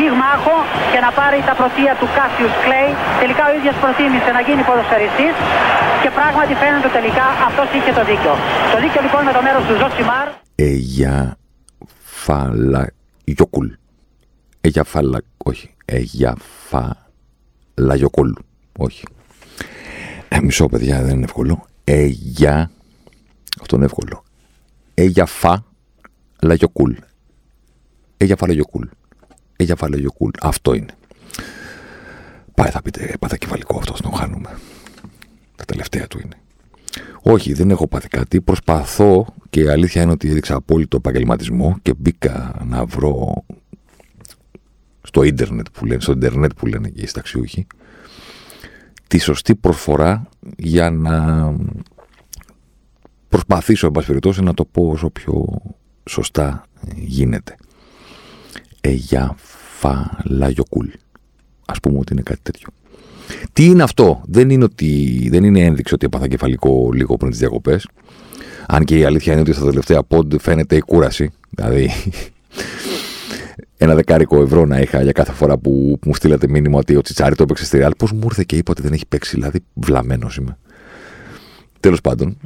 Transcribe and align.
πυγμάχο 0.00 0.56
και 0.92 1.00
να 1.06 1.10
πάρει 1.18 1.38
τα 1.48 1.54
πρωτεία 1.60 1.92
του 2.00 2.08
Κάσιους 2.16 2.54
Κλέι. 2.64 2.90
Τελικά 3.22 3.42
ο 3.50 3.52
ίδιος 3.58 3.76
προτίμησε 3.82 4.30
να 4.36 4.40
γίνει 4.46 4.62
ποδοσφαιριστής 4.68 5.34
και 6.02 6.10
πράγματι 6.18 6.52
φαίνεται 6.62 6.90
τελικά 6.98 7.26
αυτός 7.48 7.68
είχε 7.76 7.92
το 7.98 8.02
δίκιο. 8.10 8.34
Το 8.72 8.76
δίκιο 8.82 9.00
λοιπόν 9.06 9.22
με 9.28 9.32
το 9.36 9.40
μέρος 9.46 9.62
του 9.66 9.74
Ζωσιμάρ. 9.80 10.26
Eyjafjallajökull. 10.70 13.68
Εγια 14.66 14.84
φαλα... 14.92 15.18
όχι. 15.50 15.66
Eyjafjallajökull. 15.84 18.30
Όχι. 18.86 19.04
Ε, 20.28 20.40
μισό 20.40 20.66
παιδιά 20.72 20.96
δεν 21.02 21.14
είναι 21.14 21.24
εύκολο. 21.30 21.54
Εγια... 21.84 22.70
Αυτό 23.60 23.76
είναι 23.76 23.84
εύκολο. 23.84 24.24
Εγια 24.94 25.26
φα 25.26 25.64
λαγιοκούλ. 26.42 26.92
Εγια 28.16 28.36
φαλαγιοκούλ. 28.36 28.86
Εγια 29.60 29.76
φαλαγιοκούλ. 29.76 30.30
Αυτό 30.40 30.74
είναι. 30.74 30.94
Πάει 32.54 32.70
θα 32.70 32.82
πείτε 32.82 33.10
έπαθα 33.12 33.36
κεφαλικό 33.36 33.78
αυτό, 33.78 33.92
τον 34.02 34.12
χάνουμε. 34.12 34.58
Τα 35.56 35.64
τελευταία 35.64 36.06
του 36.06 36.20
είναι. 36.24 36.36
Όχι, 37.22 37.52
δεν 37.52 37.70
έχω 37.70 37.88
πάθει 37.88 38.08
κάτι. 38.08 38.40
Προσπαθώ 38.40 39.26
και 39.50 39.60
η 39.60 39.68
αλήθεια 39.68 40.02
είναι 40.02 40.10
ότι 40.10 40.28
έδειξα 40.30 40.54
απόλυτο 40.54 40.96
επαγγελματισμό 40.96 41.78
και 41.82 41.94
μπήκα 41.96 42.64
να 42.64 42.84
βρω 42.84 43.44
στο 45.02 45.22
ίντερνετ 45.22 45.66
που 45.72 45.86
λένε, 45.86 46.00
στο 46.00 46.12
ίντερνετ 46.12 46.50
που 46.56 46.66
λένε 46.66 46.88
και 46.88 47.02
οι 47.02 47.06
σταξιούχοι, 47.06 47.66
τη 49.06 49.18
σωστή 49.18 49.54
προσφορά 49.54 50.28
για 50.56 50.90
να 50.90 51.46
προσπαθήσω, 53.28 53.86
εν 53.86 53.92
πάση 53.92 54.06
περιπτώσει, 54.06 54.42
να 54.42 54.54
το 54.54 54.64
πω 54.64 54.88
όσο 54.88 55.10
πιο 55.10 55.62
σωστά 56.08 56.64
γίνεται. 56.94 57.56
Εγια 58.80 59.34
φαλαγιοκούλ. 59.78 60.88
Ας 61.66 61.80
πούμε 61.80 61.98
ότι 61.98 62.12
είναι 62.12 62.22
κάτι 62.22 62.40
τέτοιο. 62.42 62.68
Τι 63.52 63.64
είναι 63.64 63.82
αυτό, 63.82 64.20
δεν 64.24 64.50
είναι, 64.50 64.64
ότι, 64.64 65.28
δεν 65.30 65.44
είναι 65.44 65.60
ένδειξη 65.60 65.94
ότι 65.94 66.06
έπαθα 66.06 66.28
κεφαλικό 66.28 66.92
λίγο 66.92 67.16
πριν 67.16 67.30
τις 67.30 67.38
διακοπές. 67.38 67.88
Αν 68.66 68.84
και 68.84 68.98
η 68.98 69.04
αλήθεια 69.04 69.32
είναι 69.32 69.40
ότι 69.40 69.52
στα 69.52 69.64
τελευταία 69.64 70.02
πόντ 70.02 70.34
φαίνεται 70.38 70.76
η 70.76 70.80
κούραση. 70.80 71.30
Δηλαδή, 71.50 71.90
ένα 73.76 73.94
δεκάρικο 73.94 74.42
ευρώ 74.42 74.66
να 74.66 74.78
είχα 74.80 75.02
για 75.02 75.12
κάθε 75.12 75.32
φορά 75.32 75.58
που 75.58 75.98
μου 76.04 76.14
στείλατε 76.14 76.48
μήνυμα 76.48 76.78
ότι 76.78 76.96
ο 76.96 77.00
Τσιτσάρη 77.00 77.34
το 77.34 77.42
έπαιξε 77.42 77.64
στη 77.64 77.76
Ρεάλ. 77.76 77.92
Πώς 77.96 78.12
μου 78.12 78.20
ήρθε 78.24 78.44
και 78.46 78.56
είπα 78.56 78.70
ότι 78.72 78.82
δεν 78.82 78.92
έχει 78.92 79.06
παίξει, 79.06 79.34
δηλαδή 79.34 79.60
βλαμμένος 79.74 80.36
είμαι. 80.36 80.58
Τέλος 81.80 82.00
πάντων, 82.00 82.36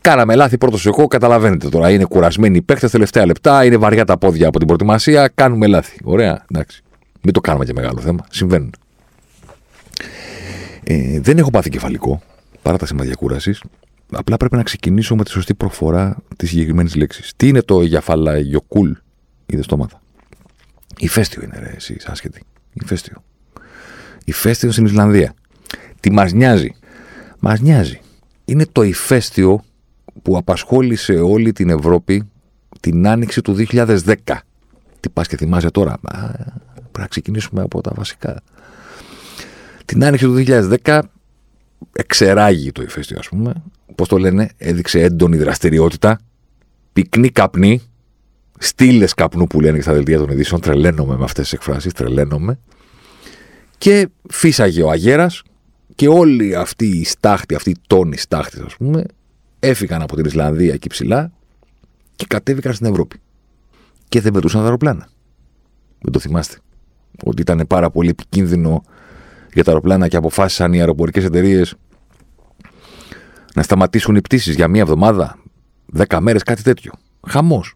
κάναμε 0.00 0.34
λάθη 0.34 0.58
πρώτο 0.58 0.78
εγώ, 0.84 1.06
καταλαβαίνετε 1.06 1.68
τώρα. 1.68 1.90
Είναι 1.90 2.04
κουρασμένοι 2.04 2.56
οι 2.56 2.62
παίχτε 2.62 2.88
τελευταία 2.88 3.26
λεπτά, 3.26 3.64
είναι 3.64 3.76
βαριά 3.76 4.04
τα 4.04 4.18
πόδια 4.18 4.48
από 4.48 4.58
την 4.58 4.66
προετοιμασία, 4.66 5.28
κάνουμε 5.34 5.66
λάθη. 5.66 5.98
Ωραία, 6.04 6.44
εντάξει. 6.50 6.82
Μην 7.22 7.32
το 7.32 7.40
κάνουμε 7.40 7.64
και 7.64 7.72
μεγάλο 7.72 8.00
θέμα. 8.00 8.26
Συμβαίνουν. 8.30 8.72
Ε, 10.84 11.20
δεν 11.20 11.38
έχω 11.38 11.50
πάθει 11.50 11.70
κεφαλικό 11.70 12.22
παρά 12.62 12.76
τα 12.76 12.86
σημάδια 12.86 13.14
κούρασης. 13.14 13.62
Απλά 14.12 14.36
πρέπει 14.36 14.56
να 14.56 14.62
ξεκινήσω 14.62 15.16
με 15.16 15.24
τη 15.24 15.30
σωστή 15.30 15.54
προφορά 15.54 16.16
της 16.36 16.48
συγκεκριμένης 16.48 16.94
λέξης. 16.94 17.32
Τι 17.36 17.48
είναι 17.48 17.62
το 17.62 17.82
γιαφαλαγιοκούλ, 17.82 18.90
είδες 19.46 19.66
το 19.66 19.76
μάθα. 19.76 20.00
Ηφαίστειο 20.98 21.42
είναι, 21.42 21.58
ρε, 21.58 21.72
εσύ, 21.76 21.96
άσχετη. 22.06 22.42
Ηφαίστειο. 22.72 23.22
Ηφαίστειο 24.24 24.72
στην 24.72 24.84
Ισλανδία. 24.84 25.34
Τι 26.00 26.12
μας 26.12 26.32
νοιάζει; 26.32 26.74
Μας 27.38 27.60
νοιάζει. 27.60 28.00
Είναι 28.44 28.66
το 28.72 28.82
ηφαίστειο 28.82 29.64
που 30.22 30.36
απασχόλησε 30.36 31.12
όλη 31.12 31.52
την 31.52 31.70
Ευρώπη 31.70 32.30
την 32.80 33.06
άνοιξη 33.08 33.42
του 33.42 33.56
2010. 33.70 34.14
Τι 35.00 35.08
πας 35.08 35.26
και 35.28 35.36
θυμάσαι 35.36 35.70
τώρα; 35.70 35.92
Α, 35.92 35.98
πρέπει 36.74 36.98
να 36.98 37.06
ξεκινήσουμε 37.06 37.62
από 37.62 37.80
τα 37.80 37.92
βασικά. 37.94 38.42
Την 39.84 40.04
άνοιξη 40.04 40.24
του 40.24 40.44
2010 40.84 41.00
εξεράγει 41.92 42.72
το 42.72 42.82
ηφαίστειο, 42.82 43.18
ας 43.18 43.28
πούμε. 43.28 43.52
Πώς 43.94 44.08
το 44.08 44.18
λένε, 44.18 44.48
έδειξε 44.56 45.00
έντονη 45.00 45.36
δραστηριότητα. 45.36 46.20
Πυκνή 46.92 47.28
καπνή. 47.28 47.82
Στήλες 48.58 49.14
καπνού 49.14 49.46
που 49.46 49.60
λένε 49.60 49.80
στα 49.80 49.92
δελτία 49.92 50.18
των 50.18 50.30
ειδήσεων. 50.30 50.60
Τρελαίνομαι 50.60 51.16
με 51.16 51.24
αυτές 51.24 51.44
τις 51.44 51.52
εκφράσεις. 51.52 51.92
Τρελαίνομαι. 51.92 52.58
Και 53.78 54.08
φύσαγε 54.30 54.82
ο 54.82 54.90
αγέρας 54.90 55.42
και 55.94 56.08
όλη 56.08 56.54
αυτή 56.54 56.86
η 56.86 57.04
στάχτη, 57.04 57.54
αυτή 57.54 57.70
η 57.70 57.76
τόνη 57.86 58.16
στάχτης, 58.16 58.60
ας 58.60 58.76
πούμε, 58.76 59.04
έφυγαν 59.60 60.02
από 60.02 60.16
την 60.16 60.24
Ισλανδία 60.24 60.72
εκεί 60.72 60.88
ψηλά 60.88 61.32
και 62.16 62.26
κατέβηκαν 62.28 62.72
στην 62.74 62.86
Ευρώπη. 62.86 63.20
Και 64.08 64.20
δεν 64.20 64.32
πετούσαν 64.32 64.60
τα 64.60 64.66
αεροπλάνα. 64.66 65.08
Δεν 66.00 66.12
το 66.12 66.18
θυμάστε. 66.18 66.58
Ότι 67.24 67.42
ήταν 67.42 67.64
πάρα 67.68 67.90
πολύ 67.90 68.08
επικίνδυνο 68.08 68.82
για 69.52 69.64
τα 69.64 69.70
αεροπλάνα 69.70 70.08
και 70.08 70.16
αποφάσισαν 70.16 70.72
οι 70.72 70.78
αεροπορικές 70.78 71.24
εταιρείες 71.24 71.74
να 73.54 73.62
σταματήσουν 73.62 74.16
οι 74.16 74.20
πτήσεις 74.20 74.54
για 74.54 74.68
μία 74.68 74.80
εβδομάδα, 74.80 75.38
δέκα 75.86 76.20
μέρες, 76.20 76.42
κάτι 76.42 76.62
τέτοιο. 76.62 76.92
Χαμός. 77.28 77.74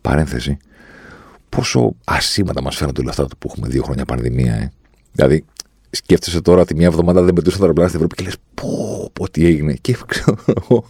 Παρένθεση. 0.00 0.56
Πόσο 1.48 1.94
ασήμαντα 2.04 2.62
μας 2.62 2.76
φαίνονται 2.76 3.00
όλα 3.00 3.10
αυτά 3.10 3.26
που 3.38 3.48
έχουμε 3.50 3.68
δύο 3.68 3.82
χρόνια 3.82 4.04
πανδημία, 4.04 4.54
ε. 4.54 4.72
Δηλαδή, 5.12 5.44
σκέφτεσαι 5.94 6.40
τώρα 6.40 6.60
ότι 6.60 6.74
μία 6.74 6.86
εβδομάδα 6.86 7.22
δεν 7.22 7.34
πετούσαν 7.34 7.58
τα 7.58 7.64
αεροπλάνα 7.64 7.88
στην 7.88 8.00
Ευρώπη 8.02 8.22
και 8.22 8.28
λες: 8.28 8.36
Πω, 8.54 9.10
πω, 9.12 9.30
τι 9.30 9.46
έγινε. 9.46 9.74
Και 9.80 9.96
ξέρω 10.06 10.84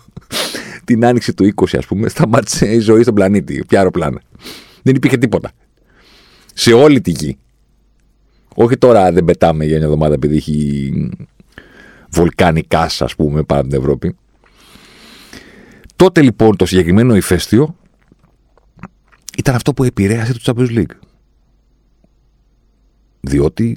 την 0.85 1.05
άνοιξη 1.05 1.35
του 1.35 1.53
20, 1.55 1.65
ας 1.79 1.87
πούμε, 1.87 2.09
σταμάτησε 2.09 2.75
η 2.75 2.79
ζωή 2.79 3.03
στον 3.03 3.15
πλανήτη. 3.15 3.65
Ποια 3.69 3.79
αεροπλάνα. 3.79 4.21
Δεν 4.83 4.95
υπήρχε 4.95 5.19
τίποτα. 5.19 5.53
Σε 6.55 6.73
όλη 6.73 7.01
τη 7.01 7.11
γη. 7.11 7.39
Όχι 8.55 8.77
τώρα 8.77 9.13
δεν 9.13 9.25
πετάμε 9.25 9.65
για 9.65 9.77
μια 9.77 9.85
εβδομάδα 9.85 10.15
επειδή 10.15 10.37
έχει 10.37 10.93
βολκανικά, 12.11 12.81
ας 12.99 13.15
πούμε, 13.17 13.43
πάνω 13.43 13.63
την 13.63 13.79
Ευρώπη. 13.79 14.17
Τότε 15.97 16.23
λοιπόν 16.23 16.57
το 16.57 16.67
συγκεκριμένο 16.67 17.17
ηφαίστειο 17.17 17.77
ήταν 19.39 19.55
αυτό 19.55 19.75
που 19.75 19.85
επηρέασε 19.85 20.33
το 20.33 20.41
Champions 20.45 20.79
League. 20.79 20.97
Διότι 23.21 23.77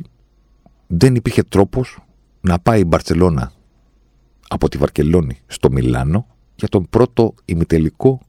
δεν 0.87 1.15
υπήρχε 1.15 1.43
τρόπος 1.43 1.99
να 2.41 2.59
πάει 2.59 2.79
η 2.79 2.85
Μπαρτσελώνα 2.87 3.51
από 4.47 4.69
τη 4.69 4.77
Βαρκελόνη 4.77 5.39
στο 5.47 5.71
Μιλάνο 5.71 6.27
για 6.55 6.67
τον 6.67 6.87
πρώτο 6.89 7.33
ημιτελικό 7.45 8.21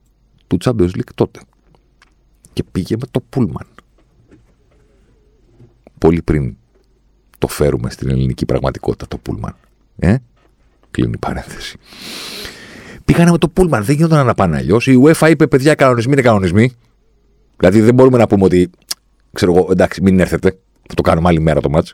του 0.47 0.56
Champions 0.65 0.91
League 0.91 1.12
τότε. 1.15 1.41
Και 2.53 2.62
πήγε 2.62 2.97
με 3.00 3.06
το 3.11 3.21
Πούλμαν 3.21 3.67
πολύ 5.99 6.22
πριν 6.22 6.56
το 7.39 7.47
φέρουμε 7.47 7.91
στην 7.91 8.11
ελληνική 8.11 8.47
πραγματικότητα 8.47 9.06
το 9.09 9.19
Πούλμαν. 9.19 9.55
Ε; 9.99 10.17
Κλείνει 10.91 11.12
η 11.15 11.19
παρένθεση. 11.19 11.78
Πήγανε 13.05 13.31
με 13.31 13.38
το 13.38 13.49
Πούλμαν, 13.49 13.84
δεν 13.84 13.97
γινόταν 13.97 14.27
να 14.27 14.34
πάνε 14.34 14.56
αλλιώς. 14.56 14.87
Η 14.87 15.00
UEFA 15.03 15.31
είπε: 15.31 15.47
Παιδιά, 15.47 15.75
κανονισμοί 15.75 16.12
είναι 16.12 16.23
κανονισμοί. 16.23 16.73
Δηλαδή 17.56 17.81
δεν 17.81 17.94
μπορούμε 17.94 18.19
να 18.19 18.27
πούμε 18.27 18.44
ότι, 18.44 18.71
ξέρω 19.33 19.55
εγώ, 19.55 19.69
εντάξει, 19.71 20.03
μην 20.03 20.21
έρθετε. 20.21 20.59
Θα 20.88 20.94
το 20.94 21.03
κάνουμε 21.03 21.28
άλλη 21.28 21.41
μέρα 21.41 21.61
το 21.61 21.71
μάτς. 21.71 21.93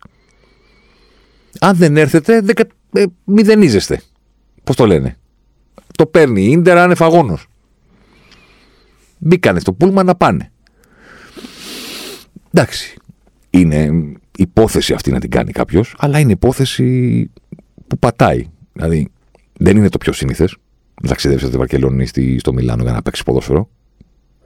Αν 1.61 1.77
δεν 1.77 1.97
έρθετε, 1.97 2.41
δεν, 2.41 2.55
ε, 2.93 3.05
μηδενίζεστε. 3.25 4.03
Πώς 4.65 4.77
το 4.77 4.87
λένε; 4.87 5.17
Το 5.97 6.07
παίρνει 6.07 6.43
η 6.43 6.51
Ίντερ 6.51 6.79
ανεφαγόνο. 6.79 7.39
Μπήκανε 9.19 9.61
στο 9.61 9.73
Πούλμαν 9.73 10.07
να 10.07 10.15
πάνε. 10.15 10.53
Εντάξει 12.51 12.97
είναι 13.53 14.13
υπόθεση 14.39 14.93
αυτή 14.93 15.11
να 15.11 15.21
την 15.21 15.31
κάνει 15.31 15.53
κάποιος, 15.53 15.95
αλλά 15.99 16.19
είναι 16.19 16.33
υπόθεση 16.33 17.31
που 17.87 17.99
πατάει. 17.99 18.47
Δηλαδή, 18.73 19.09
δεν 19.59 19.77
είναι 19.77 19.89
το 19.89 19.99
πιο 19.99 20.13
σύνηθες 20.13 20.57
να 21.03 21.09
ταξιδέψει 21.09 21.47
στη 21.47 21.57
Βαρκελόνη 21.57 22.07
ή 22.15 22.39
στο 22.39 22.53
Μιλάνο 22.53 22.83
για 22.83 22.93
να 22.93 23.03
παίξει 23.03 23.23
ποδόσφαιρο. 23.23 23.69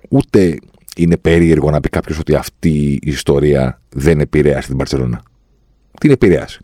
Ούτε 0.09 0.59
είναι 0.97 1.17
περίεργο 1.17 1.71
να 1.71 1.81
πει 1.81 1.89
κάποιος 1.89 2.19
ότι 2.19 2.35
αυτή 2.35 2.99
η 3.03 3.11
ιστορία 3.11 3.81
δεν 3.89 4.21
επηρέασε 4.21 4.69
την 4.69 4.77
Παρσελόνα. 4.77 5.23
Την 6.01 6.11
επηρέασε. 6.11 6.61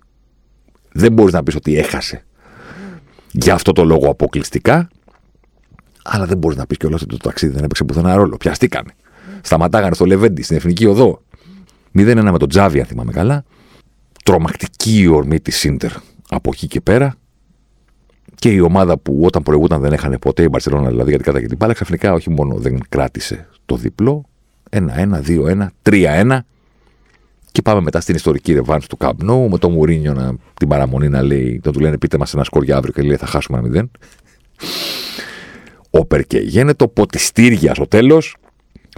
Δεν 0.92 1.12
μπορείς 1.12 1.32
να 1.32 1.42
πεις 1.42 1.54
ότι 1.54 1.76
έχασε 1.78 2.24
για 3.32 3.54
αυτό 3.54 3.72
το 3.72 3.84
λόγο 3.84 4.10
αποκλειστικά, 4.10 4.88
αλλά 6.02 6.26
δεν 6.26 6.38
μπορείς 6.38 6.56
να 6.56 6.66
πεις 6.66 6.76
κιόλας 6.76 7.02
ότι 7.02 7.16
το 7.16 7.28
ταξίδι 7.28 7.52
δεν 7.52 7.64
έπαιξε 7.64 7.84
πουθενά 7.84 8.14
ρόλο. 8.14 8.36
Πιαστήκανε. 8.36 8.94
Σταματάγανε 9.40 9.94
στο 9.94 10.04
Λεβέντι, 10.04 10.42
στην 10.42 10.56
Εθνική 10.56 10.86
Οδό. 10.86 11.22
0-1 11.98 12.28
με 12.32 12.38
τον 12.38 12.48
Τζάβι, 12.48 12.80
αν 12.80 12.86
θυμάμαι 12.86 13.12
καλά. 13.12 13.44
Τρομακτική 14.24 15.00
η 15.00 15.06
ορμή 15.06 15.40
της 15.40 15.56
Σίντερ 15.56 15.90
από 16.28 16.50
εκεί 16.52 16.66
και 16.66 16.80
πέρα 16.80 17.14
και 18.34 18.50
η 18.50 18.60
ομάδα 18.60 18.98
που 18.98 19.20
όταν 19.22 19.42
προηγούταν 19.42 19.80
δεν 19.80 19.92
έχανε 19.92 20.18
ποτέ 20.18 20.42
η 20.42 20.48
Μπαρσελόνα 20.50 20.88
δηλαδή 20.88 21.08
γιατί 21.08 21.24
κατά 21.24 21.40
και 21.40 21.46
την 21.46 21.56
μπάλα 21.56 21.72
ξαφνικά 21.72 22.12
όχι 22.12 22.30
μόνο 22.30 22.54
δεν 22.54 22.80
κράτησε 22.88 23.48
το 23.66 23.76
διπλό 23.76 24.24
1-1, 24.70 24.80
2-1, 25.26 25.66
3-1 25.82 26.38
και 27.52 27.62
πάμε 27.62 27.80
μετά 27.80 28.00
στην 28.00 28.14
ιστορική 28.14 28.52
ρεβάνς 28.52 28.86
του 28.86 28.96
Καμπνού 28.96 29.48
με 29.48 29.58
τον 29.58 29.72
Μουρίνιο 29.72 30.12
να, 30.12 30.34
την 30.54 30.68
παραμονή 30.68 31.08
να 31.08 31.22
λέει, 31.22 31.60
να 31.64 31.72
του 31.72 31.80
λένε 31.80 31.98
πείτε 31.98 32.18
μας 32.18 32.34
ένα 32.34 32.44
σκόρ 32.44 32.64
για 32.64 32.76
αύριο 32.76 32.92
και 32.92 33.02
λέει 33.02 33.16
θα 33.16 33.26
χάσουμε 33.26 33.58
ένα 33.58 33.66
μηδέν. 33.66 33.90
Ο 35.90 36.06
Περκέ 36.06 36.38
γίνεται, 36.38 36.86
ποτιστήρια 36.86 37.74
στο 37.74 37.86
τέλος, 37.86 38.36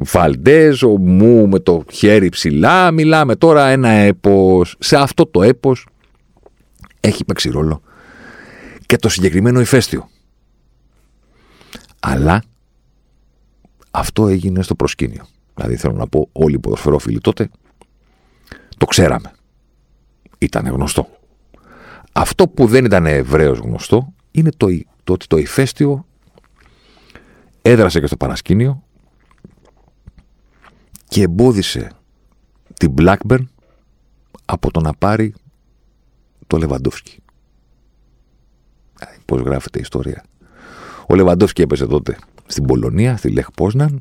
Βαλντέζ, 0.03 0.83
ο 0.83 0.99
Μου 0.99 1.49
με 1.49 1.59
το 1.59 1.85
χέρι 1.91 2.29
ψηλά, 2.29 2.91
μιλάμε 2.91 3.37
τώρα 3.37 3.67
ένα 3.67 3.89
έπος. 3.89 4.77
Σε 4.79 4.97
αυτό 4.97 5.27
το 5.27 5.43
έπος 5.43 5.87
έχει 7.01 7.25
παίξει 7.25 7.49
ρόλο 7.51 7.83
και 8.87 8.97
το 8.97 9.09
συγκεκριμένο 9.09 9.61
ηφαίστειο. 9.61 10.09
Αλλά 12.01 12.43
αυτό 13.91 14.29
έγινε 14.29 14.63
στο 14.63 14.75
προσκήνιο. 14.75 15.27
Δηλαδή 15.55 15.77
θέλω 15.77 15.95
να 15.95 16.07
πω 16.07 16.29
όλοι 16.33 16.55
οι 16.55 16.59
ποδοσφαιρόφιλοι 16.59 17.21
τότε 17.21 17.49
το 18.77 18.87
ξέραμε. 18.87 19.33
Ήταν 20.39 20.67
γνωστό. 20.67 21.09
Αυτό 22.13 22.49
που 22.49 22.67
δεν 22.67 22.85
ήταν 22.85 23.07
ευρέως 23.07 23.59
γνωστό 23.59 24.15
είναι 24.31 24.51
το, 24.57 24.67
το 25.05 25.13
ότι 25.13 25.27
το 25.27 25.37
ηφαίστειο 25.37 26.07
έδρασε 27.63 28.01
και 28.01 28.07
στο 28.07 28.17
παρασκήνιο 28.17 28.83
και 31.09 31.23
εμπόδισε 31.23 31.91
την 32.75 32.95
Blackburn 32.99 33.45
από 34.45 34.71
το 34.71 34.81
να 34.81 34.93
πάρει 34.93 35.35
το 36.47 36.57
Λεβαντόφσκι. 36.57 37.19
Πώς 39.25 39.41
γράφεται 39.41 39.79
η 39.79 39.81
ιστορία; 39.81 40.25
Ο 41.07 41.15
Λεβαντόφσκι 41.15 41.63
έπεσε 41.63 41.87
τότε 41.87 42.19
στην 42.47 42.65
Πολωνία, 42.65 43.17
στη 43.17 43.31
Λεχ 43.31 43.51
Πόσναν. 43.51 44.01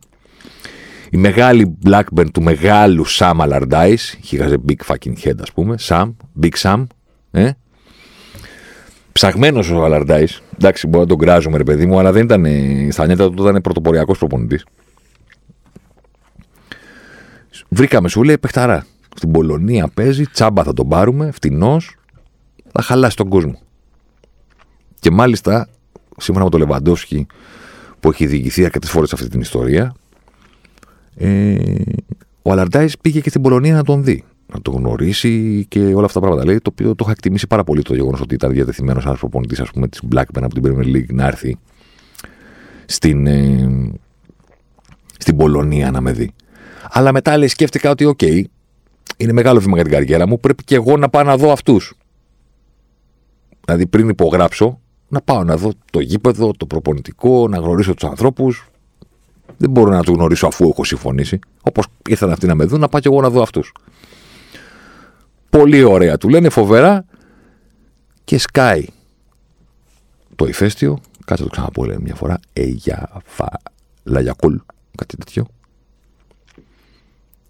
Η 1.14 1.18
μεγάλη 1.18 1.78
Blackburn 1.86 2.26
του 2.34 2.42
μεγάλου 2.42 3.08
Sam 3.08 3.34
Allardyce, 3.36 4.18
είχε 4.22 4.58
big 4.68 4.86
fucking 4.86 5.14
head 5.24 5.36
ας 5.42 5.52
πούμε, 5.52 5.76
Sam, 5.80 6.14
big 6.42 6.52
Sam, 6.62 6.84
ε; 7.32 7.52
Ψαγμένος 9.12 9.72
ο 9.72 9.86
Allardyce, 9.86 10.40
εντάξει 10.54 10.88
μπορεί 10.88 11.04
να 11.04 11.10
τον 11.10 11.18
κράζουμε 11.18 11.58
ρε 11.58 11.64
παιδί 11.64 11.86
μου, 11.86 12.00
αλλά 12.00 12.12
δεν 12.12 12.24
ήταν, 12.24 12.46
στα 12.92 13.06
νιέτα 13.06 13.32
του 13.32 13.48
ήταν 13.48 13.62
πρωτοποριακός 13.62 14.18
προπονητής. 14.18 14.66
Βρήκαμε 17.70 18.10
σου 18.10 18.24
λέει 18.24 18.38
παιχταρά. 18.38 18.86
Στην 19.16 19.32
Πολωνία 19.32 19.88
παίζει, 19.94 20.26
τσάμπα 20.26 20.64
θα 20.64 20.74
τον 20.74 20.88
πάρουμε, 20.88 21.32
φτηνός, 21.32 21.96
θα 22.72 22.82
χαλάσει 22.82 23.16
τον 23.16 23.30
κόσμο. 23.30 23.60
Και 25.00 25.12
μάλιστα, 25.12 25.68
σύμφωνα 26.18 26.46
με 26.46 26.52
τον 26.52 26.60
Λεβαντόφσκι, 26.60 27.28
που 28.00 28.10
έχει 28.10 28.26
διηγηθεί 28.26 28.66
αρκετές 28.66 28.90
φορές 28.90 29.14
αυτή 29.14 29.28
την 29.28 29.40
ιστορία, 29.40 29.94
ε, 31.16 31.56
ο 32.42 32.52
Αλαρντάις 32.52 32.88
πήγε 33.02 33.20
και 33.20 33.30
στην 33.30 33.42
Πολωνία 33.42 33.74
να 33.74 33.84
τον 33.84 34.04
δει. 34.04 34.24
Να 34.54 34.62
τον 34.62 34.74
γνωρίσει 34.74 35.66
και 35.70 35.80
όλα 35.80 36.06
αυτά 36.06 36.20
τα 36.20 36.26
πράγματα. 36.26 36.46
Λέει, 36.46 36.58
το 36.58 36.70
οποίο 36.74 36.90
το 36.90 36.98
είχα 37.02 37.12
εκτιμήσει 37.12 37.48
πάρα 37.48 37.64
πολύ 37.64 37.82
το 37.82 37.96
γεγονός 37.96 38.22
ότι 38.22 38.36
ήταν 38.36 38.52
διατεθειμένος 38.52 39.06
ένα 39.06 39.16
προπονητή, 39.16 39.62
ας 39.62 39.72
πούμε, 39.72 39.88
της 39.88 40.02
Blackburn 40.16 40.42
από 40.42 40.62
την 40.62 40.64
Premier 40.66 40.96
League 40.96 41.14
να 41.14 41.28
έρθει 41.28 41.58
στην, 42.86 43.28
ε, 43.28 43.92
στην 45.18 45.38
Πολωνία 45.38 45.92
να 45.92 46.02
με 46.02 46.12
δει. 46.12 46.32
Αλλά 46.90 47.12
μετά 47.12 47.38
λέει, 47.38 47.48
σκέφτηκα 47.48 47.90
ότι, 47.90 48.06
ok, 48.06 48.20
okay, 48.22 48.44
είναι 49.18 49.32
μεγάλο 49.32 49.60
βήμα 49.60 49.76
για 49.76 49.84
την 49.84 49.94
καριέρα 49.94 50.28
μου, 50.28 50.40
πρέπει 50.40 50.64
και 50.64 50.76
εγώ 50.76 50.98
να 50.98 51.10
πάω 51.10 51.24
να 51.24 51.38
δω 51.38 51.52
αυτούς. 51.52 51.94
Δηλαδή, 53.66 53.88
πριν 53.88 54.10
υπογράψω, 54.10 54.80
να 55.08 55.22
πάω 55.22 55.44
να 55.44 55.58
δω 55.58 55.72
το 55.92 56.00
γήπεδο, 56.00 56.52
το 56.58 56.66
προπονητικό, 56.66 57.48
να 57.48 57.58
γνωρίσω 57.58 57.94
τους 57.94 58.10
ανθρώπους. 58.10 58.68
Δεν 59.58 59.70
μπορώ 59.70 59.92
να 59.92 60.04
του 60.04 60.14
γνωρίσω 60.14 60.48
αφού 60.48 60.70
έχω 60.70 60.84
συμφωνήσει. 60.84 61.40
Όπως 61.62 61.86
ήρθαν 62.10 62.32
αυτοί 62.32 62.48
να 62.48 62.56
με 62.56 62.66
δουν, 62.66 62.80
να 62.80 62.88
πάω 62.88 63.02
και 63.02 63.08
εγώ 63.08 63.22
να 63.22 63.30
δω 63.30 63.42
αυτούς. 63.42 63.74
Πολύ 65.50 65.84
ωραία, 65.84 66.18
του 66.18 66.30
λένε 66.30 66.50
φοβερά 66.50 67.06
και 68.24 68.38
σκάει 68.38 68.86
το 70.36 70.46
ηφαίστειο. 70.46 71.00
Κάτσε 71.26 71.44
το 71.44 71.50
ξαναπώ, 71.50 71.86
λένε 71.86 72.00
μια 72.00 72.16
φορά. 72.16 72.40
Εγιαφα 72.54 73.50
λαγιακούλ, 74.04 74.56
κάτι 74.98 75.18
τέτοιο. 75.18 75.46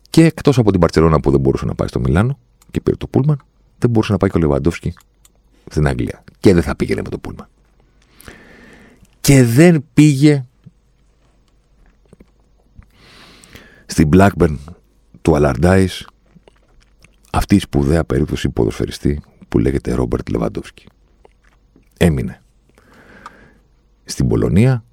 Και 0.09 0.25
εκτός 0.25 0.57
από 0.57 0.71
την 0.71 0.79
Παρσελόνα 0.79 1.19
που 1.19 1.31
δεν 1.31 1.39
μπορούσε 1.39 1.65
να 1.65 1.75
πάει 1.75 1.87
στο 1.87 1.99
Μιλάνο 1.99 2.39
και 2.71 2.81
πήρε 2.81 2.97
το 2.97 3.07
Πούλμαν, 3.07 3.41
δεν 3.77 3.89
μπορούσε 3.89 4.11
να 4.11 4.17
πάει 4.17 4.29
και 4.29 4.37
ο 4.37 4.39
Λεβαντόφσκι 4.39 4.93
στην 5.69 5.87
Αγγλία. 5.87 6.23
Και 6.39 6.53
δεν 6.53 6.63
θα 6.63 6.75
πήγαινε 6.75 7.01
με 7.01 7.09
το 7.09 7.17
Πούλμαν. 7.17 7.47
Και 9.21 9.43
δεν 9.43 9.85
πήγε 9.93 10.45
στην 13.93 14.09
Blackburn 14.13 14.57
του 15.21 15.35
Αλαρντάη 15.35 15.87
αυτή 17.31 17.55
η 17.55 17.59
σπουδαία 17.59 18.03
περίπτωση 18.03 18.49
ποδοσφαιριστή 18.49 19.21
που 19.49 19.59
λέγεται 19.59 19.93
Ρόμπερτ 19.93 20.29
Λεβαντόφσκι. 20.29 20.85
Έμεινε 21.97 22.41
στην 24.03 24.27
Πολωνία 24.27 24.83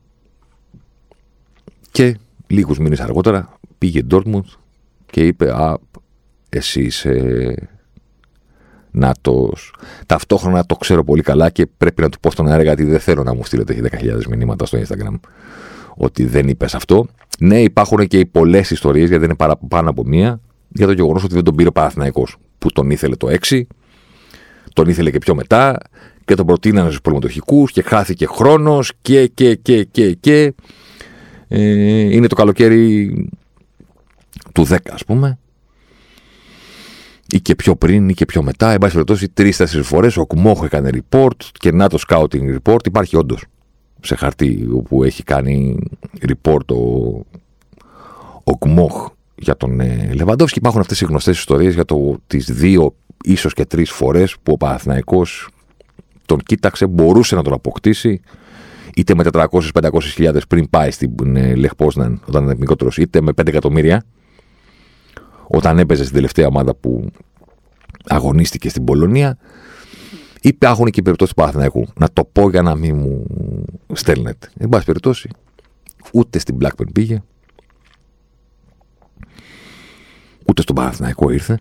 και 1.90 2.18
λίγους 2.46 2.78
μήνες 2.78 3.00
αργότερα 3.00 3.58
πήγε 3.78 4.02
Ντόρτμουντ 4.02 4.46
και 5.06 5.26
είπε 5.26 5.54
«Α, 5.54 5.78
εσύ 6.48 6.82
είσαι 6.82 7.54
ΝΑΤΟΣ». 8.90 9.74
Ταυτόχρονα 10.06 10.66
το 10.66 10.76
ξέρω 10.76 11.04
πολύ 11.04 11.22
καλά 11.22 11.50
και 11.50 11.66
πρέπει 11.66 12.02
να 12.02 12.08
του 12.08 12.20
πω 12.20 12.30
στον 12.30 12.48
αέρα 12.48 12.62
γιατί 12.62 12.84
δεν 12.84 13.00
θέλω 13.00 13.22
να 13.22 13.34
μου 13.34 13.44
στείλετε 13.44 13.90
10.000 13.92 14.26
μηνύματα 14.26 14.66
στο 14.66 14.78
Instagram 14.78 15.20
ότι 16.00 16.24
δεν 16.24 16.48
είπες 16.48 16.74
αυτό. 16.74 17.06
Ναι, 17.38 17.62
υπάρχουν 17.62 18.06
και 18.06 18.18
οι 18.18 18.26
πολλές 18.26 18.70
ιστορίες, 18.70 19.08
γιατί 19.08 19.26
δεν 19.26 19.36
είναι 19.40 19.56
πάνω 19.68 19.90
από 19.90 20.04
μία, 20.04 20.40
για 20.68 20.86
το 20.86 20.92
γεγονός 20.92 21.24
ότι 21.24 21.34
δεν 21.34 21.44
τον 21.44 21.54
πήρε 21.54 21.68
ο 21.68 21.72
Παναθυναϊκό. 21.72 22.26
Που 22.58 22.72
τον 22.72 22.90
ήθελε 22.90 23.16
το 23.16 23.28
6, 23.48 23.62
τον 24.72 24.88
ήθελε 24.88 25.10
και 25.10 25.18
πιο 25.18 25.34
μετά, 25.34 25.78
και 26.24 26.34
τον 26.34 26.46
προτείνανε 26.46 26.88
στους 26.88 27.00
προμετοχικούς 27.00 27.72
και 27.72 27.82
χάθηκε 27.82 28.26
χρόνος 28.26 28.92
και, 29.02 29.26
και, 29.26 29.54
και, 29.54 29.84
και, 29.84 30.12
και. 30.12 30.54
Ε, 31.48 31.60
είναι 32.14 32.26
το 32.26 32.34
καλοκαίρι 32.34 33.14
του 34.52 34.66
10 34.68 34.76
ας 34.90 35.04
πούμε 35.04 35.38
ή 37.32 37.40
και 37.40 37.54
πιο 37.54 37.76
πριν 37.76 38.08
ή 38.08 38.14
και 38.14 38.24
πιο 38.24 38.42
μετά, 38.42 38.70
εν 38.70 38.78
πάση 38.78 38.92
περιπτώσει 38.92 39.28
τρει-τέσσερι 39.28 39.82
φορές 39.82 40.16
ο 40.16 40.26
Κουμόχ 40.26 40.62
έκανε 40.62 40.90
report 40.92 41.36
και 41.52 41.72
να 41.72 41.88
το 41.88 41.98
scouting 42.08 42.58
report 42.58 42.86
υπάρχει 42.86 43.16
όντως 43.16 43.44
σε 44.02 44.14
χαρτί 44.14 44.68
όπου 44.74 45.04
έχει 45.04 45.22
κάνει 45.22 45.78
report 46.28 46.66
ο, 46.66 47.08
ο 48.44 48.56
Κουμόχ 48.58 49.10
για 49.34 49.56
τον 49.56 49.80
ε, 49.80 50.10
Λεβαντόφσκι. 50.14 50.58
Υπάρχουν 50.58 50.80
αυτές 50.80 51.00
οι 51.00 51.04
γνωστές 51.04 51.38
ιστορίες 51.38 51.74
για 51.74 51.84
το 51.84 52.18
τις 52.26 52.52
δύο 52.52 52.94
ίσως 53.24 53.52
και 53.52 53.64
τρεις 53.64 53.90
φορές 53.90 54.36
που 54.42 54.52
ο 54.52 54.56
Παναθηναϊκός 54.56 55.48
τον 56.26 56.38
κοίταξε, 56.38 56.86
μπορούσε 56.86 57.34
να 57.34 57.42
τον 57.42 57.52
αποκτήσει 57.52 58.20
είτε 58.94 59.14
με 59.14 59.24
400-500 59.32 60.00
χιλιάδες 60.00 60.46
πριν 60.46 60.70
πάει 60.70 60.90
στην 60.90 61.36
ε, 61.36 61.54
Λεχπόσναν 61.54 62.20
όταν 62.26 62.44
ήταν 62.44 62.56
μικρότερος, 62.58 62.98
είτε 62.98 63.20
με 63.20 63.32
5 63.40 63.46
εκατομμύρια 63.46 64.04
όταν 65.46 65.78
έπαιζε 65.78 66.02
στην 66.02 66.14
τελευταία 66.14 66.46
ομάδα 66.46 66.74
που 66.74 67.10
αγωνίστηκε 68.04 68.68
στην 68.68 68.84
Πολωνία. 68.84 69.38
Υπάρχουν 70.42 70.90
και 70.90 71.00
οι 71.00 71.02
περιπτώσεις 71.02 71.34
του 71.34 71.40
Παναθηναϊκού. 71.40 71.86
Να 71.98 72.10
το 72.12 72.24
πω 72.24 72.50
για 72.50 72.62
να 72.62 72.74
μην 72.74 72.96
μου 72.96 73.26
στέλνετε. 73.92 74.50
Εν 74.58 74.68
πάση 74.68 74.84
περιπτώσει, 74.84 75.30
ούτε 76.12 76.38
στην 76.38 76.58
Blackburn 76.60 76.92
πήγε, 76.92 77.22
ούτε 80.46 80.62
στον 80.62 80.74
Παναθηναϊκό 80.74 81.30
ήρθε 81.30 81.58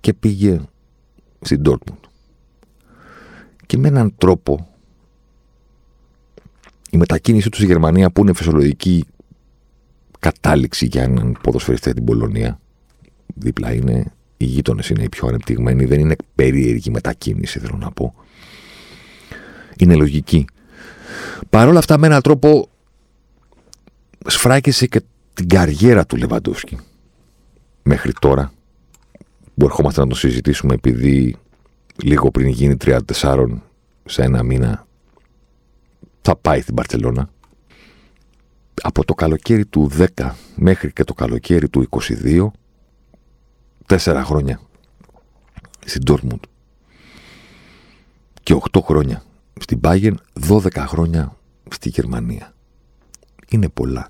και 0.00 0.14
πήγε 0.14 0.60
στην 1.40 1.62
Dortmund. 1.64 2.08
Και 3.66 3.78
με 3.78 3.88
έναν 3.88 4.14
τρόπο 4.16 4.68
η 6.90 6.96
μετακίνησή 6.96 7.48
τους 7.48 7.58
στη 7.58 7.66
Γερμανία 7.66 8.10
που 8.10 8.20
είναι 8.22 8.32
φυσιολογική 8.32 9.04
κατάληξη 10.18 10.86
για 10.86 11.02
έναν 11.02 11.38
ποδοσφαιριστή 11.42 11.92
την 11.92 12.04
Πολωνία. 12.04 12.60
Δίπλα 13.34 13.72
είναι 13.72 14.12
οι 14.40 14.44
γείτονες, 14.44 14.88
είναι 14.88 15.02
οι 15.02 15.08
πιο 15.08 15.28
ανεπτυγμένοι. 15.28 15.84
Δεν 15.84 16.00
είναι 16.00 16.16
περίεργη 16.34 16.90
μετακίνηση, 16.90 17.58
θέλω 17.58 17.76
να 17.76 17.90
πω. 17.90 18.14
Είναι 19.76 19.94
λογική. 19.94 20.44
Παρ' 21.50 21.68
όλα 21.68 21.78
αυτά, 21.78 21.98
με 21.98 22.06
έναν 22.06 22.20
τρόπο 22.20 22.68
σφράκισε 24.26 24.86
και 24.86 25.02
την 25.34 25.48
καριέρα 25.48 26.06
του 26.06 26.16
Λεβαντόφσκι 26.16 26.78
μέχρι 27.82 28.12
τώρα 28.20 28.52
που 29.56 29.64
ερχόμαστε 29.64 30.00
να 30.00 30.06
το 30.06 30.14
συζητήσουμε 30.14 30.74
επειδή 30.74 31.36
λίγο 32.02 32.30
πριν 32.30 32.48
γίνει 32.48 32.76
34 32.84 33.46
σε 34.04 34.22
ένα 34.22 34.42
μήνα 34.42 34.86
θα 36.22 36.36
πάει 36.36 36.60
στην 36.60 36.74
Παρσελώνα 36.74 37.30
από 38.82 39.04
το 39.04 39.14
καλοκαίρι 39.14 39.66
του 39.66 39.90
10 40.16 40.30
μέχρι 40.54 40.92
και 40.92 41.04
το 41.04 41.14
καλοκαίρι 41.14 41.68
του 41.68 41.88
22 41.90 42.46
τέσσερα 43.90 44.24
χρόνια 44.24 44.60
στην 45.86 46.02
Dortmund 46.06 46.40
και 48.42 48.60
8 48.72 48.80
χρόνια 48.82 49.22
στην 49.60 49.80
Bayern, 49.82 50.14
12 50.48 50.68
χρόνια 50.76 51.36
στη 51.70 51.88
Γερμανία. 51.88 52.54
Είναι 53.48 53.68
πολλά. 53.68 54.06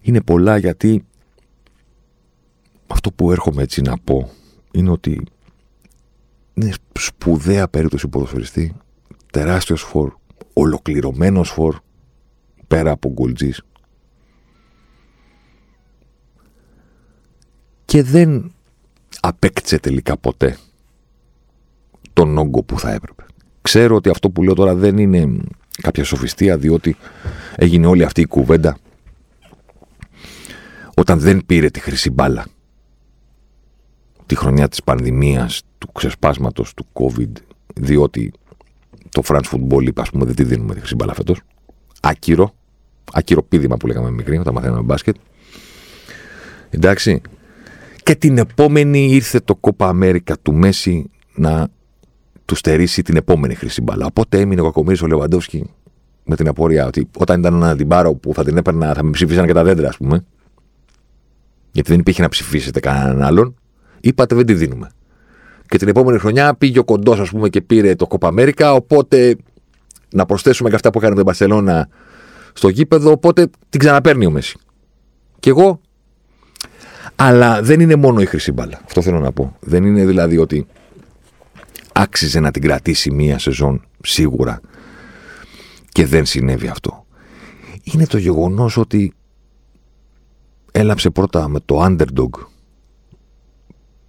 Είναι 0.00 0.20
πολλά 0.20 0.56
γιατί 0.56 1.06
αυτό 2.86 3.12
που 3.12 3.30
έρχομαι 3.30 3.62
έτσι 3.62 3.80
να 3.80 3.98
πω 3.98 4.30
είναι 4.72 4.90
ότι 4.90 5.26
είναι 6.54 6.72
σπουδαία 6.98 7.68
περίπτωση 7.68 8.08
ποδοσφαιριστή, 8.08 8.76
τεράστιος 9.32 9.82
φορ, 9.82 10.14
ολοκληρωμένος 10.52 11.50
φορ, 11.50 11.76
πέρα 12.66 12.90
από 12.90 13.08
γκολτζής. 13.08 13.62
Και 17.90 18.02
δεν 18.02 18.52
απέκτησε 19.20 19.78
τελικά 19.78 20.16
ποτέ 20.16 20.56
τον 22.12 22.38
όγκο 22.38 22.62
που 22.62 22.78
θα 22.78 22.92
έπρεπε. 22.92 23.24
Ξέρω 23.62 23.96
ότι 23.96 24.08
αυτό 24.10 24.30
που 24.30 24.42
λέω 24.42 24.54
τώρα 24.54 24.74
δεν 24.74 24.98
είναι 24.98 25.40
κάποια 25.82 26.04
σοφιστία, 26.04 26.58
διότι 26.58 26.96
έγινε 27.56 27.86
όλη 27.86 28.04
αυτή 28.04 28.20
η 28.20 28.26
κουβέντα 28.26 28.78
όταν 30.94 31.18
δεν 31.18 31.46
πήρε 31.46 31.70
τη 31.70 31.80
χρυσή 31.80 32.10
μπάλα 32.10 32.46
τη 34.26 34.34
χρονιά 34.34 34.68
της 34.68 34.82
πανδημίας, 34.82 35.62
του 35.78 35.92
ξεσπάσματος 35.92 36.74
του 36.74 36.86
COVID, 36.92 37.32
διότι 37.74 38.32
το 39.08 39.22
France 39.26 39.50
Football 39.50 39.82
είπε, 39.82 40.00
ας 40.00 40.10
πούμε, 40.10 40.24
δεν 40.24 40.34
τη 40.34 40.44
δίνουμε 40.44 40.72
τη 40.74 40.78
χρυσή 40.78 40.94
μπάλα 40.94 41.14
φέτος. 41.14 41.40
Άκυρο. 42.00 42.54
Άκυρο 43.12 43.42
πίδημα 43.42 43.76
που 43.76 43.86
λέγαμε 43.86 44.10
μικρή, 44.10 44.38
όταν 44.38 44.54
μαθαίναμε 44.54 44.82
μπάσκετ. 44.82 45.16
Εντάξει. 46.70 47.22
Και 48.10 48.16
την 48.16 48.38
επόμενη 48.38 49.06
ήρθε 49.10 49.40
το 49.40 49.54
Κόπα 49.54 49.88
Αμέρικα 49.88 50.36
του 50.42 50.54
Μέση 50.54 51.10
να 51.34 51.68
του 52.44 52.54
στερήσει 52.54 53.02
την 53.02 53.16
επόμενη 53.16 53.54
χρυσή 53.54 53.82
μπάλα. 53.82 54.06
Οπότε 54.06 54.40
έμεινε 54.40 54.60
ο 54.60 54.64
Κακομίρη 54.64 54.98
ο 55.02 55.06
Λεβαντόφσκι 55.06 55.70
με 56.24 56.36
την 56.36 56.48
απορία 56.48 56.86
ότι 56.86 57.08
όταν 57.18 57.40
ήταν 57.40 57.54
να 57.54 57.76
την 57.76 57.88
πάρω 57.88 58.14
που 58.14 58.34
θα 58.34 58.44
την 58.44 58.56
έπαιρνα, 58.56 58.94
θα 58.94 59.02
με 59.02 59.10
ψηφίσαν 59.10 59.46
και 59.46 59.52
τα 59.52 59.64
δέντρα, 59.64 59.88
ας 59.88 59.96
πούμε. 59.96 60.24
Γιατί 61.72 61.90
δεν 61.90 62.00
υπήρχε 62.00 62.22
να 62.22 62.28
ψηφίσετε 62.28 62.80
κανέναν 62.80 63.22
άλλον. 63.22 63.54
Είπατε 64.00 64.34
δεν 64.34 64.46
τη 64.46 64.54
δίνουμε. 64.54 64.90
Και 65.68 65.78
την 65.78 65.88
επόμενη 65.88 66.18
χρονιά 66.18 66.54
πήγε 66.54 66.78
ο 66.78 66.84
κοντός, 66.84 67.20
ας 67.20 67.30
πούμε, 67.30 67.48
και 67.48 67.60
πήρε 67.60 67.94
το 67.94 68.06
Κόπα 68.06 68.28
Αμέρικα. 68.28 68.72
Οπότε 68.72 69.36
να 70.12 70.26
προσθέσουμε 70.26 70.68
και 70.68 70.74
αυτά 70.74 70.90
που 70.90 70.98
έκανε 70.98 71.12
με 71.12 71.16
την 71.16 71.26
Παρσελώνα 71.26 71.88
στο 72.52 72.68
γήπεδο. 72.68 73.10
Οπότε 73.10 73.50
την 73.68 73.80
ξαναπέρνει 73.80 74.26
ο 74.26 74.30
Μέση. 74.30 74.58
Και 75.38 75.50
εγώ. 75.50 75.80
Αλλά 77.22 77.62
δεν 77.62 77.80
είναι 77.80 77.96
μόνο 77.96 78.20
η 78.20 78.26
χρυσή 78.26 78.52
μπάλα. 78.52 78.80
Αυτό 78.84 79.02
θέλω 79.02 79.18
να 79.18 79.32
πω. 79.32 79.56
Δεν 79.60 79.84
είναι 79.84 80.06
δηλαδή 80.06 80.38
ότι 80.38 80.66
άξιζε 81.92 82.40
να 82.40 82.50
την 82.50 82.62
κρατήσει 82.62 83.10
μία 83.10 83.38
σεζόν 83.38 83.84
σίγουρα 84.02 84.60
και 85.88 86.06
δεν 86.06 86.24
συνέβη 86.24 86.68
αυτό. 86.68 87.06
Είναι 87.82 88.06
το 88.06 88.18
γεγονός 88.18 88.76
ότι 88.76 89.12
έλαψε 90.72 91.10
πρώτα 91.10 91.48
με 91.48 91.60
το 91.60 91.84
underdog 91.84 92.30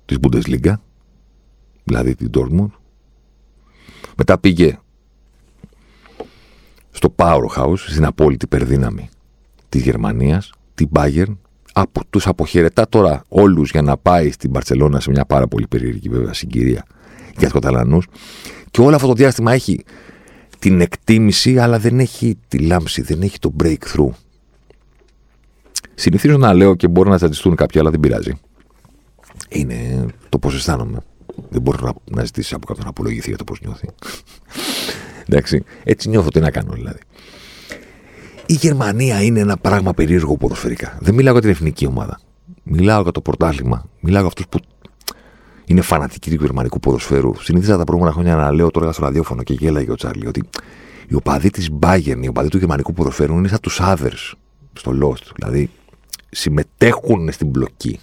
της 0.05 0.17
Bundesliga, 0.21 0.73
δηλαδή 1.83 2.15
την 2.15 2.29
Dortmund. 2.33 2.71
Μετά 4.17 4.37
πήγε 4.37 4.79
στο 6.91 7.15
Powerhouse, 7.15 7.77
στην 7.77 8.05
απόλυτη 8.05 8.45
υπερδύναμη 8.45 9.09
της 9.69 9.81
Γερμανίας, 9.81 10.51
την 10.73 10.89
Bayern, 10.93 11.35
από, 11.73 12.01
τους 12.09 12.27
αποχαιρετά 12.27 12.89
τώρα 12.89 13.23
όλους 13.27 13.71
για 13.71 13.81
να 13.81 13.97
πάει 13.97 14.31
στην 14.31 14.51
Παρσελώνα 14.51 14.99
σε 14.99 15.09
μια 15.09 15.25
πάρα 15.25 15.47
πολύ 15.47 15.67
περίεργη 15.67 16.09
βέβαια 16.09 16.33
συγκυρία 16.33 16.85
για 17.31 17.41
τους 17.41 17.51
Καταλανούς. 17.51 18.07
Και 18.71 18.81
όλο 18.81 18.95
αυτό 18.95 19.07
το 19.07 19.13
διάστημα 19.13 19.53
έχει 19.53 19.83
την 20.59 20.81
εκτίμηση, 20.81 21.57
αλλά 21.57 21.79
δεν 21.79 21.99
έχει 21.99 22.37
τη 22.47 22.57
λάμψη, 22.57 23.01
δεν 23.01 23.21
έχει 23.21 23.39
το 23.39 23.53
breakthrough. 23.63 24.11
Συνηθίζω 25.95 26.37
να 26.37 26.53
λέω 26.53 26.75
και 26.75 26.87
μπορεί 26.87 27.09
να 27.09 27.17
στατιστούν 27.17 27.55
κάποιοι, 27.55 27.79
αλλά 27.79 27.89
δεν 27.89 27.99
πειράζει. 27.99 28.39
Είναι 29.49 30.05
το 30.29 30.39
πώς 30.39 30.55
αισθάνομαι. 30.55 30.99
Δεν 31.49 31.61
μπορεί 31.61 31.83
να, 31.83 31.93
να 32.11 32.23
ζητήσει 32.25 32.53
από 32.53 32.65
κάποιον 32.65 32.85
να 32.85 32.89
απολογηθεί 32.89 33.29
για 33.29 33.37
το 33.37 33.43
πώς 33.43 33.61
νιώθει. 33.61 33.87
Εντάξει. 35.27 35.63
Έτσι 35.83 36.09
νιώθω 36.09 36.29
τι 36.29 36.39
να 36.39 36.51
κάνω 36.51 36.73
δηλαδή. 36.73 36.99
Η 38.45 38.53
Γερμανία 38.53 39.21
είναι 39.21 39.39
ένα 39.39 39.57
πράγμα 39.57 39.93
περίεργο 39.93 40.37
ποδοσφαιρικά. 40.37 40.97
Δεν 41.01 41.13
μιλάω 41.13 41.33
για 41.33 41.41
την 41.41 41.49
εθνική 41.49 41.85
ομάδα. 41.85 42.19
Μιλάω 42.63 43.01
για 43.01 43.11
το 43.11 43.21
πρωτάθλημα. 43.21 43.85
Μιλάω 43.99 44.19
για 44.19 44.27
αυτούς 44.27 44.45
που 44.49 44.59
είναι 45.65 45.81
φανατική 45.81 46.29
του 46.29 46.43
γερμανικού 46.43 46.79
ποδοσφαίρου. 46.79 47.33
Συνήθιζα 47.41 47.77
τα 47.77 47.83
προηγούμενα 47.83 48.15
χρόνια 48.15 48.35
να 48.35 48.51
λέω 48.51 48.71
τώρα 48.71 48.91
στο 48.91 49.03
ραδιόφωνο 49.03 49.43
και 49.43 49.53
γέλαγε 49.53 49.91
ο 49.91 49.95
Τσάρλι 49.95 50.27
ότι 50.27 50.43
οι 51.07 51.15
οπαδοί 51.15 51.49
της 51.49 51.69
Bayern, 51.79 52.19
οι 52.21 52.27
οπαδοί 52.27 52.49
του 52.49 52.57
γερμανικού 52.57 52.93
ποδοσφαίρου 52.93 53.37
είναι 53.37 53.47
σαν 53.47 53.59
τους 53.59 53.79
others 53.81 54.33
στο 54.73 54.91
Lost. 55.01 55.31
Δηλαδή 55.35 55.69
συμμετέχουν 56.29 57.31
στην 57.31 57.47
μπλοκή. 57.47 57.99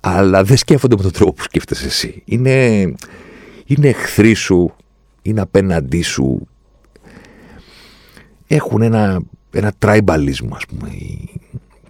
Αλλά 0.00 0.44
δεν 0.44 0.56
σκέφτονται 0.56 0.96
με 0.96 1.02
τον 1.02 1.12
τρόπο 1.12 1.32
που 1.32 1.42
σκέφτεσαι 1.42 1.86
εσύ. 1.86 2.22
Είναι, 2.24 2.80
είναι 3.64 3.88
εχθροί 3.88 4.34
σου, 4.34 4.74
είναι 5.22 5.40
απέναντί 5.40 6.02
σου. 6.02 6.48
Έχουν 8.52 8.82
ένα, 8.82 9.20
ένα 9.50 9.72
tribalism, 9.78 10.48
ας 10.52 10.66
πούμε. 10.66 10.90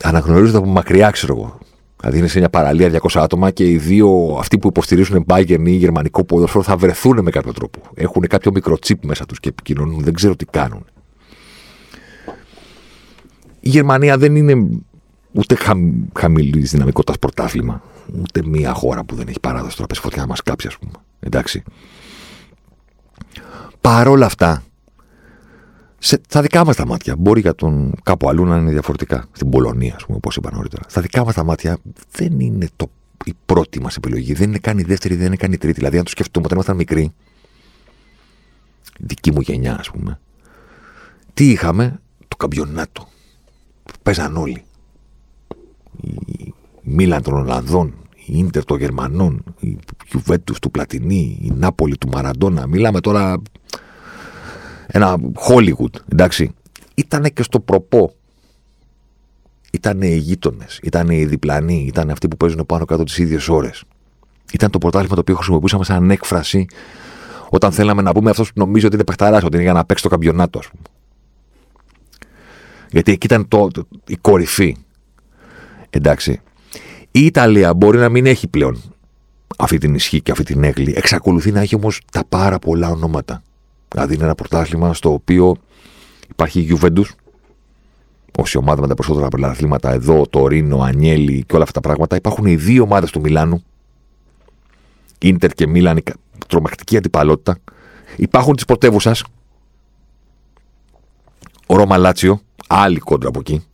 Αναγνωρίζονται 0.03 0.59
από 0.59 0.67
μακριά, 0.67 1.11
ξέρω 1.11 1.37
εγώ. 1.37 1.59
Δηλαδή 2.01 2.19
είναι 2.19 2.27
σε 2.27 2.39
μια 2.39 2.51
παραλία 2.51 3.01
200 3.03 3.21
άτομα 3.21 3.51
και 3.51 3.71
οι 3.71 3.77
δύο 3.77 4.37
αυτοί 4.39 4.59
που 4.59 4.69
υποστηρίζουν 4.69 5.25
Bayern 5.29 5.63
ή 5.65 5.71
γερμανικό 5.71 6.25
ποδόσφαιρο 6.25 6.63
θα 6.65 6.77
βρεθούν 6.77 7.23
με 7.23 7.31
κάποιο 7.31 7.53
τρόπο. 7.53 7.81
Έχουν 7.95 8.27
κάποιο 8.27 8.51
μικρό 8.53 8.79
τσίπ 8.79 9.05
μέσα 9.05 9.27
τους 9.27 9.41
και 9.41 9.49
επικοινωνούν, 9.49 10.03
δεν 10.03 10.15
ξέρω 10.15 10.37
τι 10.37 10.45
κάνουν. 10.45 10.85
Η 13.61 13.69
Γερμανία 13.69 14.19
δεν 14.19 14.37
είναι 14.37 14.69
ούτε 15.33 15.55
χαμ, 15.55 15.93
χαμηλή 16.19 16.61
δυναμικότητας 16.61 17.19
πρωτάθλημα, 17.19 17.83
ούτε 18.21 18.43
μια 18.45 18.73
χώρα 18.73 19.05
που 19.05 19.15
δεν 19.15 19.29
έχει 19.29 19.41
παράδοση 19.41 19.75
τώρα 19.75 19.87
πες 19.87 19.99
φωτιά 19.99 20.23
να 20.23 20.29
μας 20.29 20.43
κάψει, 20.43 20.67
ας 20.67 20.79
πούμε. 20.79 20.93
Εντάξει. 21.21 21.63
Παρόλα 23.81 24.27
αυτά, 24.27 24.63
σε, 26.03 26.21
στα 26.29 26.43
δικά 26.43 26.65
μας 26.65 26.77
τα 26.77 26.87
μάτια. 26.87 27.17
Μπορεί 27.17 27.41
για 27.41 27.55
τον 27.55 27.93
κάπου 28.03 28.29
αλλού 28.29 28.45
να 28.45 28.57
είναι 28.57 28.71
διαφορετικά. 28.71 29.27
Στην 29.33 29.51
Πολωνία, 29.51 29.95
ας 29.95 30.05
πούμε, 30.05 30.17
όπως 30.17 30.37
είπα 30.37 30.51
νωρίτερα. 30.53 30.83
Στα 30.89 31.01
δικά 31.01 31.25
μας 31.25 31.35
τα 31.35 31.45
μάτια 31.45 31.79
δεν 32.11 32.41
είναι 32.41 32.69
το, 32.77 32.91
η 33.25 33.35
πρώτη 33.47 33.81
μας 33.81 33.97
επιλογή. 33.97 34.33
Δεν 34.33 34.49
είναι 34.49 34.59
καν 34.59 34.79
η 34.79 34.83
δεύτερη, 34.83 35.15
δεν 35.15 35.27
είναι 35.27 35.37
καν 35.37 35.53
η 35.53 35.59
τρίτη. 35.59 35.79
Δηλαδή, 35.79 35.99
αν 35.99 36.05
το 36.05 36.11
σκεφτούμε 36.11 36.45
όταν 36.45 36.57
ήμασταν 36.57 36.77
μικροί, 36.77 37.13
δική 38.99 39.33
μου 39.33 39.41
γενιά, 39.41 39.79
ας 39.79 39.91
πούμε, 39.91 40.21
τι 41.35 41.51
είχαμε, 41.51 42.01
το 42.29 42.37
καμπιονάτο. 42.37 43.09
Παίζαν 44.03 44.37
όλοι. 44.37 44.63
Η 46.27 46.55
Μίλαν 46.83 47.23
των 47.23 47.35
Ολλανδών, 47.35 47.95
η 48.27 48.39
Ίντερ 48.39 48.65
των 48.65 48.79
Γερμανών, 48.79 49.45
η 49.61 49.79
Γιουβέντους 50.11 50.59
του 50.59 50.71
Πλατινί, 50.71 51.39
η 51.43 51.53
Νάπολη 51.57 51.99
του 51.99 52.09
Μαραντόνα. 52.09 52.67
Μιλάμε 52.67 53.01
τώρα 53.01 53.43
ένα 54.91 55.17
Hollywood, 55.49 56.01
εντάξει. 56.13 56.55
Ήταν 56.95 57.23
και 57.23 57.43
στο 57.43 57.61
προπό. 57.61 58.15
Ήταν 59.73 60.03
οι 60.03 60.17
γείτονες, 60.17 60.81
ήταν 60.83 61.09
οι 61.09 61.25
διπλανοί, 61.25 61.85
ήταν 61.87 62.11
αυτοί 62.11 62.29
που 62.29 62.37
παίζουν 62.37 62.67
πάνω 62.67 62.85
κάτω 62.85 63.05
τις 63.05 63.19
ίδιες 63.19 63.49
ώρες. 63.49 63.85
Ήταν 64.53 64.71
το 64.71 64.79
πρωτάθλημα 64.79 65.15
το 65.15 65.21
οποίο 65.21 65.35
χρησιμοποιούσαμε 65.35 65.85
σαν 65.85 66.11
έκφραση 66.11 66.67
όταν 67.49 67.73
θέλαμε 67.73 68.03
να 68.03 68.13
πούμε 68.13 68.31
αυτός 68.31 68.49
που 68.49 68.55
νομίζω 68.57 68.87
ότι 68.87 68.95
είναι 68.95 69.05
παιχταράς, 69.05 69.43
ότι 69.43 69.55
είναι 69.55 69.65
για 69.65 69.73
να 69.73 69.85
παίξει 69.85 70.03
το 70.03 70.09
καμπιονάτο, 70.09 70.59
ας 70.59 70.69
πούμε. 70.69 70.83
Γιατί 72.91 73.13
εκεί 73.13 73.27
ήταν 73.27 73.49
το, 73.49 73.71
η 74.07 74.17
κορυφή. 74.17 74.77
Εντάξει. 75.91 76.41
Η 77.11 77.25
Ιταλία 77.25 77.75
μπορεί 77.75 77.99
να 77.99 78.09
μην 78.09 78.27
έχει 78.27 78.49
πλέον 78.49 78.83
αυτή 79.59 79.79
την 79.79 79.95
ισχύ 79.95 80.21
και 80.21 80.31
αυτή 80.31 80.45
την 80.45 80.65
έγκλη. 80.65 80.93
Εξακολουθεί 80.97 81.53
να 81.53 81.61
έχει 81.61 81.75
όμως 81.75 82.01
τα 82.13 82.25
πάρα 82.29 82.59
πολλά 82.59 82.91
ονόματα. 82.91 83.43
Δηλαδή 83.93 84.15
είναι 84.15 84.25
ένα 84.25 84.35
πρωτάθλημα 84.35 84.95
στο 84.95 85.13
οποίο 85.13 85.57
υπάρχει 86.31 86.61
η 86.61 86.79
Juventus, 86.81 87.05
η 88.53 88.57
ομάδα 88.57 88.81
με 88.81 88.89
τα 88.89 88.95
περισσότερα 88.95 89.29
πρωταθλήματα 89.29 89.93
εδώ, 89.93 90.27
το 90.31 90.47
Ρήνο, 90.47 90.81
Ανιέλη 90.81 91.45
και 91.47 91.55
όλα 91.55 91.65
αυτά 91.65 91.81
τα 91.81 91.89
πράγματα. 91.89 92.17
Υπάρχουν 92.17 92.47
οι 92.47 92.57
δύο 92.57 92.83
ομάδες 92.83 93.11
του 93.11 93.21
Μιλάνου, 93.21 93.63
Ίντερ 95.19 95.53
και 95.53 95.67
Μίλαν, 95.67 95.97
η 95.97 96.03
τρομακτική 96.47 96.97
αντιπαλότητα. 96.97 97.59
Υπάρχουν 98.17 98.57
τη 98.57 98.65
πρωτεύουσας, 98.65 99.25
ο 101.67 101.77
Ρώμα 101.77 101.97
Λάτσιο, 101.97 102.41
άλλη 102.69 102.99
κόντρα 102.99 103.29
από 103.29 103.39
εκεί. 103.39 103.65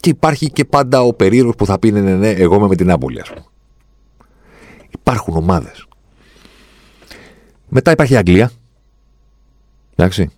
Και 0.00 0.10
υπάρχει 0.10 0.50
και 0.50 0.64
πάντα 0.64 1.02
ο 1.02 1.12
περίεργος 1.12 1.54
που 1.54 1.66
θα 1.66 1.78
πει 1.78 1.90
ναι, 1.90 2.00
ναι, 2.00 2.14
ναι, 2.14 2.30
εγώ 2.30 2.54
είμαι 2.54 2.66
με 2.66 2.76
την 2.76 2.90
Άπολη, 2.90 3.20
ας 3.20 3.28
πούμε. 3.28 3.44
Υπάρχουν 4.90 5.36
ομάδες. 5.36 5.86
Μετά 7.68 7.90
υπάρχει 7.90 8.12
η 8.12 8.16
Αγγλία, 8.16 8.50
Εντάξει. 10.00 10.30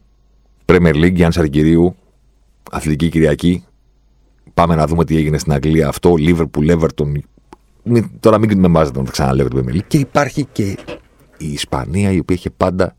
Premier 0.66 0.94
League, 0.94 1.14
Γιάννη 1.14 1.34
Αργυρίου, 1.38 1.96
Αθλητική 2.70 3.10
Κυριακή. 3.10 3.64
Πάμε 4.54 4.74
να 4.74 4.86
δούμε 4.86 5.04
τι 5.04 5.16
έγινε 5.16 5.38
στην 5.38 5.52
Αγγλία 5.52 5.88
αυτό. 5.88 6.14
Liverpool, 6.18 6.78
Everton. 6.78 7.12
μην, 7.82 8.10
τώρα 8.20 8.38
μην 8.38 8.58
με 8.58 8.68
μάζετε 8.68 8.98
να 8.98 9.04
τα 9.04 9.10
ξαναλέω 9.10 9.48
την 9.48 9.58
Premier 9.58 9.74
League. 9.74 9.86
Και 9.86 9.98
υπάρχει 9.98 10.44
και 10.44 10.78
η 11.38 11.52
Ισπανία 11.52 12.10
η 12.10 12.18
οποία 12.18 12.36
είχε 12.36 12.50
πάντα 12.50 12.96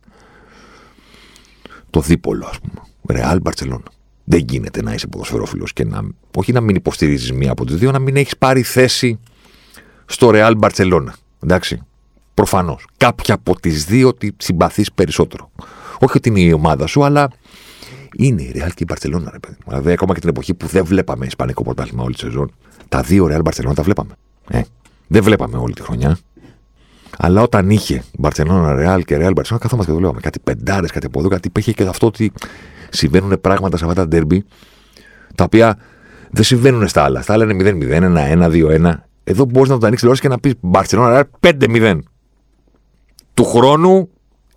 το 1.89 1.99
δίπολο, 1.99 2.45
ας 2.45 2.59
πούμε. 2.59 2.81
Ρεάλ 3.19 3.41
Μπαρσελόνα. 3.41 3.91
Δεν 4.23 4.45
γίνεται 4.49 4.81
να 4.81 4.93
είσαι 4.93 5.07
ποδοσφαιρόφιλος 5.07 5.73
και 5.73 5.85
να. 5.85 6.01
Όχι 6.35 6.51
να 6.51 6.61
μην 6.61 6.75
υποστηρίζεις 6.75 7.31
μία 7.31 7.51
από 7.51 7.65
τις 7.65 7.75
δύο, 7.75 7.91
να 7.91 7.99
μην 7.99 8.15
έχεις 8.15 8.37
πάρει 8.37 8.61
θέση 8.61 9.19
στο 10.05 10.29
Ρεάλ 10.29 10.57
Μπαρσελόνα. 10.57 11.15
Εντάξει. 11.43 11.81
Προφανώς. 12.33 12.87
Κάποια 12.97 13.33
από 13.33 13.59
τις 13.59 13.85
δύο 13.85 14.13
τη 14.13 14.29
συμπαθείς 14.37 14.91
περισσότερο. 14.91 15.51
Όχι 16.03 16.17
ότι 16.17 16.29
είναι 16.29 16.39
η 16.39 16.51
ομάδα 16.51 16.87
σου, 16.87 17.03
αλλά 17.03 17.29
είναι 18.17 18.41
η 18.41 18.51
Ρεάλ 18.51 18.69
και 18.69 18.83
η 18.83 18.85
Μπαρσελόνα, 18.87 19.29
ρε 19.31 19.39
παιδί 19.39 19.55
μου. 19.59 19.69
Δηλαδή, 19.69 19.91
ακόμα 19.91 20.13
και 20.13 20.19
την 20.19 20.29
εποχή 20.29 20.53
που 20.53 20.67
δεν 20.67 20.85
βλέπαμε 20.85 21.25
Ισπανικό 21.25 21.63
πρωτάθλημα 21.63 22.03
όλη 22.03 22.13
τη 22.13 22.19
σεζόν, 22.19 22.51
τα 22.89 23.01
δύο 23.01 23.27
Ρεάλ 23.27 23.41
Μπαρσελόνα 23.41 23.75
τα 23.75 23.83
βλέπαμε. 23.83 24.13
Ε, 24.49 24.61
δεν 25.07 25.23
βλέπαμε 25.23 25.57
όλη 25.57 25.73
τη 25.73 25.81
χρονιά. 25.81 26.17
Αλλά 27.17 27.41
όταν 27.41 27.69
είχε 27.69 28.03
Μπαρσελόνα 28.17 28.73
Ρεάλ 28.73 29.03
και 29.03 29.17
Ρεάλ 29.17 29.31
Μπαρσελόνα, 29.31 29.63
καθόμαστε 29.63 29.91
και 29.91 29.97
το 29.97 30.03
λέγαμε. 30.03 30.21
Κάτι 30.21 30.39
πεντάρες, 30.39 30.91
κάτι 30.91 31.05
από 31.05 31.19
εδώ, 31.19 31.27
κάτι 31.27 31.47
υπήρχε 31.47 31.71
και 31.71 31.83
αυτό 31.83 32.07
ότι 32.07 32.31
συμβαίνουν 32.89 33.41
πράγματα 33.41 33.77
σε 33.77 33.83
αυτά 33.85 33.95
τα 33.95 34.07
ντέρμπι, 34.07 34.45
τα 35.35 35.43
οποία 35.43 35.77
δεν 36.31 36.43
συμβαίνουν 36.43 36.87
στα 36.87 37.03
άλλα. 37.03 37.21
Στα 37.21 37.33
άλλα 37.33 37.43
είναι 37.51 37.53
0-0, 37.53 38.51
1-1-2-1. 38.81 38.93
Εδώ 39.23 39.45
μπορείς 39.45 39.69
να 39.69 39.77
το 39.77 39.85
ανοίξεις 39.85 40.19
και 40.19 40.27
να 40.27 40.39
πεις 40.39 40.53
Μπαρσελόνα 40.59 41.09
Ρεάλ 41.09 41.25
5-0. 41.39 41.99
Του 43.33 43.43
χρόνου 43.45 44.09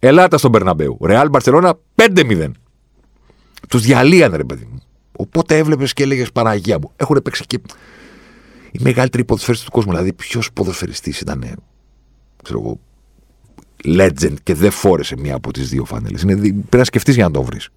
Ελάτε 0.06 0.36
στον 0.36 0.52
Περναμπέου. 0.52 0.98
Ρεάλ 1.02 1.28
Μπαρσελόνα 1.28 1.78
5-0. 1.94 2.50
Τους 3.68 3.82
διαλύανε, 3.82 4.36
ρε 4.36 4.44
παιδί 4.44 4.68
μου. 4.72 4.82
Οπότε 5.16 5.58
έβλεπες 5.58 5.92
και 5.92 6.02
έλεγες 6.02 6.32
Παναγία 6.32 6.78
μου. 6.78 6.92
Έχουν 6.96 7.20
παίξει 7.22 7.44
και 7.46 7.60
οι 8.70 8.78
μεγαλύτεροι 8.80 9.24
ποδοσφαιριστέ 9.24 9.66
του 9.66 9.72
κόσμου. 9.72 9.90
Δηλαδή, 9.90 10.12
ποιος 10.12 10.52
ποδοσφαιριστής 10.52 11.20
ήταν, 11.20 11.44
ξέρω 12.42 12.60
εγώ, 12.60 12.78
legend 13.98 14.34
και 14.42 14.54
δεν 14.54 14.70
φόρεσε 14.70 15.16
μία 15.18 15.34
από 15.34 15.52
τις 15.52 15.68
δύο 15.68 15.84
φάνελε. 15.84 16.18
Πρέπει 16.18 16.76
να 16.76 16.84
σκεφτείς 16.84 17.14
για 17.14 17.24
να 17.24 17.30
το 17.30 17.42
βρεις. 17.42 17.68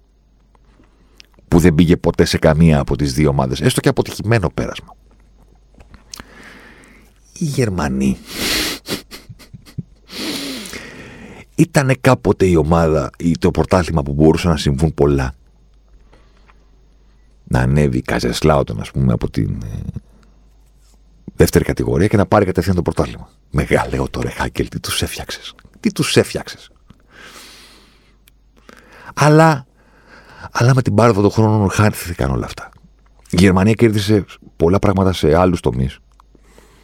Που 1.48 1.58
δεν 1.58 1.74
πήγε 1.74 1.96
ποτέ 1.96 2.24
σε 2.24 2.38
καμία 2.38 2.78
από 2.78 2.96
τις 2.96 3.12
δύο 3.12 3.28
ομάδες. 3.28 3.60
Έστω 3.60 3.80
και 3.80 3.88
αποτυχημένο 3.88 4.50
πέρασμα. 4.50 4.96
Οι 7.38 7.44
Γερμανοί 7.44 8.16
ήταν 11.58 11.96
κάποτε 12.00 12.46
η 12.46 12.56
ομάδα 12.56 13.10
ή 13.18 13.38
το 13.38 13.50
πρωτάθλημα 13.50 14.02
που 14.02 14.12
μπορούσε 14.12 14.48
να 14.48 14.56
συμβούν 14.56 14.94
πολλά; 14.94 15.34
Να 17.44 17.60
ανέβει 17.60 17.98
η 17.98 18.02
Καζεσλάουτον, 18.02 18.80
ας 18.80 18.90
πούμε, 18.90 19.12
από 19.12 19.30
την 19.30 19.62
ε, 19.64 19.82
δεύτερη 21.34 21.64
κατηγορία 21.64 22.06
και 22.06 22.16
να 22.16 22.26
πάρει 22.26 22.44
κατευθείαν 22.44 22.76
το 22.76 22.82
πρωτάθλημα. 22.82 23.30
Μεγάλε 23.50 24.02
τώρα, 24.10 24.30
Χάκελ, 24.30 24.68
τι 24.68 24.80
τους 24.80 25.02
έφτιαξες. 25.02 25.54
Τι 25.80 25.92
τους 25.92 26.16
έφτιαξες. 26.16 26.70
Αλλά, 29.14 29.66
αλλά 30.50 30.74
με 30.74 30.82
την 30.82 30.94
πάροδο 30.94 31.20
των 31.20 31.30
χρόνων 31.30 31.70
χάθηκαν 31.70 32.30
όλα 32.30 32.44
αυτά. 32.44 32.68
Η 33.30 33.36
Γερμανία 33.36 33.72
κέρδισε 33.72 34.24
πολλά 34.56 34.78
πράγματα 34.78 35.12
σε 35.12 35.34
άλλους 35.34 35.60
τομείς. 35.60 35.98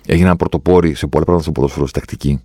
Έγιναν 0.06 0.36
πρωτοπόροι 0.36 0.94
σε 0.94 1.06
πολλά 1.06 1.24
πράγματα 1.24 1.50
στο 1.50 1.52
ποδόσφαιρο, 1.52 1.88
τακτική 1.92 2.42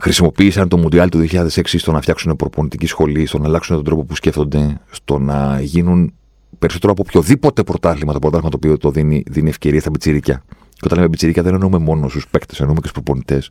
χρησιμοποίησαν 0.00 0.68
το 0.68 0.76
Μουντιάλ 0.76 1.08
του 1.08 1.26
2006 1.30 1.46
στο 1.64 1.92
να 1.92 2.00
φτιάξουν 2.00 2.36
προπονητική 2.36 2.86
σχολή, 2.86 3.26
στο 3.26 3.38
να 3.38 3.46
αλλάξουν 3.46 3.76
τον 3.76 3.84
τρόπο 3.84 4.04
που 4.04 4.14
σκέφτονται, 4.14 4.80
στο 4.90 5.18
να 5.18 5.60
γίνουν 5.60 6.14
περισσότερο 6.58 6.92
από 6.92 7.02
οποιοδήποτε 7.06 7.62
πρωτάθλημα 7.62 8.12
το 8.12 8.18
πρωτάθλημα 8.18 8.50
το 8.50 8.56
οποίο 8.56 8.78
το 8.78 8.90
δίνει, 8.90 9.22
δίνει 9.26 9.48
ευκαιρία 9.48 9.80
στα 9.80 9.90
πιτσιρίκια. 9.90 10.42
Και 10.48 10.82
όταν 10.84 10.98
λέμε 10.98 11.10
πιτσιρίκια 11.10 11.42
δεν 11.42 11.54
εννοούμε 11.54 11.78
μόνος 11.78 12.12
στου 12.12 12.30
παίκτες, 12.30 12.60
εννοούμε 12.60 12.80
και 12.80 12.88
στου 12.88 13.02
προπονητές. 13.02 13.50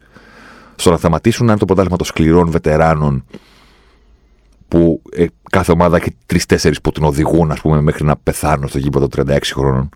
Στο 0.76 0.92
να 0.92 0.98
σταματήσουν 0.98 1.50
αν 1.50 1.58
το 1.58 1.66
πρωτάθλημα 1.66 1.98
των 1.98 2.06
σκληρών 2.06 2.50
βετεράνων 2.50 3.26
που 4.68 5.02
ε, 5.12 5.26
κάθε 5.50 5.72
ομάδα 5.72 5.98
έχει 5.98 6.16
τρει-τέσσερι 6.26 6.76
που 6.84 6.92
την 6.92 7.04
οδηγούν 7.04 7.52
ας 7.52 7.62
πούμε, 7.62 7.82
μέχρι 7.82 8.04
να 8.04 8.16
πεθάνουν 8.16 8.68
στο 8.68 8.78
γήπεδο 8.78 9.08
36 9.16 9.38
χρόνων. 9.54 9.90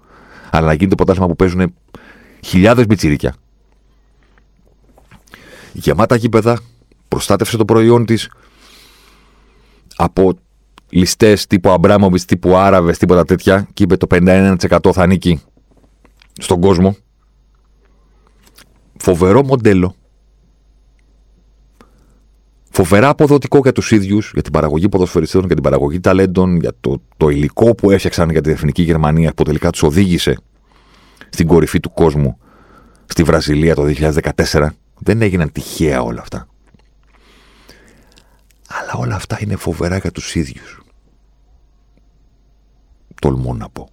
Αλλά 0.52 0.67
να 0.67 0.74
γίνει 0.74 0.89
το 0.89 0.96
πρωτάθλημα 0.96 1.28
που 1.28 1.36
παίζουν 1.36 1.74
χιλιάδες 2.41 2.86
πιτσιρίκια 2.86 3.36
γεμάτα 5.73 6.15
γήπεδα, 6.15 6.60
προστάτευσε 7.08 7.58
το 7.58 7.65
προϊόν 7.65 8.05
της 8.05 8.29
από 9.95 10.34
ληστές 10.89 11.47
τύπου 11.47 11.69
Αμπράμοβιτς, 11.69 12.25
τύπου 12.25 12.55
Άραβες, 12.55 12.97
τίποτα 12.97 13.25
τέτοια 13.25 13.67
και 13.73 13.84
είπε 13.84 13.97
το 13.97 14.08
51% 14.10 14.58
θα 14.93 15.01
ανήκει 15.01 15.41
στον 16.34 16.62
κόσμο. 16.62 16.95
Φοβερό 18.97 19.43
μοντέλο. 19.43 19.95
Φοβερά 22.69 23.10
αποδοτικό 23.10 23.60
για 23.63 23.71
τους 23.71 23.91
ίδιους, 23.91 24.32
για 24.34 24.41
την 24.41 24.51
παραγωγή 24.51 24.89
ποδοσφαιριστών, 24.89 25.45
για 25.45 25.55
την 25.55 25.63
παραγωγή 25.63 25.99
ταλέντων, 25.99 26.55
για 26.55 26.71
το, 26.79 27.01
το 27.17 27.29
υλικό 27.29 27.75
που 27.75 27.91
έφτιαξαν 27.91 28.29
για 28.29 28.41
την 28.41 28.51
εθνική 28.51 28.82
Γερμανία 28.82 29.34
που 29.34 29.43
τελικά 29.43 29.69
τους 29.69 29.84
οδήγησε 29.84 30.38
στην 31.29 31.47
κορυφή 31.47 31.79
του 31.79 31.93
κόσμου 31.93 32.38
στη 33.05 33.23
Βραζιλία 33.23 33.75
το 33.75 33.84
2014. 34.51 34.67
Δεν 35.00 35.22
έγιναν 35.22 35.52
τυχαία 35.52 36.02
όλα 36.02 36.22
αυτά. 36.22 36.48
Αλλά 38.68 38.94
όλα 38.94 39.16
αυτά 39.16 39.38
είναι 39.42 39.56
φοβερά 39.56 39.98
για 39.98 40.12
τους 40.12 40.36
ίδιους. 40.36 40.82
Τολμώ 43.22 43.54
να 43.54 43.70
πω. 43.70 43.90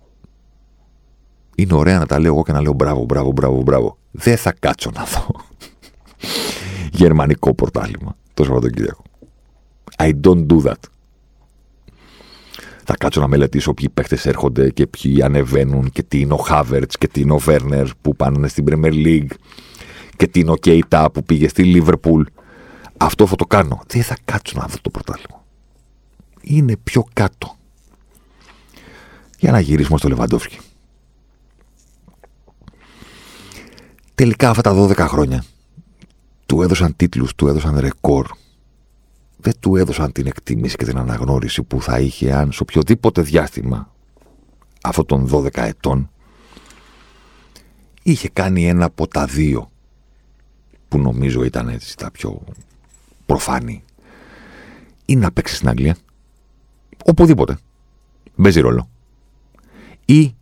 Είναι 1.54 1.74
ωραία 1.74 1.98
να 1.98 2.06
τα 2.06 2.18
λέω 2.20 2.32
εγώ 2.32 2.42
και 2.42 2.52
να 2.52 2.60
λέω 2.60 2.72
μπράβο, 2.72 3.04
μπράβο, 3.04 3.32
μπράβο, 3.32 3.62
μπράβο. 3.62 3.98
Δεν 4.10 4.36
θα 4.36 4.52
κάτσω 4.52 4.90
να 4.94 5.04
δω 5.04 5.26
γερμανικό 7.00 7.54
πορτάλιμα 7.54 8.16
το 8.34 8.44
Σαββατοκύριακο. 8.44 9.02
I 9.96 10.12
don't 10.20 10.46
do 10.46 10.62
that. 10.62 10.80
Θα 12.84 12.96
κάτσω 12.96 13.20
να 13.20 13.26
μελετήσω 13.26 13.74
ποιοι 13.74 13.88
παίχτες 13.88 14.26
έρχονται 14.26 14.70
και 14.70 14.86
ποιοι 14.86 15.22
ανεβαίνουν 15.22 15.90
και 15.90 16.02
τι 16.02 16.20
είναι 16.20 16.32
ο 16.32 16.36
Χάβερτ 16.36 16.92
και 16.98 17.08
τι 17.08 17.20
είναι 17.20 17.32
ο 17.32 17.38
Βέρνερ 17.38 17.86
που 18.00 18.16
πάνε 18.16 18.48
στην 18.48 18.64
Premier 18.68 18.92
League 18.92 19.30
και 20.16 20.26
την 20.26 20.48
Οκέιτα 20.48 21.10
που 21.10 21.22
πήγε 21.22 21.48
στη 21.48 21.64
Λίβερπουλ. 21.64 22.22
Αυτό 22.96 23.26
θα 23.26 23.36
το 23.36 23.44
κάνω. 23.44 23.80
Δεν 23.86 24.02
θα 24.02 24.16
κάτσω 24.24 24.58
να 24.58 24.66
δω 24.66 24.76
το 24.82 24.90
πρωτάθλημα. 24.90 25.44
Είναι 26.40 26.76
πιο 26.76 27.04
κάτω. 27.12 27.56
Για 29.38 29.50
να 29.50 29.60
γυρίσουμε 29.60 29.98
στο 29.98 30.08
Λεβαντόφσκι. 30.08 30.58
Τελικά 34.14 34.50
αυτά 34.50 34.62
τα 34.62 34.86
12 34.86 34.96
χρόνια 34.96 35.44
του 36.46 36.62
έδωσαν 36.62 36.96
τίτλους, 36.96 37.34
του 37.34 37.48
έδωσαν 37.48 37.78
ρεκόρ. 37.78 38.26
Δεν 39.36 39.52
του 39.60 39.76
έδωσαν 39.76 40.12
την 40.12 40.26
εκτίμηση 40.26 40.76
και 40.76 40.84
την 40.84 40.98
αναγνώριση 40.98 41.62
που 41.62 41.82
θα 41.82 42.00
είχε 42.00 42.32
αν 42.32 42.52
σε 42.52 42.62
οποιοδήποτε 42.62 43.22
διάστημα 43.22 43.94
αυτών 44.82 45.06
των 45.06 45.28
12 45.30 45.48
ετών 45.54 46.10
είχε 48.02 48.28
κάνει 48.28 48.68
ένα 48.68 48.84
από 48.84 49.08
τα 49.08 49.24
δύο 49.24 49.70
που 50.88 50.98
νομίζω 50.98 51.44
ήταν 51.44 51.68
έτσι 51.68 51.96
τα 51.96 52.10
πιο 52.10 52.42
προφανή, 53.26 53.82
ή 55.06 55.16
να 55.16 55.32
παίξεις 55.32 55.56
στην 55.56 55.68
Αγγλία, 55.68 55.96
οπουδήποτε. 57.04 57.58
Παίζει 58.42 58.60
ρόλο. 58.60 58.88
Ή 60.04 60.34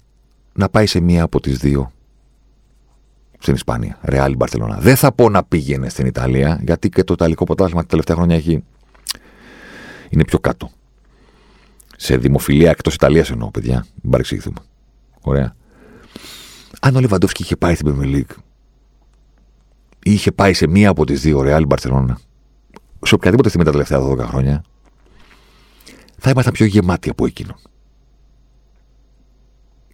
να 0.52 0.68
πάει 0.68 0.86
σε 0.86 1.00
μία 1.00 1.22
από 1.22 1.40
τις 1.40 1.58
δύο 1.58 1.92
στην 3.38 3.54
Ισπανία, 3.54 3.98
Ρεάλ 4.02 4.36
Μπαρσελόνα. 4.36 4.78
Δεν 4.78 4.96
θα 4.96 5.12
πω 5.12 5.28
να 5.28 5.44
πήγαινε 5.44 5.88
στην 5.88 6.06
Ιταλία, 6.06 6.60
γιατί 6.62 6.88
και 6.88 7.04
το 7.04 7.12
Ιταλικό 7.12 7.44
ποτάσμα 7.44 7.80
τα 7.80 7.86
τελευταία 7.86 8.16
χρόνια 8.16 8.36
έχει... 8.36 8.64
είναι 10.08 10.24
πιο 10.24 10.38
κάτω. 10.38 10.70
Σε 11.96 12.16
δημοφιλία 12.16 12.70
εκτός 12.70 12.94
Ιταλίας 12.94 13.30
εννοώ, 13.30 13.50
παιδιά. 13.50 13.86
Μην 14.02 14.10
παρεξηγηθούμε. 14.10 14.58
Ωραία. 15.20 15.56
Αν 16.80 16.96
ο 16.96 17.00
Λεβαντόφσκι 17.00 17.42
είχε 17.42 17.56
πάει 17.56 17.74
στην 17.74 17.94
Premier 17.94 18.14
League 18.14 18.36
είχε 20.04 20.32
πάει 20.32 20.52
σε 20.52 20.66
μία 20.66 20.88
από 20.88 21.06
τις 21.06 21.20
δύο 21.20 21.42
Real 21.44 21.62
Barcelona, 21.66 22.14
σε 23.00 23.14
οποιαδήποτε 23.14 23.48
στιγμή 23.48 23.64
τα 23.64 23.70
τελευταία 23.70 24.00
12 24.00 24.18
χρόνια, 24.18 24.64
θα 26.18 26.30
ήμασταν 26.30 26.52
πιο 26.52 26.66
γεμάτοι 26.66 27.10
από 27.10 27.26
εκείνον. 27.26 27.56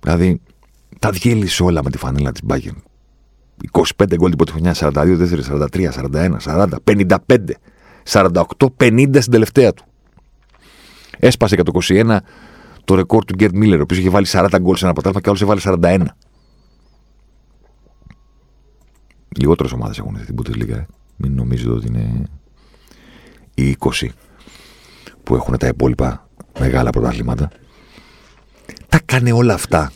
Δηλαδή, 0.01 0.41
τα 0.99 1.11
διέλυσε 1.11 1.63
όλα 1.63 1.83
με 1.83 1.91
τη 1.91 1.99
φανέλα 1.99 2.33
της 2.33 2.43
Bayern. 2.49 2.77
25 3.71 4.15
γκολ 4.15 4.29
την 4.29 4.37
πρώτη 4.37 4.53
χρονιά, 4.53 4.75
42, 4.75 5.17
4, 5.19 5.43
43, 5.43 5.91
41, 5.91 6.37
40, 6.39 6.69
55, 6.85 7.17
48, 8.05 8.67
50 8.77 9.21
στην 9.21 9.33
τελευταία 9.33 9.73
του. 9.73 9.85
Έσπασε 11.19 11.55
για 11.55 11.65
το 11.65 11.73
21 11.89 12.17
το 12.85 12.95
ρεκόρ 12.95 13.25
του 13.25 13.35
Γκέρτ 13.35 13.55
Μίλλερ, 13.55 13.79
ο 13.79 13.83
οποίος 13.83 14.01
είχε 14.01 14.11
βάλει 14.11 14.27
40 14.29 14.57
γκολ 14.61 14.77
σε 14.77 14.85
ένα 14.85 14.93
πρωτάθλημα 14.95 15.21
και 15.21 15.29
άλλος 15.29 15.41
είχε 15.41 15.71
βάλει 15.71 15.81
41. 16.03 16.07
Λιγότερες 19.37 19.73
ομάδες 19.73 19.99
έχουν 19.99 20.25
την 20.25 20.35
Bundesliga. 20.39 20.77
Ε. 20.77 20.87
Μην 21.17 21.35
νομίζετε 21.35 21.71
ότι 21.71 21.87
είναι 21.87 22.23
οι 23.55 23.77
20 23.79 24.09
που 25.23 25.35
έχουν 25.35 25.59
τα 25.59 25.67
υπόλοιπα 25.67 26.29
μεγάλα 26.59 26.91
πρωταθλήματα. 26.91 27.51
Τα 28.89 29.01
κάνει 29.05 29.33
όλα 29.33 29.55
αυτά. 29.55 29.93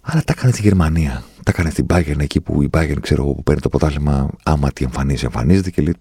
Αλλά 0.00 0.22
τα 0.24 0.32
έκανε 0.36 0.52
στη 0.52 0.62
Γερμανία. 0.62 1.24
Τα 1.42 1.50
έκανε 1.54 1.70
στην 1.70 1.86
Bayern 1.88 2.18
εκεί 2.18 2.40
που 2.40 2.62
η 2.62 2.70
Bayern, 2.72 2.96
ξέρω 3.00 3.24
που 3.24 3.42
παίρνει 3.42 3.60
το 3.60 3.68
πρωτάθλημα. 3.68 4.30
Άμα 4.42 4.70
τι 4.70 4.84
εμφανίζει, 4.84 5.24
εμφανίζεται 5.24 5.70
και 5.70 5.82
λέει. 5.82 5.94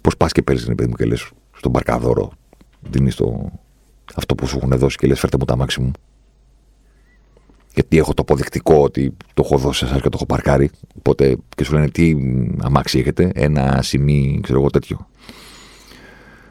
Πώς 0.00 0.16
πας 0.16 0.32
και 0.32 0.42
παίζεις, 0.42 0.66
παιδί 0.66 0.86
μου, 0.86 0.94
και 0.94 1.04
λες 1.04 1.30
στον 1.56 1.72
παρκαδόρο. 1.72 2.32
Δίνεις 2.80 3.14
το... 3.14 3.50
αυτό 4.14 4.34
που 4.34 4.46
σου 4.46 4.56
έχουν 4.56 4.78
δώσει 4.78 4.96
και 4.96 5.06
λες, 5.06 5.20
φέρτε 5.20 5.36
μου 5.38 5.44
τα 5.44 5.56
μάξι 5.56 5.80
μου. 5.80 5.90
Γιατί 7.74 7.98
έχω 7.98 8.14
το 8.14 8.22
αποδεικτικό 8.22 8.74
ότι 8.82 9.16
το 9.34 9.42
έχω 9.44 9.58
δώσει 9.58 9.78
σε 9.78 9.84
εσάς 9.84 9.96
και 10.00 10.08
το 10.08 10.14
έχω 10.14 10.26
παρκάρει. 10.26 10.70
Οπότε 10.98 11.36
και 11.56 11.64
σου 11.64 11.72
λένε 11.72 11.88
τι 11.88 12.14
αμάξι 12.62 12.98
έχετε. 12.98 13.30
Ένα 13.34 13.82
σημείο, 13.82 14.40
ξέρω 14.40 14.58
εγώ 14.58 14.70
τέτοιο. 14.70 15.08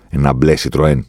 Ένα 0.10 0.34
μπλε 0.34 0.54
Citroën. 0.58 1.00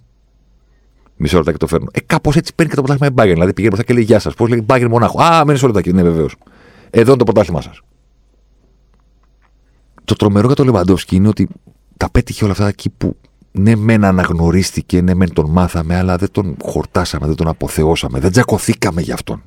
Μισό 1.17 1.37
λεπτό 1.37 1.53
και 1.53 1.59
το 1.59 1.67
φέρνω. 1.67 1.87
Ε, 1.93 2.01
κάπως 2.01 2.37
έτσι 2.37 2.55
παίρνει 2.55 2.71
και 2.71 2.77
το 2.77 2.83
πρωτάθλημα 2.83 3.23
η 3.23 3.27
Bayern. 3.27 3.35
Δηλαδή 3.35 3.53
πηγαίνει 3.53 3.75
μπροστά 3.75 3.93
και 3.93 3.95
λέει 3.95 4.03
Γεια 4.03 4.19
σας. 4.19 4.35
Πώς 4.35 4.49
λέει 4.49 4.67
Bayern 4.69 4.89
μονάχο. 4.89 5.23
Α, 5.23 5.45
μένει 5.45 5.59
όλα 5.63 5.73
τα 5.73 5.93
Ναι, 5.93 6.03
βεβαίως. 6.03 6.37
Εδώ 6.91 7.09
είναι 7.09 7.19
το 7.19 7.25
πρωτάθλημά 7.25 7.61
σας. 7.61 7.81
Το 10.05 10.15
τρομερό 10.15 10.47
για 10.47 10.57
το 10.57 10.65
Λεβαντόφσκι 10.65 11.17
είναι 11.17 11.29
ότι 11.29 11.49
τα 11.97 12.11
πέτυχε 12.11 12.45
όλα 12.45 12.53
αυτά 12.53 12.69
εκεί 12.69 12.91
που 12.91 13.17
ναι, 13.53 13.77
μεν 13.77 14.05
αναγνωρίστηκε, 14.05 15.01
ναι, 15.01 15.15
μεν 15.15 15.33
τον 15.33 15.51
μάθαμε, 15.51 15.97
αλλά 15.97 16.17
δεν 16.17 16.31
τον 16.31 16.57
χορτάσαμε, 16.63 17.27
δεν 17.27 17.37
τον 17.37 17.49
αποθεώσαμε, 17.49 18.19
δεν 18.19 18.31
τσακωθήκαμε 18.31 19.01
γι' 19.01 19.13
αυτόν. 19.13 19.43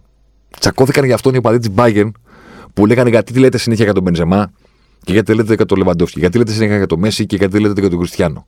Τσακώθηκαν 0.60 1.06
γι' 1.06 1.14
αυτόν 1.14 1.34
οι 1.34 1.38
οπαδοί 1.38 1.58
της 1.58 1.70
Bayern 1.76 2.12
που 2.74 2.86
λέγανε 2.86 3.10
γιατί 3.10 3.34
τη 3.34 3.40
λέτε 3.40 3.58
συνέχεια 3.58 3.84
για 3.84 3.94
τον 3.94 4.04
Μπενζεμά 4.04 4.52
και 5.04 5.14
γιατί 5.14 5.34
λέτε 5.34 5.54
για 5.56 5.66
τον 5.66 5.78
Λεβαντόφσκι, 5.78 6.20
γιατί 6.20 6.38
λέτε 6.38 6.52
συνέχεια 6.52 6.78
για 6.78 6.86
τον 6.86 7.00
Μέση 7.00 7.26
και 7.26 7.36
γιατί 7.36 7.60
λέτε 7.60 7.80
για 7.80 7.90
τον 7.90 8.00
Κριστιανό. 8.00 8.46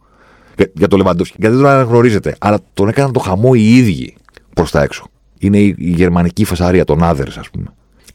Για, 0.57 0.71
για 0.73 0.87
τον 0.87 0.97
Λεβαντόφσκι, 0.97 1.35
γιατί 1.39 1.55
δεν 1.55 1.63
τον 1.63 1.73
αναγνωρίζετε. 1.73 2.35
Αλλά 2.39 2.59
τον 2.73 2.87
έκαναν 2.87 3.11
το 3.11 3.19
χαμό 3.19 3.51
οι 3.53 3.75
ίδιοι 3.75 4.15
προς 4.53 4.71
τα 4.71 4.81
έξω. 4.81 5.05
Είναι 5.39 5.57
η, 5.57 5.75
η 5.77 5.89
γερμανική 5.89 6.45
φασαρία, 6.45 6.83
των 6.83 7.03
Άδερς, 7.03 7.37
ας 7.37 7.49
πούμε. 7.49 7.65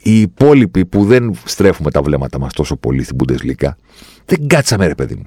Οι 0.03 0.21
υπόλοιποι 0.21 0.85
που 0.85 1.05
δεν 1.05 1.39
στρέφουμε 1.45 1.91
τα 1.91 2.03
βλέμματα 2.03 2.39
μας 2.39 2.53
τόσο 2.53 2.77
πολύ 2.77 3.03
στην 3.03 3.17
Bundesliga, 3.21 3.69
δεν 4.25 4.47
κάτσαμε, 4.47 4.87
ρε 4.87 4.95
παιδί 4.95 5.15
μου, 5.15 5.25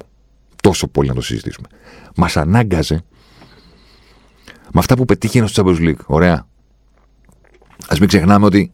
τόσο 0.61 0.87
πολύ 0.87 1.07
να 1.07 1.13
το 1.13 1.21
συζητήσουμε. 1.21 1.67
Μας 2.15 2.37
ανάγκαζε 2.37 3.03
με 4.73 4.79
αυτά 4.79 4.95
που 4.95 5.05
πετύχαινε 5.05 5.47
στο 5.47 5.63
Champions 5.65 5.79
League. 5.79 6.05
Ωραία. 6.05 6.47
Α 7.91 7.95
μην 7.99 8.07
ξεχνάμε 8.07 8.45
ότι 8.45 8.71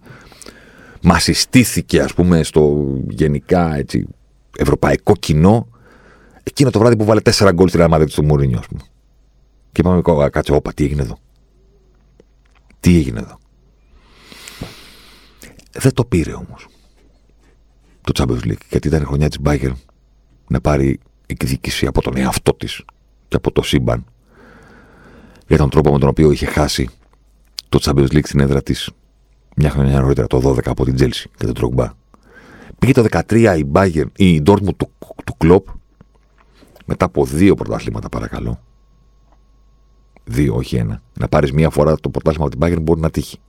μας 1.02 1.24
συστήθηκε, 1.24 2.02
ας 2.02 2.14
πούμε, 2.14 2.44
στο 2.44 2.88
γενικά 3.10 3.76
έτσι, 3.76 4.08
ευρωπαϊκό 4.58 5.14
κοινό 5.20 5.68
εκείνο 6.44 6.70
το 6.70 6.80
βράδυ 6.80 6.96
που 6.96 7.06
βάλε 7.06 7.22
τέσσερα 7.22 7.52
γκολ 7.52 7.68
στη 7.68 7.78
Ραμάδη 7.78 8.06
του 8.06 8.24
Μουρίνιο, 8.24 8.58
ας 8.60 8.68
πούμε. 8.68 8.82
Και 9.72 9.82
είπαμε, 9.82 10.30
κάτσε, 10.30 10.54
όπα, 10.54 10.74
τι 10.74 10.84
έγινε 10.84 11.02
εδώ. 11.02 11.18
Τι 12.80 12.98
έγινε 12.98 13.20
εδώ. 13.20 13.40
Δεν 15.72 15.94
το 15.94 16.06
πήρε 16.06 16.34
όμως 16.34 16.68
το 18.02 18.14
Champions 18.16 18.48
League, 18.48 18.66
γιατί 18.70 18.88
ήταν 18.88 19.02
η 19.02 19.06
χρονιά 19.06 19.30
της 19.30 19.38
Bayern 19.44 19.74
να 20.48 20.62
πάρει 20.62 21.00
εκδίκηση 21.26 21.86
από 21.86 22.02
τον 22.02 22.18
εαυτό 22.18 22.54
της 22.54 22.84
και 23.28 23.36
από 23.36 23.52
το 23.52 23.62
σύμπαν 23.62 24.06
για 25.48 25.58
τον 25.58 25.70
τρόπο 25.70 25.92
με 25.92 26.00
τον 26.00 26.10
οποίο 26.10 26.32
είχε 26.32 26.46
χάσει 26.46 26.90
το 27.70 27.80
Champions 27.82 28.12
League 28.12 28.26
στην 28.26 28.40
έδρα 28.40 28.64
της 28.64 28.90
μια 29.60 29.70
χρονιά 29.70 30.02
νωρίτερα, 30.02 30.28
το 30.28 30.42
12 30.44 30.58
από 30.66 30.86
την 30.86 30.96
Chelsea 31.00 31.26
και 31.38 31.46
τον 31.46 31.54
Τρόγκμπα. 31.54 31.92
Πήγε 32.80 32.94
το 32.94 33.06
13 33.12 33.56
η 33.58 33.66
Bayern, 33.74 34.06
η 34.16 34.42
Dortmund 34.46 34.76
του, 34.78 34.92
του 35.26 35.36
Κλοπ 35.38 35.68
μετά 36.86 37.06
από 37.06 37.26
δύο 37.26 37.56
πρωταθλήματα, 37.56 38.10
παρακαλώ. 38.10 38.64
Δύο, 40.24 40.56
όχι 40.56 40.76
ένα. 40.76 41.02
Να 41.20 41.28
πάρεις 41.28 41.52
μία 41.52 41.70
φορά 41.70 41.96
το 41.96 42.10
πρωτάθλημα 42.10 42.46
από 42.46 42.58
την 42.58 42.68
Bayern 42.68 42.82
μπορεί 42.82 43.00
να 43.00 43.10
τύχει. 43.10 43.40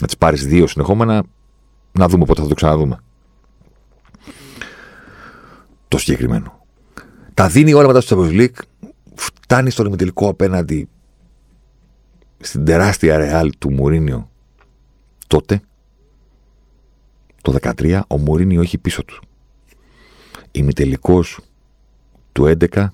Να 0.00 0.06
τις 0.06 0.16
πάρεις 0.16 0.46
δύο 0.46 0.66
συνεχόμενα, 0.66 1.24
να 1.92 2.08
δούμε 2.08 2.24
πότε 2.24 2.42
θα 2.42 2.48
το 2.48 2.54
ξαναδούμε. 2.54 2.98
Το 5.88 5.98
συγκεκριμένο. 5.98 6.66
Τα 7.34 7.48
δίνει 7.48 7.72
όλα 7.72 7.86
μετά 7.86 8.00
στο 8.00 8.20
Champions 8.20 8.40
League, 8.40 8.62
φτάνει 9.14 9.70
στο 9.70 9.84
ημιτελικό 9.84 10.28
απέναντι 10.28 10.88
στην 12.38 12.64
τεράστια 12.64 13.16
ρεάλ 13.16 13.50
του 13.58 13.72
Μουρίνιο 13.72 14.28
τότε, 15.26 15.60
το 17.42 17.56
13, 17.62 18.00
ο 18.08 18.18
Μουρίνιο 18.18 18.60
έχει 18.60 18.78
πίσω 18.78 19.04
του. 19.04 19.22
Ημιτελικός 20.50 21.40
του 22.32 22.56
11 22.72 22.86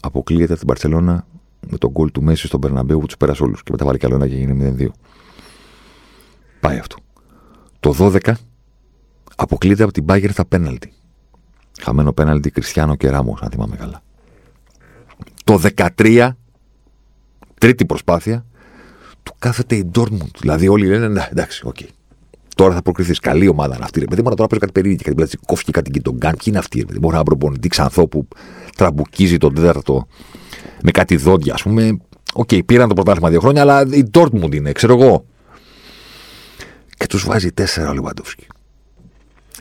αποκλείεται 0.00 0.52
από 0.52 0.58
την 0.58 0.66
Παρσελώνα 0.66 1.26
με 1.70 1.78
τον 1.78 1.90
γκολ 1.90 2.12
του 2.12 2.22
Μέση 2.22 2.46
στον 2.46 2.60
Περναμπέου 2.60 2.98
που 3.00 3.06
τους 3.06 3.16
πέρασε 3.16 3.42
όλους 3.42 3.62
και 3.62 3.70
μετά 3.70 3.84
βάλει 3.84 3.98
καλό 3.98 4.14
ένα 4.14 4.28
και 4.28 4.34
γίνει 4.34 4.74
0-2. 4.78 4.88
Πάει 6.60 6.78
αυτό. 6.78 6.96
Το 7.80 7.94
12 7.98 8.32
αποκλείεται 9.36 9.82
από 9.82 9.92
την 9.92 10.04
Bayern 10.08 10.30
στα 10.30 10.44
πέναλτι. 10.44 10.92
Χαμένο 11.80 12.12
πέναλτι 12.12 12.50
Κριστιανό 12.50 12.96
και 12.96 13.10
Ράμος, 13.10 13.42
αν 13.42 13.50
θυμάμαι 13.50 13.76
καλά. 13.76 14.02
Το 15.44 15.60
13, 15.76 16.30
τρίτη 17.58 17.86
προσπάθεια, 17.86 18.46
του 19.28 19.36
κάθεται 19.38 19.74
η 19.74 19.90
Dortmund. 19.94 20.30
Δηλαδή 20.40 20.68
όλοι 20.68 20.86
λένε 20.86 21.08
«Ναι, 21.08 21.28
εντάξει, 21.30 21.62
οκ. 21.66 21.76
Okay. 21.80 21.86
Τώρα 22.54 22.74
θα 22.74 22.82
προκριθείς. 22.82 23.18
Καλή 23.18 23.48
ομάδα 23.48 23.74
είναι 23.74 23.84
αυτή. 23.84 24.04
Παιδί 24.04 24.22
μου, 24.22 24.34
τώρα 24.34 24.48
παίζει 24.48 24.58
κάτι 24.58 24.72
περίεργο. 24.72 25.02
Κάτι 25.02 25.14
πλάτη 25.14 25.36
κόφηκε 25.46 25.70
κάτι 25.70 25.90
και 25.90 26.00
τον 26.00 26.14
Γκάν. 26.16 26.30
Ποιοι 26.30 26.44
είναι 26.46 26.58
αυτοί. 26.58 26.84
Μπορεί 26.84 27.06
να 27.06 27.14
ένα 27.14 27.22
προπονητή 27.22 27.68
ξανθό 27.68 28.08
που 28.08 28.28
τραμπουκίζει 28.76 29.36
τον 29.36 29.54
τέταρτο 29.54 30.06
με 30.82 30.90
κάτι 30.90 31.16
δόντια, 31.16 31.54
ας 31.54 31.62
πούμε. 31.62 31.98
OK, 32.34 32.48
okay, 32.52 32.64
πήραν 32.66 32.88
το 32.88 32.94
πρωτάθλημα 32.94 33.30
δύο 33.30 33.40
χρόνια, 33.40 33.60
αλλά 33.60 33.86
η 33.90 34.10
Dortmund 34.12 34.54
είναι, 34.54 34.72
ξέρω 34.72 34.98
εγώ. 34.98 35.24
Και 36.96 37.06
τους 37.06 37.24
βάζει 37.24 37.52
τέσσερα 37.52 37.90
ο 37.90 37.94
Λεβαντόφσκι. 37.94 38.46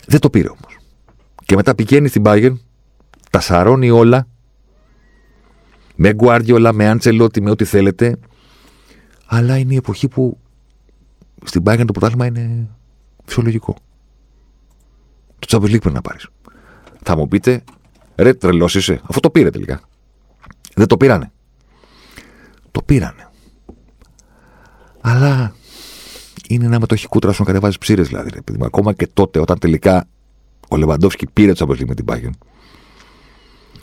Δεν 0.07 0.19
το 0.19 0.29
πήρε 0.29 0.47
όμως. 0.47 0.77
Και 1.45 1.55
μετά 1.55 1.75
πηγαίνει 1.75 2.07
στην 2.07 2.21
Bayern, 2.25 2.53
τα 3.31 3.39
σαρώνει 3.39 3.89
όλα. 3.89 4.27
Με 5.95 6.13
Γκουάρδιολα, 6.13 6.73
με 6.73 6.87
Άντσελότι, 6.87 7.41
με 7.41 7.49
ό,τι 7.49 7.65
θέλετε. 7.65 8.17
Αλλά 9.27 9.57
είναι 9.57 9.73
η 9.73 9.77
εποχή 9.77 10.07
που 10.07 10.37
στην 11.43 11.63
Bayern 11.65 11.83
το 11.85 11.91
πρωτάθλημα 11.91 12.25
είναι 12.25 12.69
φυσιολογικό. 13.25 13.75
Το 15.39 15.47
Champions 15.49 15.73
League 15.73 15.79
πρέπει 15.79 15.95
να 15.95 16.01
πάρεις. 16.01 16.27
Θα 17.03 17.17
μου 17.17 17.27
πείτε, 17.27 17.63
ρε 18.15 18.33
τρελός 18.33 18.75
είσαι, 18.75 19.01
αφού 19.03 19.19
το 19.19 19.29
πήρε 19.29 19.49
τελικά. 19.49 19.81
Δεν 20.75 20.87
το 20.87 20.97
πήρανε. 20.97 21.31
Το 22.71 22.81
πήρανε. 22.81 23.29
Αλλά 25.01 25.55
είναι 26.47 26.65
ένα 26.65 26.79
μετοχικό 26.79 27.19
τράσο 27.19 27.43
να 27.43 27.49
κατεβάζεις 27.49 27.77
ψήρες 27.77 28.07
δηλαδή. 28.07 28.29
Ρε, 28.29 28.41
παιδί. 28.41 28.59
Ακόμα 28.63 28.93
και 28.93 29.07
τότε, 29.07 29.39
όταν 29.39 29.59
τελικά 29.59 30.07
ο 30.69 30.77
Λεβαντόφσκι 30.77 31.27
πήρε 31.33 31.53
το 31.53 31.65
Champions 31.65 31.81
League 31.81 31.87
με 31.87 31.95
την 31.95 32.05
Bayern, 32.07 32.31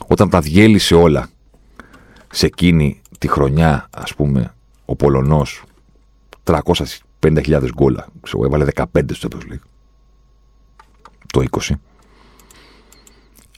όταν 0.07 0.29
τα 0.29 0.41
διέλυσε 0.41 0.95
όλα 0.95 1.29
σε 2.31 2.45
εκείνη 2.45 3.01
τη 3.19 3.27
χρονιά, 3.27 3.89
ας 3.91 4.15
πούμε, 4.15 4.54
ο 4.85 4.95
Πολωνός 4.95 5.63
350.000 6.43 7.69
γκολα. 7.73 8.07
Ξέρω, 8.21 8.45
έβαλε 8.45 8.65
15 8.75 8.83
στο 9.11 9.27
Champions 9.31 9.51
League. 9.53 9.67
Το 11.33 11.43
20. 11.51 11.73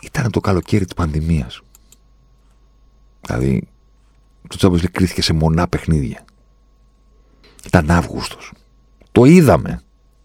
Ήταν 0.01 0.31
το 0.31 0.39
καλοκαίρι 0.39 0.85
της 0.85 0.93
πανδημίας. 0.93 1.61
Δηλαδή, 3.21 3.67
το 4.47 4.57
Champions 4.59 4.83
League 4.83 4.91
κρίθηκε 4.91 5.21
σε 5.21 5.33
μονά 5.33 5.67
παιχνίδια. 5.67 6.25
Ήταν 7.65 7.91
Αύγουστος. 7.91 8.53
Το 9.11 9.25
είδαμε. 9.25 9.81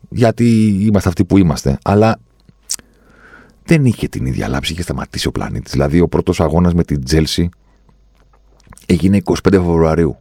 Γιατί 0.08 0.66
είμαστε 0.66 1.08
αυτοί 1.08 1.24
που 1.24 1.38
είμαστε. 1.38 1.78
Αλλά 1.84 2.20
δεν 3.64 3.84
είχε 3.84 4.08
την 4.08 4.26
ίδια 4.26 4.48
λάψη. 4.48 4.72
Είχε 4.72 4.82
σταματήσει 4.82 5.26
ο 5.26 5.32
πλανήτης. 5.32 5.72
Δηλαδή, 5.72 6.00
ο 6.00 6.08
πρώτος 6.08 6.40
αγώνας 6.40 6.74
με 6.74 6.84
την 6.84 7.04
Τζέλση 7.04 7.48
έγινε 8.86 9.16
25 9.16 9.34
Φεβρουαρίου 9.50 10.16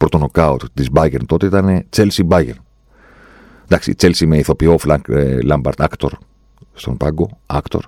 πρώτο 0.00 0.18
νοκάουτ 0.18 0.62
της 0.74 0.88
Bayern 0.94 1.26
τότε 1.26 1.46
ήταν 1.46 1.84
Chelsea 1.96 2.28
Bayern. 2.28 2.60
Εντάξει, 3.64 3.94
Chelsea 4.00 4.26
με 4.26 4.38
ηθοποιό 4.38 4.78
Φλανκ 4.78 5.04
Λάμπαρτ, 5.44 5.82
actor 5.82 6.10
στον 6.72 6.96
πάγκο, 6.96 7.28
actor. 7.46 7.80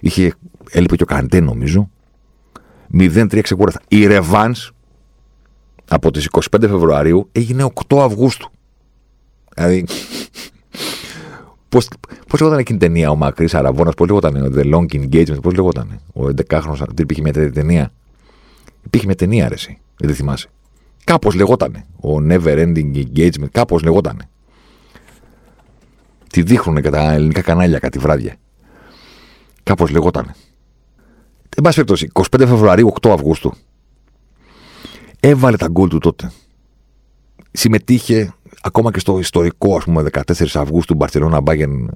Είχε, 0.00 0.34
έλειπε 0.70 0.96
και 0.96 1.02
ο 1.02 1.06
Καντέ 1.06 1.40
νομίζω. 1.40 1.90
0-3 2.98 3.40
ξεκούραστα. 3.42 3.80
Η 3.88 4.06
Ρεβάν 4.06 4.54
από 5.88 6.10
τις 6.10 6.28
25 6.30 6.40
Φεβρουαρίου 6.60 7.28
έγινε 7.32 7.70
8 7.88 7.98
Αυγούστου. 7.98 8.50
Δηλαδή, 9.54 9.84
Πώς 11.68 11.88
πώς 12.28 12.40
λεγόταν 12.40 12.60
εκείνη 12.60 12.78
η 12.78 12.80
ταινία 12.80 13.10
ο 13.10 13.16
Μακρύς 13.16 13.54
Αραβόνα, 13.54 13.90
πώς 13.90 14.08
λεγόταν 14.08 14.52
The 14.56 14.74
Long 14.74 14.86
Engagement, 14.94 15.42
πώς 15.42 15.54
λεγόταν. 15.54 16.00
Ο 16.14 16.22
11χρονο, 16.26 16.86
υπήρχε 16.98 17.22
μια 17.22 17.32
τέτοια 17.32 17.52
ταινία. 17.52 17.92
Υπήρχε 18.84 19.06
μια 19.06 19.16
ταινία, 19.16 19.44
αρέσει. 19.44 19.78
Δεν 19.96 20.14
θυμάσαι. 20.14 20.48
Κάπως 21.04 21.34
λεγότανε. 21.34 21.86
Ο 21.96 22.16
Never 22.28 22.56
Ending 22.58 22.94
Engagement, 22.94 23.48
κάπως 23.52 23.82
λεγότανε. 23.82 24.28
Τη 26.28 26.42
δείχνουν 26.42 26.82
και 26.82 26.90
τα 26.90 27.12
ελληνικά 27.12 27.40
κανάλια 27.40 27.78
κάτι 27.78 27.98
βράδια. 27.98 28.36
Κάπως 29.62 29.90
λεγότανε. 29.90 30.34
Εν 31.56 31.62
πάση 31.62 31.74
περιπτώσει, 31.74 32.10
25 32.12 32.46
Φεβρουαρίου, 32.46 32.92
8 33.00 33.10
Αυγούστου. 33.10 33.52
Έβαλε 35.20 35.56
τα 35.56 35.68
γκολ 35.68 35.88
του 35.88 35.98
τότε. 35.98 36.32
Συμμετείχε 37.52 38.34
ακόμα 38.62 38.90
και 38.90 38.98
στο 38.98 39.18
ιστορικό, 39.18 39.76
ας 39.76 39.84
πούμε, 39.84 40.02
14 40.02 40.22
Αυγούστου 40.54 40.94
Μπαρσελόνα 40.94 41.40
Μπάγκεν 41.40 41.92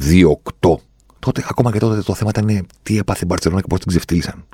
2-8. 0.00 0.80
Τότε, 1.18 1.44
ακόμα 1.48 1.72
και 1.72 1.78
τότε 1.78 2.02
το 2.02 2.14
θέμα 2.14 2.30
ήταν 2.36 2.66
τι 2.82 2.98
έπαθε 2.98 3.20
η 3.22 3.26
Μπαρσελόνα 3.28 3.60
και 3.60 3.66
πώς 3.68 3.78
την 3.78 3.88
ξεφτύλισαν. 3.88 4.44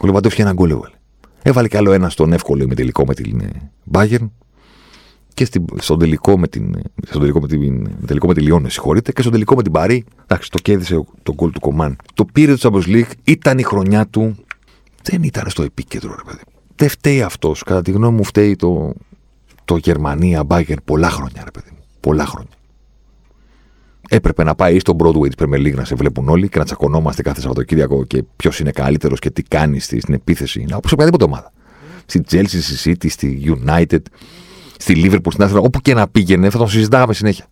Ο 0.00 0.06
Λεβαντόφσκι 0.06 0.40
ένα 0.40 0.52
γκολ 0.52 0.70
έβαλε. 0.70 0.94
Έβαλε 1.42 1.68
κι 1.68 1.76
άλλο 1.76 1.92
ένα 1.92 2.08
στον 2.08 2.32
εύκολο 2.32 2.66
τελικό 2.66 3.04
με 3.04 3.14
την 3.14 3.42
Bayern 3.92 4.28
και 5.34 5.48
στον 5.76 5.98
τελικό 5.98 6.38
με 6.38 6.48
την, 6.48 6.74
στον 7.06 7.20
τελικό 7.20 7.40
με 7.40 7.48
την, 7.48 7.90
τελικό 8.06 8.26
με 8.26 8.34
τη 8.34 8.40
Λιόνε, 8.40 8.68
συγχωρείτε, 8.68 9.12
και 9.12 9.20
στον 9.20 9.32
τελικό 9.32 9.54
με 9.54 9.62
την 9.62 9.72
Παρή. 9.72 10.04
Εντάξει, 10.22 10.50
το 10.50 10.58
κέρδισε 10.58 11.04
το 11.22 11.34
γκολ 11.34 11.50
του 11.50 11.60
Κομάν. 11.60 11.96
Το 12.14 12.24
πήρε 12.24 12.54
το 12.54 12.70
Champions 12.72 12.88
League, 12.88 13.10
ήταν 13.24 13.58
η 13.58 13.62
χρονιά 13.62 14.06
του. 14.06 14.36
Δεν 15.02 15.22
ήταν 15.22 15.50
στο 15.50 15.62
επίκεντρο, 15.62 16.14
ρε 16.16 16.22
παιδί. 16.26 16.42
Δεν 16.76 16.88
φταίει 16.88 17.22
αυτός. 17.22 17.62
Κατά 17.62 17.82
τη 17.82 17.90
γνώμη 17.90 18.16
μου, 18.16 18.24
φταίει 18.24 18.56
το, 18.56 18.92
το 19.64 19.76
Γερμανία 19.76 20.42
Bayern 20.48 20.76
πολλά 20.84 21.10
χρόνια, 21.10 21.42
ρε 21.44 21.50
παιδί 21.50 21.70
μου. 21.72 21.78
Πολλά 22.00 22.26
χρόνια. 22.26 22.50
Έπρεπε 24.14 24.44
να 24.44 24.54
πάει 24.54 24.78
στο 24.78 24.96
Broadway 24.98 25.28
της 25.28 25.34
Premier 25.38 25.66
League 25.66 25.74
να 25.74 25.84
σε 25.84 25.94
βλέπουν 25.94 26.28
όλοι 26.28 26.48
και 26.48 26.58
να 26.58 26.64
τσακωνόμαστε 26.64 27.22
κάθε 27.22 27.40
Σαββατοκύριακο 27.40 28.04
και 28.04 28.22
ποιος 28.36 28.60
είναι 28.60 28.70
καλύτερος 28.70 29.18
και 29.18 29.30
τι 29.30 29.42
κάνει 29.42 29.78
στην 29.78 30.14
επίθεση. 30.14 30.66
Όπως 30.74 30.92
οποιαδήποτε 30.92 31.24
ομάδα. 31.24 31.52
Στη 32.06 32.22
Chelsea, 32.30 32.46
στη 32.46 32.96
City, 33.00 33.10
στη 33.10 33.56
United, 33.66 34.00
στη 34.76 35.02
Liverpool, 35.04 35.30
στην 35.32 35.44
Άθρα, 35.44 35.58
όπου 35.58 35.80
και 35.80 35.94
να 35.94 36.08
πήγαινε, 36.08 36.50
θα 36.50 36.58
τον 36.58 36.68
συζητάγαμε 36.68 37.14
συνέχεια. 37.14 37.46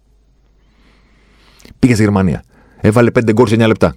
Πήγε 1.79 1.95
στη 1.95 2.03
Γερμανία. 2.03 2.43
Έβαλε 2.81 3.11
5 3.11 3.33
γκολ 3.33 3.47
σε 3.47 3.55
9 3.55 3.67
λεπτά. 3.67 3.95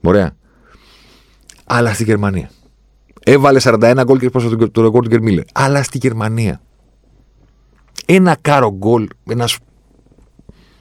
Ωραία. 0.00 0.36
Αλλά 1.64 1.94
στη 1.94 2.04
Γερμανία. 2.04 2.50
Έβαλε 3.24 3.60
41 3.62 4.02
γκολ 4.04 4.18
και 4.18 4.30
πρόσφατα 4.30 4.70
το 4.70 4.82
ρεκόρ 4.82 5.02
του 5.02 5.08
Γκερμίλερ. 5.08 5.44
Αλλά 5.52 5.82
στη 5.82 5.98
Γερμανία. 5.98 6.60
Ένα 8.06 8.36
κάρο 8.40 8.70
γκολ, 8.70 9.08
ένας 9.28 9.58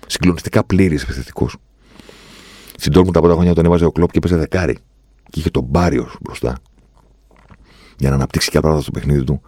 συγκλονιστικά 0.08 0.64
πλήρης 0.64 1.04
επιθετικός. 1.04 1.58
Στην 2.78 2.92
Τόρμου 2.92 3.12
τα 3.12 3.20
πρώτα 3.20 3.34
χρόνια 3.36 3.54
τον 3.54 3.66
έβαζε 3.66 3.86
ο 3.86 3.92
Κλοπ 3.92 4.12
και 4.12 4.18
έπαιζε 4.18 4.36
δεκάρι. 4.36 4.78
Και 5.30 5.40
είχε 5.40 5.50
τον 5.50 5.64
Μπάριο 5.64 6.12
μπροστά. 6.22 6.58
Για 7.98 8.10
να 8.10 8.16
αναπτύξει 8.16 8.50
και 8.50 8.60
πράγματα 8.60 8.82
στο 8.82 8.92
παιχνίδι 8.92 9.24
του. 9.24 9.42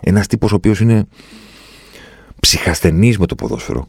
Ένας 0.00 0.26
τύπος 0.26 0.52
ο 0.52 0.54
οποίος 0.54 0.80
είναι 0.80 1.06
ψυχασθενής 2.40 3.18
με 3.18 3.26
το 3.26 3.34
ποδόσφαιρο. 3.34 3.88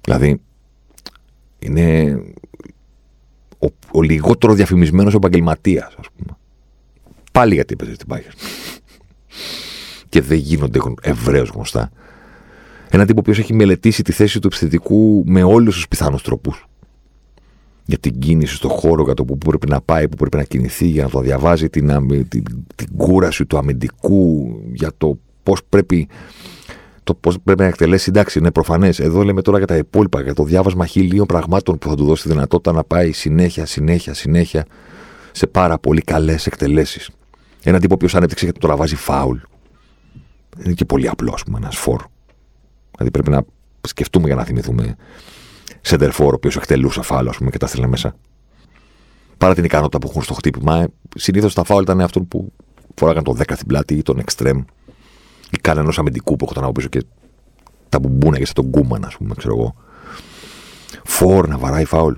Δηλαδή, 0.00 0.40
είναι 1.58 2.16
ο, 3.58 3.66
ο 3.92 4.02
λιγότερο 4.02 4.54
διαφημισμένος 4.54 5.14
επαγγελματίας, 5.14 5.94
ας 5.98 6.06
πούμε. 6.16 6.36
Πάλι 7.32 7.54
γιατί 7.54 7.72
έπαιζε 7.72 7.94
στην 7.94 8.06
Bayern. 8.10 8.34
και 10.08 10.20
δεν 10.20 10.38
γίνονται 10.38 10.78
ευρέως 11.00 11.48
γνωστά. 11.48 11.90
Ένα 12.90 13.06
τύπο 13.06 13.22
που 13.22 13.30
έχει 13.30 13.54
μελετήσει 13.54 14.02
τη 14.02 14.12
θέση 14.12 14.40
του 14.40 14.46
επιθετικού 14.46 15.22
με 15.26 15.42
όλους 15.42 15.74
τους 15.74 15.88
πιθανούς 15.88 16.22
τρόπους. 16.22 16.66
Για 17.84 17.98
την 17.98 18.18
κίνηση 18.18 18.54
στο 18.54 18.68
χώρο, 18.68 19.02
για 19.02 19.14
το 19.14 19.24
που 19.24 19.38
πρέπει 19.38 19.68
να 19.68 19.80
πάει, 19.80 20.08
που 20.08 20.16
πρέπει 20.16 20.36
να 20.36 20.42
κινηθεί, 20.42 20.86
για 20.86 21.02
να 21.02 21.08
το 21.08 21.20
διαβάζει, 21.20 21.68
την, 21.68 22.08
την, 22.28 22.44
την 22.74 22.96
κούραση 22.96 23.46
του 23.46 23.58
αμυντικού, 23.58 24.56
για 24.72 24.90
το 24.98 25.18
πώς 25.42 25.60
πρέπει 25.68 26.08
το 27.08 27.14
πώς 27.14 27.40
πρέπει 27.44 27.60
να 27.60 27.66
εκτελέσει, 27.68 28.06
εντάξει, 28.08 28.38
είναι 28.38 28.50
προφανές. 28.50 28.98
Εδώ 28.98 29.22
λέμε 29.22 29.42
τώρα 29.42 29.58
για 29.58 29.66
τα 29.66 29.76
υπόλοιπα, 29.76 30.22
για 30.22 30.34
το 30.34 30.44
διάβασμα 30.44 30.86
χιλίων 30.86 31.26
πραγμάτων 31.26 31.78
που 31.78 31.88
θα 31.88 31.94
του 31.94 32.04
δώσει 32.04 32.22
τη 32.22 32.28
δυνατότητα 32.28 32.72
να 32.72 32.84
πάει 32.84 33.12
συνέχεια, 33.12 33.66
συνέχεια, 33.66 34.14
συνέχεια 34.14 34.66
σε 35.32 35.46
πάρα 35.46 35.78
πολύ 35.78 36.00
καλές 36.00 36.46
εκτελέσεις. 36.46 37.10
Ένα 37.62 37.80
τύπο 37.80 37.96
που 37.96 38.06
ανέπτυξε 38.12 38.46
και 38.46 38.52
τώρα 38.52 38.76
βάζει 38.76 38.96
φάουλ. 38.96 39.38
Είναι 40.64 40.74
και 40.74 40.84
πολύ 40.84 41.08
απλό, 41.08 41.32
ας 41.34 41.42
πούμε, 41.42 41.58
ένας 41.58 41.76
φόρ. 41.76 42.02
Δηλαδή 42.98 43.10
πρέπει 43.10 43.30
να 43.30 43.42
σκεφτούμε 43.80 44.26
για 44.26 44.34
να 44.34 44.44
θυμηθούμε 44.44 44.96
σεντερφόρ, 45.80 46.32
ο 46.32 46.36
οποίος 46.36 46.56
εκτελούσε 46.56 47.02
φάουλ, 47.02 47.28
ας 47.28 47.36
πούμε, 47.36 47.50
και 47.50 47.58
τα 47.58 47.66
στέλνε 47.66 47.86
μέσα. 47.86 48.16
Παρά 49.38 49.54
την 49.54 49.64
ικανότητα 49.64 49.98
που 49.98 50.08
έχουν 50.10 50.22
στο 50.22 50.34
χτύπημα, 50.34 50.86
συνήθως 51.16 51.54
τα 51.54 51.64
φάουλ 51.64 51.82
ήταν 51.82 52.00
αυτό 52.00 52.20
που 52.20 52.52
φοράγαν 52.94 53.24
το 53.24 53.34
10 53.38 53.42
στην 53.54 53.66
πλάτη 53.66 53.94
ή 53.94 54.02
τον 54.02 54.18
εξτρέμ 54.18 54.58
ή 55.50 55.56
κανένα 55.60 55.92
αμυντικού 55.96 56.36
που 56.36 56.48
έχω 56.50 56.64
από 56.64 56.72
πίσω 56.72 56.88
και 56.88 57.04
τα 57.88 57.98
μπουμπούνα 57.98 58.38
και 58.38 58.46
σε 58.46 58.52
τον 58.52 58.70
Κούμαν, 58.70 59.04
ας 59.04 59.16
πούμε, 59.16 59.34
ξέρω 59.34 59.54
εγώ. 59.58 59.74
Φόρ 61.04 61.48
να 61.48 61.58
βαράει 61.58 61.84
φάουλ. 61.84 62.14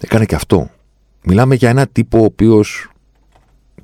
Έκανε 0.00 0.24
και 0.24 0.34
αυτό. 0.34 0.70
Μιλάμε 1.24 1.54
για 1.54 1.68
ένα 1.68 1.86
τύπο 1.86 2.18
ο 2.18 2.24
οποίος 2.24 2.90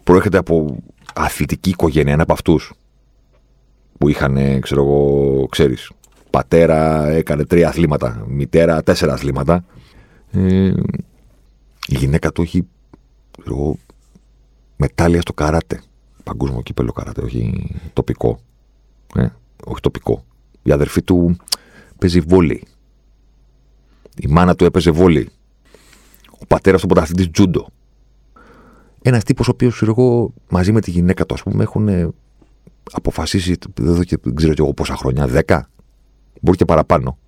προέρχεται 0.04 0.38
από 0.38 0.76
αθλητική 1.14 1.70
οικογένεια, 1.70 2.12
ένα 2.12 2.22
από 2.22 2.32
αυτούς 2.32 2.72
που 4.02 4.08
είχαν, 4.08 4.60
ξέρω 4.60 4.82
εγώ, 4.82 5.46
ξέρεις. 5.50 5.90
Πατέρα 6.30 7.08
έκανε 7.08 7.44
τρία 7.44 7.68
αθλήματα, 7.68 8.24
μητέρα 8.28 8.82
τέσσερα 8.82 9.12
αθλήματα. 9.12 9.64
Ε, 10.32 10.72
η 11.86 11.94
γυναίκα 11.96 12.32
του 12.32 12.42
έχει 12.42 12.66
ξέρω, 13.40 13.76
μετάλλια 14.76 15.20
στο 15.20 15.32
καράτε. 15.32 15.82
Παγκόσμιο 16.24 16.62
κύπελο 16.62 16.92
καράτε, 16.92 17.22
όχι 17.22 17.70
τοπικό. 17.92 18.38
Ε, 19.14 19.26
όχι 19.64 19.80
τοπικό. 19.80 20.24
Η 20.62 20.72
αδερφή 20.72 21.02
του 21.02 21.36
παίζει 21.98 22.20
βόλεϊ. 22.20 22.62
Η 24.16 24.26
μάνα 24.28 24.54
του 24.54 24.64
έπαιζε 24.64 24.90
βόλεϊ. 24.90 25.28
Ο 26.40 26.46
πατέρας 26.46 26.80
του 26.80 26.86
πρωταθλητής 26.86 27.30
τζούντο. 27.30 27.66
Ένας 29.02 29.24
τύπος 29.24 29.48
ο 29.48 29.50
οποίος 29.50 29.82
εγώ 29.82 30.32
μαζί 30.48 30.72
με 30.72 30.80
τη 30.80 30.90
γυναίκα 30.90 31.26
του, 31.26 31.34
ας 31.34 31.42
πούμε, 31.42 31.62
έχουν 31.62 32.14
αποφασίσει, 32.92 33.56
δεν 33.74 34.34
ξέρω 34.34 34.54
και 34.54 34.62
εγώ 34.62 34.74
πόσα 34.74 34.96
χρόνια, 34.96 35.26
δέκα, 35.26 35.70
μπορεί 36.40 36.56
και 36.56 36.64
παραπάνω, 36.64 37.18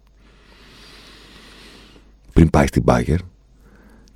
πριν 2.33 2.51
πάει 2.51 2.67
στην 2.67 2.83
Μπάγκερ 2.83 3.19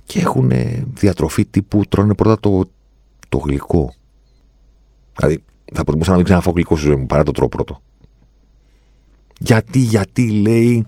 και 0.03 0.19
έχουν 0.19 0.51
διατροφή 0.93 1.45
τύπου 1.45 1.85
τρώνε 1.89 2.13
πρώτα 2.13 2.39
το, 2.39 2.69
το 3.29 3.37
γλυκό. 3.37 3.93
Δηλαδή, 5.15 5.43
θα 5.73 5.83
προτιμούσα 5.83 6.09
να 6.09 6.15
μην 6.15 6.25
ξαναφάω 6.25 6.53
γλυκό 6.53 6.75
στη 6.75 6.85
ζωή 6.85 6.95
μου 6.95 7.05
παρά 7.05 7.23
το 7.23 7.31
τρώω 7.31 7.49
πρώτο. 7.49 7.81
Γιατί, 9.39 9.79
γιατί 9.79 10.31
λέει. 10.31 10.85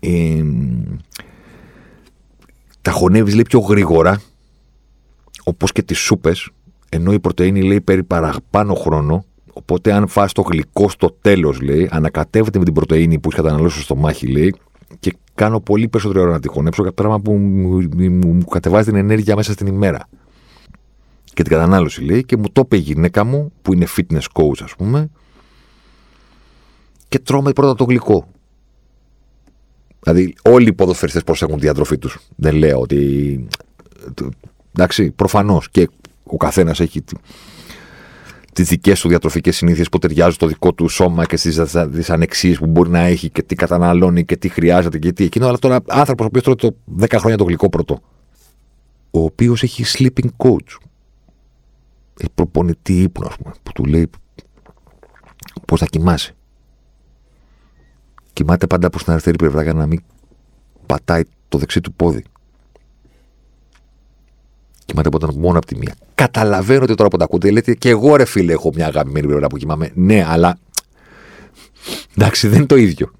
Ε, 0.00 0.44
τα 2.82 2.90
χωνεύεις 2.90 3.34
λέει 3.34 3.42
πιο 3.42 3.58
γρήγορα 3.58 4.20
όπως 5.44 5.72
και 5.72 5.82
τις 5.82 5.98
σούπες 5.98 6.50
ενώ 6.88 7.12
η 7.12 7.20
πρωτεΐνη 7.20 7.62
λέει 7.62 7.80
παίρνει 7.80 8.04
παραπάνω 8.04 8.74
χρόνο 8.74 9.24
οπότε 9.58 9.92
αν 9.92 10.08
φας 10.08 10.32
το 10.32 10.42
γλυκό 10.42 10.88
στο 10.88 11.16
τέλος 11.20 11.60
λέει 11.60 11.88
ανακατεύεται 11.90 12.58
με 12.58 12.64
την 12.64 12.74
πρωτεΐνη 12.74 13.18
που 13.18 13.28
έχει 13.28 13.42
καταναλώσει 13.42 13.80
στο 13.80 13.96
μάχη 13.96 14.26
λέει 14.26 14.54
και 14.98 15.16
κάνω 15.34 15.60
πολύ 15.60 15.88
περισσότερο 15.88 16.22
ώρα 16.22 16.30
να 16.32 16.40
τη 16.40 16.48
χωνέψω 16.48 16.82
για 16.82 16.92
πράγμα 16.92 17.20
που 17.20 17.32
μου, 17.32 17.88
μου, 17.96 18.32
μου 18.32 18.44
κατεβάζει 18.44 18.90
την 18.90 18.98
ενέργεια 18.98 19.36
μέσα 19.36 19.52
στην 19.52 19.66
ημέρα 19.66 20.08
και 21.24 21.42
την 21.42 21.52
κατανάλωση 21.52 22.02
λέει 22.02 22.24
και 22.24 22.36
μου 22.36 22.50
το 22.52 22.62
είπε 22.64 22.76
η 22.76 22.80
γυναίκα 22.80 23.24
μου 23.24 23.52
που 23.62 23.72
είναι 23.72 23.86
fitness 23.96 24.24
coach 24.32 24.62
ας 24.62 24.74
πούμε 24.76 25.10
και 27.08 27.18
τρώμε 27.18 27.52
πρώτα 27.52 27.74
το 27.74 27.84
γλυκό 27.84 28.28
Δηλαδή, 30.06 30.34
όλοι 30.42 30.68
οι 30.68 30.72
ποδοσφαιριστές 30.72 31.24
προσέχουν 31.24 31.54
τη 31.54 31.60
διατροφή 31.60 31.98
τους. 31.98 32.18
Δεν 32.36 32.54
λέω 32.54 32.80
ότι. 32.80 33.48
Εντάξει, 34.72 35.10
προφανώς 35.10 35.70
και 35.70 35.88
ο 36.24 36.36
καθένας 36.36 36.80
έχει 36.80 37.04
τις 38.56 38.68
δικές 38.68 39.00
του 39.00 39.08
διατροφικές 39.08 39.56
συνήθειες 39.56 39.88
που 39.88 39.98
ταιριάζουν 39.98 40.32
στο 40.32 40.46
δικό 40.46 40.72
του 40.72 40.88
σώμα 40.88 41.24
και 41.24 41.36
στις 41.36 41.60
δυσανεξίε 41.88 42.54
που 42.54 42.66
μπορεί 42.66 42.90
να 42.90 42.98
έχει 42.98 43.30
και 43.30 43.42
τι 43.42 43.54
καταναλώνει 43.54 44.24
και 44.24 44.36
τι 44.36 44.48
χρειάζεται 44.48 44.98
και 44.98 45.12
τι 45.12 45.24
εκείνο. 45.24 45.46
Αλλά 45.46 45.58
τώρα 45.58 45.80
άνθρωπος 45.88 46.24
ο 46.24 46.28
οποίος 46.28 46.42
τρώει 46.42 46.54
το 46.54 46.76
10 47.00 47.06
χρόνια 47.18 47.36
το 47.36 47.44
γλυκό 47.44 47.68
πρώτο. 47.68 48.00
Ο 49.10 49.20
οποίος 49.20 49.62
έχει 49.62 49.84
sleeping 49.86 50.28
coach. 50.36 50.76
Έχει 52.18 52.30
προπονητή 52.34 53.02
ύπνο, 53.02 53.26
ας 53.26 53.36
πούμε, 53.36 53.54
που 53.62 53.72
του 53.72 53.84
λέει 53.84 54.10
πώς 55.66 55.80
θα 55.80 55.86
κοιμάσει. 55.86 56.34
Κοιμάται 58.32 58.66
πάντα 58.66 58.90
προς 58.90 59.02
την 59.02 59.12
αριστερή 59.12 59.36
πλευρά 59.36 59.62
για 59.62 59.72
να 59.72 59.86
μην 59.86 60.00
πατάει 60.86 61.22
το 61.48 61.58
δεξί 61.58 61.80
του 61.80 61.92
πόδι. 61.92 62.24
Κοιμάται 64.86 65.08
από 65.12 65.32
μόνο 65.38 65.58
από 65.58 65.66
τη 65.66 65.76
μία. 65.76 65.94
Καταλαβαίνω 66.14 66.82
ότι 66.82 66.94
τώρα 66.94 67.08
που 67.08 67.16
τα 67.16 67.24
ακούτε 67.24 67.50
λέτε 67.50 67.74
και 67.74 67.88
εγώ 67.88 68.16
ρε 68.16 68.24
φίλε 68.24 68.52
έχω 68.52 68.70
μια 68.74 68.86
αγαπημένη 68.86 69.26
πλευρά 69.26 69.46
που 69.46 69.56
κοιμάμαι. 69.56 69.90
Ναι, 69.94 70.24
αλλά. 70.28 70.58
Εντάξει, 72.16 72.48
δεν 72.48 72.56
είναι 72.56 72.66
το 72.66 72.76
ίδιο. 72.76 73.10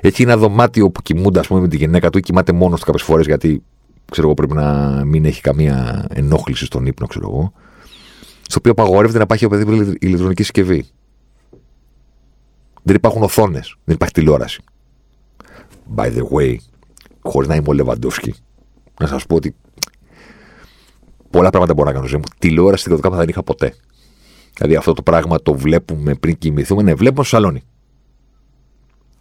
Έχει 0.00 0.22
ένα 0.22 0.36
δωμάτιο 0.36 0.90
που 0.90 1.02
κοιμούνται, 1.02 1.38
ας 1.38 1.46
πούμε, 1.46 1.60
με 1.60 1.68
τη 1.68 1.76
γυναίκα 1.76 2.10
του 2.10 2.18
ή 2.18 2.20
κοιμάται 2.20 2.52
μόνος 2.52 2.80
του 2.80 2.86
κάποιες 2.86 3.02
φορές 3.02 3.26
γιατί 3.26 3.62
ξέρω 4.10 4.26
εγώ, 4.26 4.36
πρέπει 4.36 4.54
να 4.54 5.00
μην 5.04 5.24
έχει 5.24 5.40
καμία 5.40 6.06
ενόχληση 6.08 6.64
στον 6.64 6.86
ύπνο, 6.86 7.06
ξέρω 7.06 7.28
εγώ. 7.28 7.52
Στο 8.42 8.56
οποίο 8.58 8.72
απαγορεύεται 8.72 9.18
να 9.18 9.24
υπάρχει 9.24 9.44
οποιαδήποτε 9.44 9.96
ηλεκτρονική 10.00 10.42
συσκευή. 10.42 10.84
Δεν 12.82 12.96
υπάρχουν 12.96 13.22
οθόνες. 13.22 13.76
Δεν 13.84 13.94
υπάρχει 13.94 14.14
τηλεόραση. 14.14 14.62
By 15.96 16.06
the 16.06 16.22
way, 16.32 16.56
χωρίς 17.22 17.48
να 17.48 17.54
είμαι 17.54 17.68
ο 17.68 17.72
Λεβαντόφσκι, 17.72 18.34
να 19.00 19.06
σας 19.06 19.26
πω 19.26 19.36
ότι 19.36 19.54
πολλά 21.30 21.50
πράγματα 21.50 21.74
μπορώ 21.74 21.88
να 21.88 21.94
κάνω 21.94 22.06
ζωή 22.06 22.18
μου. 22.18 22.26
Τηλεόραση 22.38 22.90
στην 22.90 23.10
δεν 23.10 23.28
είχα 23.28 23.42
ποτέ. 23.42 23.74
Δηλαδή 24.54 24.76
αυτό 24.76 24.92
το 24.92 25.02
πράγμα 25.02 25.42
το 25.42 25.54
βλέπουμε 25.54 26.14
πριν 26.14 26.38
κοιμηθούμε. 26.38 26.82
Ναι, 26.82 26.94
βλέπουμε 26.94 27.24
στο 27.24 27.36
σαλόνι. 27.36 27.62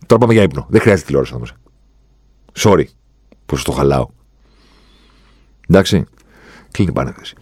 Τώρα 0.06 0.22
πάμε 0.22 0.34
για 0.34 0.44
ύπνο. 0.44 0.66
Δεν 0.70 0.82
χρειάζεται 0.82 1.06
τηλεόραση 1.06 1.34
όμω. 1.34 1.46
Sorry 2.54 2.84
που 3.46 3.58
σα 3.58 3.64
το 3.64 3.72
χαλάω. 3.72 4.08
Εντάξει. 5.70 6.06
Κλείνει 6.72 6.90
η 6.90 6.94
παρένθεση. 6.94 7.36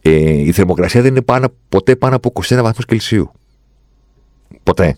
Ε, 0.00 0.10
η 0.20 0.52
θερμοκρασία 0.52 1.02
δεν 1.02 1.10
είναι 1.10 1.22
πάνω, 1.22 1.48
ποτέ 1.68 1.96
πάνω 1.96 2.16
από 2.16 2.32
21 2.34 2.58
βαθμούς 2.62 2.84
Κελσίου. 2.84 3.32
Ποτέ. 4.62 4.96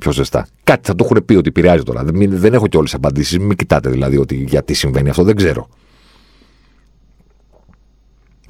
Πιο 0.00 0.12
ζεστά. 0.12 0.46
Κάτι 0.64 0.86
θα 0.86 0.94
το 0.94 1.04
έχουν 1.04 1.24
πει 1.24 1.34
ότι 1.34 1.48
επηρεάζει 1.48 1.82
τώρα. 1.82 2.04
Δεν, 2.04 2.38
δεν 2.38 2.54
έχω 2.54 2.66
και 2.66 2.76
όλες 2.76 2.90
τις 2.90 2.98
απαντήσεις. 2.98 3.38
Μην 3.38 3.56
κοιτάτε 3.56 3.90
δηλαδή 3.90 4.16
ότι 4.16 4.34
γιατί 4.34 4.74
συμβαίνει 4.74 5.08
αυτό. 5.08 5.22
Δεν 5.22 5.36
ξέρω. 5.36 5.68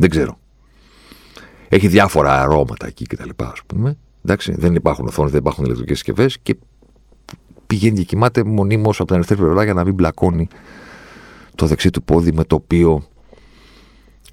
Δεν 0.02 0.10
ξέρω. 0.10 0.38
Έχει 1.68 1.88
διάφορα 1.88 2.42
αρώματα 2.42 2.86
εκεί 2.86 3.06
κτλ. 3.06 3.28
Α 3.36 3.52
πούμε. 3.66 3.96
Εντάξει, 4.24 4.54
δεν 4.56 4.74
υπάρχουν 4.74 5.06
οθόνες, 5.06 5.30
δεν 5.30 5.40
υπάρχουν 5.40 5.64
ηλεκτρικές 5.64 5.96
συσκευές 5.96 6.38
και 6.38 6.56
πηγαίνει 7.66 7.96
και 7.96 8.04
κοιμάται 8.04 8.44
μονίμως 8.44 8.96
από 8.96 9.06
την 9.06 9.14
αριστερή 9.14 9.40
πλευρά 9.40 9.64
για 9.64 9.74
να 9.74 9.84
μην 9.84 9.94
μπλακώνει 9.94 10.48
το 11.54 11.66
δεξί 11.66 11.90
του 11.90 12.02
πόδι 12.02 12.32
με 12.32 12.44
το 12.44 12.54
οποίο 12.54 13.02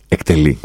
εκτελεί. 0.08 0.60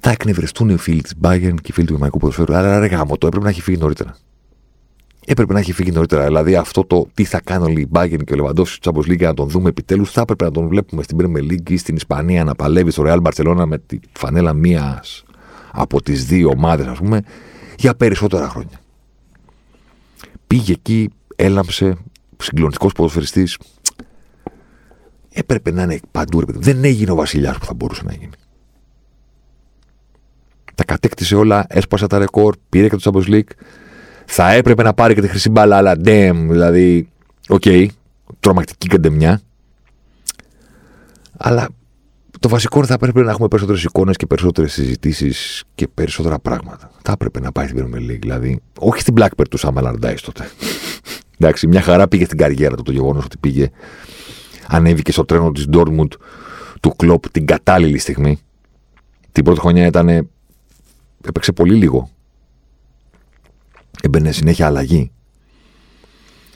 Θα 0.00 0.10
εκνευριστούν 0.10 0.68
οι 0.68 0.76
φίλοι 0.76 1.02
της 1.02 1.14
Bayern 1.22 1.54
και 1.54 1.68
οι 1.68 1.72
φίλοι 1.72 1.86
του 1.86 1.92
Γερμανικού 1.92 2.18
Ποδοσφαίρου. 2.18 2.54
Αλλά 2.54 2.78
ρε 2.78 2.86
γάμο, 2.86 3.16
το 3.16 3.26
έπρεπε 3.26 3.44
να 3.44 3.50
έχει 3.50 3.62
φύγει 3.62 3.78
νωρίτερα. 3.78 4.16
Έπρεπε 5.30 5.52
να 5.52 5.58
έχει 5.58 5.72
φύγει 5.72 5.90
νωρίτερα. 5.90 6.24
Δηλαδή 6.24 6.56
αυτό 6.56 6.84
το 6.84 7.06
τι 7.14 7.24
θα 7.24 7.40
κάνουν 7.40 7.76
οι 7.76 7.88
Bayern 7.92 8.24
και 8.24 8.32
ο 8.32 8.36
Λεβαντόφ 8.36 8.70
στη 8.70 8.78
Champions 8.82 9.10
League 9.10 9.20
να 9.20 9.34
τον 9.34 9.48
δούμε 9.48 9.68
επιτέλους, 9.68 10.10
θα 10.10 10.20
έπρεπε 10.20 10.44
να 10.44 10.50
τον 10.50 10.68
βλέπουμε 10.68 11.02
στην 11.02 11.18
Premier 11.20 11.52
League 11.52 11.70
ή 11.70 11.76
στην 11.76 11.96
Ισπανία 11.96 12.44
να 12.44 12.54
παλεύει 12.54 12.90
στο 12.90 13.04
Real 13.06 13.22
Barcelona 13.22 13.64
με 13.66 13.78
τη 13.78 13.98
φανέλα 14.12 14.52
μίας 14.52 15.24
από 15.72 16.02
τις 16.02 16.26
δύο 16.26 16.48
ομάδες, 16.48 16.86
ας 16.86 16.98
πούμε, 16.98 17.22
για 17.78 17.94
περισσότερα 17.94 18.48
χρόνια. 18.48 18.80
Πήγε 20.46 20.72
εκεί, 20.72 21.10
έλαμψε, 21.36 21.96
συγκλονιστικός 22.36 22.92
ποδοσφαιριστής. 22.92 23.58
Έπρεπε 25.32 25.70
να 25.70 25.82
είναι 25.82 26.00
παντού. 26.10 26.42
Δεν 26.46 26.84
έγινε 26.84 27.10
ο 27.10 27.14
βασιλιάς 27.14 27.58
που 27.58 27.64
θα 27.64 27.74
μπορούσε 27.74 28.02
να 28.04 28.12
γίνει. 28.12 28.32
Τα 30.74 30.84
κατέκτησε 30.84 31.36
όλα, 31.36 31.66
έσπασε 31.68 32.06
τα 32.06 32.18
ρεκόρ, 32.18 32.54
πήρε 32.68 32.88
και 32.88 32.96
το 32.96 33.10
Champions 33.12 33.30
League. 33.30 33.50
Θα 34.30 34.52
έπρεπε 34.52 34.82
να 34.82 34.94
πάρει 34.94 35.14
και 35.14 35.20
τη 35.20 35.28
χρυσή 35.28 35.50
μπάλα, 35.50 35.76
αλλά 35.76 35.92
damn, 36.04 36.46
δηλαδή, 36.48 37.08
OK, 37.48 37.62
okay, 37.64 37.86
τρομακτική 38.40 38.88
καντεμιά. 38.88 39.40
Αλλά 41.36 41.68
το 42.40 42.48
βασικό 42.48 42.84
θα 42.84 42.94
έπρεπε 42.94 43.22
να 43.22 43.30
έχουμε 43.30 43.48
περισσότερες 43.48 43.84
εικόνες 43.84 44.16
και 44.16 44.26
περισσότερες 44.26 44.72
συζητήσεις 44.72 45.64
και 45.74 45.88
περισσότερα 45.88 46.38
πράγματα. 46.38 46.90
Θα 47.02 47.12
έπρεπε 47.12 47.40
να 47.40 47.52
πάει 47.52 47.66
στην 47.66 47.84
Premier 47.84 48.10
League, 48.10 48.18
δηλαδή. 48.20 48.60
Όχι 48.78 49.00
στην 49.00 49.14
Blackbird 49.18 49.48
του 49.50 49.56
Σάμα 49.56 49.80
Λαρντάι 49.80 50.14
τότε. 50.14 50.50
Εντάξει, 51.38 51.66
μια 51.66 51.80
χαρά 51.80 52.08
πήγε 52.08 52.24
στην 52.24 52.38
καριέρα 52.38 52.76
του 52.76 52.82
το 52.82 52.92
γεγονός 52.92 53.24
ότι 53.24 53.36
πήγε. 53.36 53.70
Ανέβηκε 54.68 55.12
στο 55.12 55.24
τρένο 55.24 55.52
της 55.52 55.66
Dortmund 55.72 56.12
του 56.80 56.96
κλοπ 56.96 57.30
την 57.30 57.46
κατάλληλη 57.46 57.98
στιγμή. 57.98 58.38
Την 59.32 59.44
πρώτη 59.44 59.60
χρονιά 59.60 59.86
ήταν. 59.86 60.08
έπαιξε 61.24 61.52
πολύ 61.52 61.74
λίγο. 61.74 62.10
Έμπαινε 64.02 64.32
συνέχεια 64.32 64.66
αλλαγή. 64.66 65.10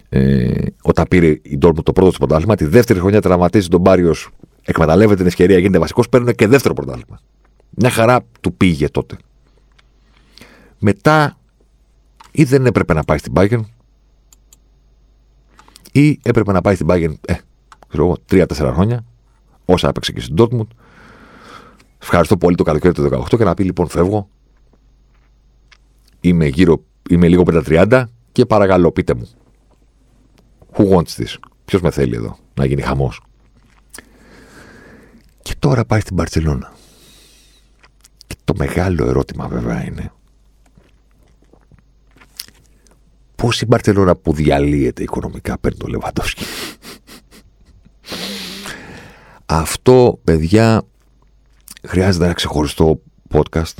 Ε, 0.09 0.67
όταν 0.83 1.07
πήρε 1.09 1.27
η 1.27 1.59
Dortmund 1.63 1.85
το 1.85 1.93
πρώτο 1.93 2.11
του 2.11 2.19
πρωτάθλημα, 2.19 2.55
τη 2.57 2.65
δεύτερη 2.65 2.99
χρονιά 2.99 3.21
τραυματίζει 3.21 3.69
τον 3.69 3.83
Πάριο, 3.83 4.15
εκμεταλλεύεται 4.63 5.17
την 5.17 5.27
ευκαιρία, 5.27 5.59
γίνεται 5.59 5.79
βασικός, 5.79 6.09
παίρνουν 6.09 6.35
και 6.35 6.47
δεύτερο 6.47 6.75
πρωτάθλημα. 6.75 7.21
Μια 7.71 7.91
χαρά 7.91 8.25
του 8.41 8.55
πήγε 8.55 8.89
τότε. 8.89 9.17
Μετά 10.79 11.37
ή 12.31 12.45
δεν 12.45 12.67
έπρεπε 12.67 12.93
να 12.93 13.03
πάει 13.05 13.19
στην 13.19 13.33
Bayern 13.37 13.61
ή 15.93 16.21
έπρεπε 16.23 16.53
να 16.53 16.61
πάει 16.61 16.75
στην 16.75 16.87
Bayern, 16.91 17.15
ε, 17.27 17.35
ξέρω 17.89 18.05
εγώ, 18.05 18.17
τρία-τέσσερα 18.27 18.73
χρόνια, 18.73 19.05
όσα 19.65 19.89
έπαιξε 19.89 20.13
και 20.13 20.21
στην 20.21 20.35
Dortmund. 20.39 20.67
Ευχαριστώ 21.99 22.37
πολύ 22.37 22.57
το 22.57 22.63
καλοκαίρι 22.63 22.95
του 22.95 23.09
18 23.13 23.37
και 23.37 23.45
να 23.45 23.55
πει 23.55 23.65
λοιπόν 23.65 23.89
φεύγω. 23.89 24.29
Είμαι, 26.21 26.47
γύρω, 26.47 26.85
είμαι 27.11 27.29
λίγο 27.29 27.43
πέρα 27.43 27.63
30 27.67 28.05
και 28.33 28.47
παρακαλώ 28.47 28.93
πείτε 28.93 29.15
μου. 29.15 29.29
Who 30.73 30.89
wants 30.89 31.17
this? 31.17 31.35
Ποιος 31.65 31.83
με 31.83 31.91
θέλει 31.91 32.15
εδώ 32.15 32.39
να 32.55 32.65
γίνει 32.65 32.83
χαμός; 32.83 33.21
Και 35.43 35.55
τώρα 35.59 35.85
πάει 35.85 36.01
στην 36.01 36.17
Παρσελώνα. 36.17 36.73
Και 38.27 38.37
το 38.45 38.55
μεγάλο 38.57 39.07
ερώτημα 39.07 39.49
βέβαια 39.49 39.85
είναι 39.85 40.13
Πώς 43.43 43.61
η 43.61 43.67
Μπαρσελόνα 43.67 44.17
που 44.17 44.33
διαλύεται 44.33 45.03
οικονομικά 45.03 45.59
παίρνει 45.59 45.79
το 45.79 45.87
Λεβαντόσκι. 45.87 46.45
Αυτό, 49.47 50.21
παιδιά, 50.25 50.83
χρειάζεται 51.87 52.25
ένα 52.25 52.35
ξεχωριστό 52.35 53.03
podcast 53.33 53.75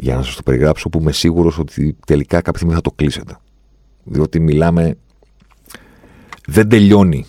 για 0.00 0.16
να 0.16 0.22
σας 0.22 0.34
το 0.34 0.42
περιγράψω 0.42 0.88
που 0.88 0.98
είμαι 1.00 1.12
σίγουρος 1.12 1.58
ότι 1.58 1.96
τελικά 2.06 2.36
κάποια 2.36 2.52
στιγμή 2.54 2.74
θα 2.74 2.80
το 2.80 2.90
κλείσετε. 2.90 3.38
Διότι 4.04 4.40
μιλάμε... 4.40 4.96
Δεν 6.46 6.68
τελειώνει 6.68 7.26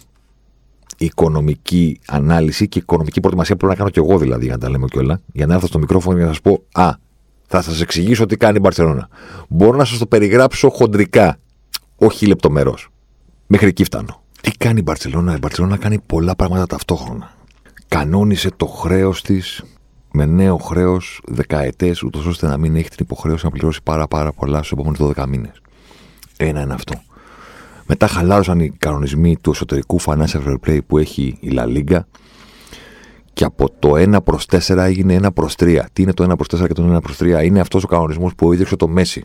η 0.98 1.06
οικονομική 1.06 2.00
ανάλυση 2.08 2.68
και 2.68 2.78
η 2.80 2.82
οικονομική 2.84 3.20
προετοιμασία 3.20 3.56
που 3.56 3.66
πρέπει 3.66 3.80
να 3.80 3.80
κάνω 3.86 4.06
κι 4.06 4.12
εγώ 4.12 4.20
δηλαδή 4.20 4.46
για 4.46 4.54
να 4.54 4.60
τα 4.60 4.70
λέμε 4.70 4.88
κιόλα. 4.88 5.22
Για 5.34 5.46
να 5.46 5.54
έρθω 5.54 5.68
στο 5.68 5.80
μικρόφωνο 5.80 6.18
για 6.18 6.26
να 6.26 6.32
σας 6.32 6.42
πω 6.42 6.64
Α, 6.72 6.92
θα 7.48 7.62
σας 7.62 7.82
εξηγήσω 7.82 8.26
τι 8.26 8.38
κάνει 8.38 8.58
η 8.58 8.60
Μπαρσελόνα. 8.64 9.10
Μπορώ 9.50 9.78
να 9.78 9.86
σας 9.86 9.98
το 9.98 10.06
περιγράψω 10.06 10.70
χοντρικά, 10.70 11.38
όχι 11.96 12.26
λεπτομερώς. 12.26 12.90
Μέχρι 13.48 13.68
εκεί 13.68 13.84
φτάνω. 13.84 14.22
Τι 14.42 14.52
κάνει 14.52 14.80
η 14.80 14.84
Μπαρσελόνα, 14.86 15.36
η 15.36 15.38
Μπαρσελόνα 15.38 15.78
κάνει 15.78 16.00
πολλά 16.06 16.36
πράγματα 16.36 16.66
ταυτόχρονα. 16.66 17.32
Κανόνισε 17.88 18.50
το 18.58 18.66
χρέος 18.66 19.22
της 19.22 19.64
με 20.12 20.26
νέο 20.26 20.58
χρέος 20.58 21.22
δεκαετές, 21.28 22.04
ούτως 22.04 22.26
ώστε 22.26 22.48
να 22.48 22.58
μην 22.58 22.76
έχει 22.76 22.90
την 22.90 22.98
υποχρέωση 23.00 23.46
να 23.46 23.52
πληρώσει 23.52 23.80
πάρα, 23.84 24.08
πάρα 24.08 24.32
πολλά 24.32 24.58
στους 24.58 24.72
επόμενους 24.72 25.00
12 25.00 25.26
μήνες. 25.28 25.62
Ένα 26.38 26.62
είναι 26.62 26.74
αυτό. 26.74 27.02
Μετά 27.86 28.08
χαλάρωσαν 28.08 28.60
οι 28.60 28.70
κανονισμοί 28.70 29.38
του 29.38 29.50
εσωτερικού 29.50 30.02
financial 30.02 30.44
fair 30.48 30.56
play 30.66 30.80
που 30.88 30.98
έχει 30.98 31.38
η 31.40 31.52
La 31.56 31.64
Liga 31.64 32.00
και 33.34 33.44
από 33.44 33.70
το 33.80 33.94
1 33.96 34.24
προς 34.24 34.46
4 34.52 34.78
έγινε 34.78 35.20
1 35.24 35.34
προς 35.34 35.56
3. 35.60 35.80
Τι 35.94 36.02
είναι 36.02 36.14
το 36.14 36.24
1 36.32 36.36
προς 36.38 36.62
4 36.62 36.68
και 36.68 36.74
το 36.74 36.96
1 36.96 37.02
προς 37.02 37.18
3, 37.20 37.44
είναι 37.44 37.60
αυτός 37.60 37.84
ο 37.84 37.88
κανονισμός 37.88 38.36
που 38.36 38.54
ίδρυξε 38.54 38.76
το 38.76 38.88
Μέση. 38.88 39.24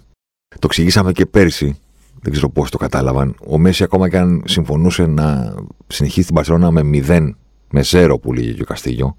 Το 0.48 0.60
εξηγήσαμε 0.64 1.12
και 1.12 1.26
πέρσι. 1.26 1.78
Δεν 2.20 2.32
ξέρω 2.32 2.48
πώς 2.48 2.70
το 2.70 2.78
κατάλαβαν. 2.78 3.36
Ο 3.46 3.58
Μέση, 3.58 3.82
ακόμα 3.82 4.08
και 4.08 4.18
αν 4.18 4.42
συμφωνούσε 4.46 5.06
να 5.06 5.54
συνεχίσει 5.86 6.26
την 6.26 6.34
Παρσελόνα 6.34 6.70
με 6.70 6.80
0, 6.80 7.30
με 7.70 7.84
0 7.90 8.14
που 8.22 8.32
λέγει 8.32 8.54
και 8.54 8.62
ο 8.62 8.64
Καστίγιο, 8.64 9.16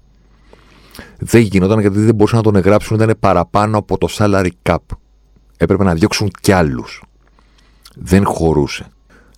δεν 1.18 1.40
γινόταν 1.40 1.80
γιατί 1.80 1.98
δεν 1.98 2.14
μπορούσαν 2.14 2.38
να 2.38 2.44
τον 2.44 2.56
εγγράψουν, 2.56 2.96
ήταν 2.96 3.14
παραπάνω 3.20 3.78
από 3.78 3.98
το 3.98 4.08
salary 4.10 4.50
cap. 4.62 4.76
Έπρεπε 5.56 5.84
να 5.84 5.94
διώξουν 5.94 6.30
κι 6.40 6.52
άλλους. 6.52 7.02
Δεν 7.94 8.24
χωρούσε. 8.26 8.86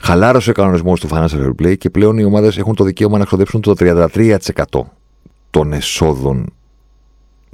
Χαλάρωσε 0.00 0.50
ο 0.50 0.52
κανονισμός 0.52 1.00
του 1.00 1.08
Financial 1.08 1.28
Fair 1.28 1.52
Play 1.62 1.78
και 1.78 1.90
πλέον 1.90 2.18
οι 2.18 2.24
ομάδες 2.24 2.58
έχουν 2.58 2.74
το 2.74 2.84
δικαίωμα 2.84 3.18
να 3.18 3.24
ξοδέψουν 3.24 3.60
το 3.60 3.74
33% 3.78 4.64
των 5.50 5.72
εσόδων 5.72 6.52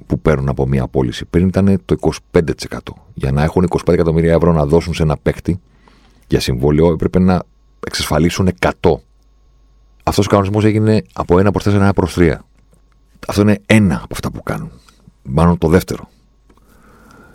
που 0.06 0.20
παίρνουν 0.20 0.48
από 0.48 0.66
μια 0.66 0.86
πώληση. 0.86 1.24
Πριν 1.24 1.46
ήταν 1.46 1.82
το 1.84 1.96
25%. 2.32 2.78
Για 3.14 3.32
να 3.32 3.42
έχουν 3.42 3.68
25 3.68 3.92
εκατομμύρια 3.92 4.32
ευρώ 4.32 4.52
να 4.52 4.66
δώσουν 4.66 4.94
σε 4.94 5.02
ένα 5.02 5.16
παίκτη 5.22 5.60
για 6.26 6.40
συμβόλαιο 6.40 6.92
έπρεπε 6.92 7.18
να 7.18 7.42
εξασφαλίσουν 7.86 8.50
100. 8.60 8.70
Αυτός 10.02 10.26
ο 10.26 10.28
κανονισμός 10.28 10.64
έγινε 10.64 11.02
από 11.12 11.36
1 11.36 11.52
προς 11.52 11.64
4, 11.64 11.88
1 11.88 11.90
προς 11.94 12.16
3. 12.18 12.34
Αυτό 13.28 13.40
είναι 13.40 13.60
ένα 13.66 13.94
από 13.94 14.14
αυτά 14.14 14.30
που 14.30 14.42
κάνουν. 14.42 14.70
Μάλλον 15.22 15.58
το 15.58 15.68
δεύτερο. 15.68 16.08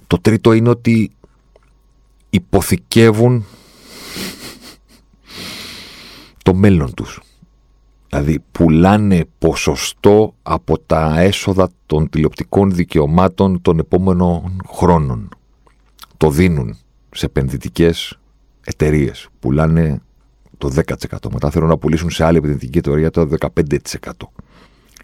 Το 0.07 0.19
τρίτο 0.21 0.53
είναι 0.53 0.69
ότι 0.69 1.11
υποθηκεύουν 2.29 3.45
το 6.43 6.53
μέλλον 6.53 6.93
τους. 6.93 7.21
Δηλαδή 8.09 8.39
πουλάνε 8.51 9.25
ποσοστό 9.37 10.33
από 10.43 10.79
τα 10.79 11.19
έσοδα 11.19 11.69
των 11.85 12.09
τηλεοπτικών 12.09 12.71
δικαιωμάτων 12.71 13.61
των 13.61 13.79
επόμενων 13.79 14.61
χρόνων. 14.67 15.29
Το 16.17 16.29
δίνουν 16.29 16.77
σε 17.11 17.25
επενδυτικές 17.25 18.19
εταιρείες. 18.63 19.27
Πουλάνε 19.39 20.01
το 20.57 20.69
10%. 20.69 21.31
Μετά 21.31 21.49
θέλουν 21.49 21.67
να 21.67 21.77
πουλήσουν 21.77 22.09
σε 22.09 22.23
άλλη 22.23 22.37
επενδυτική 22.37 22.77
εταιρεία 22.77 23.11
το 23.11 23.29
15%. 23.39 24.11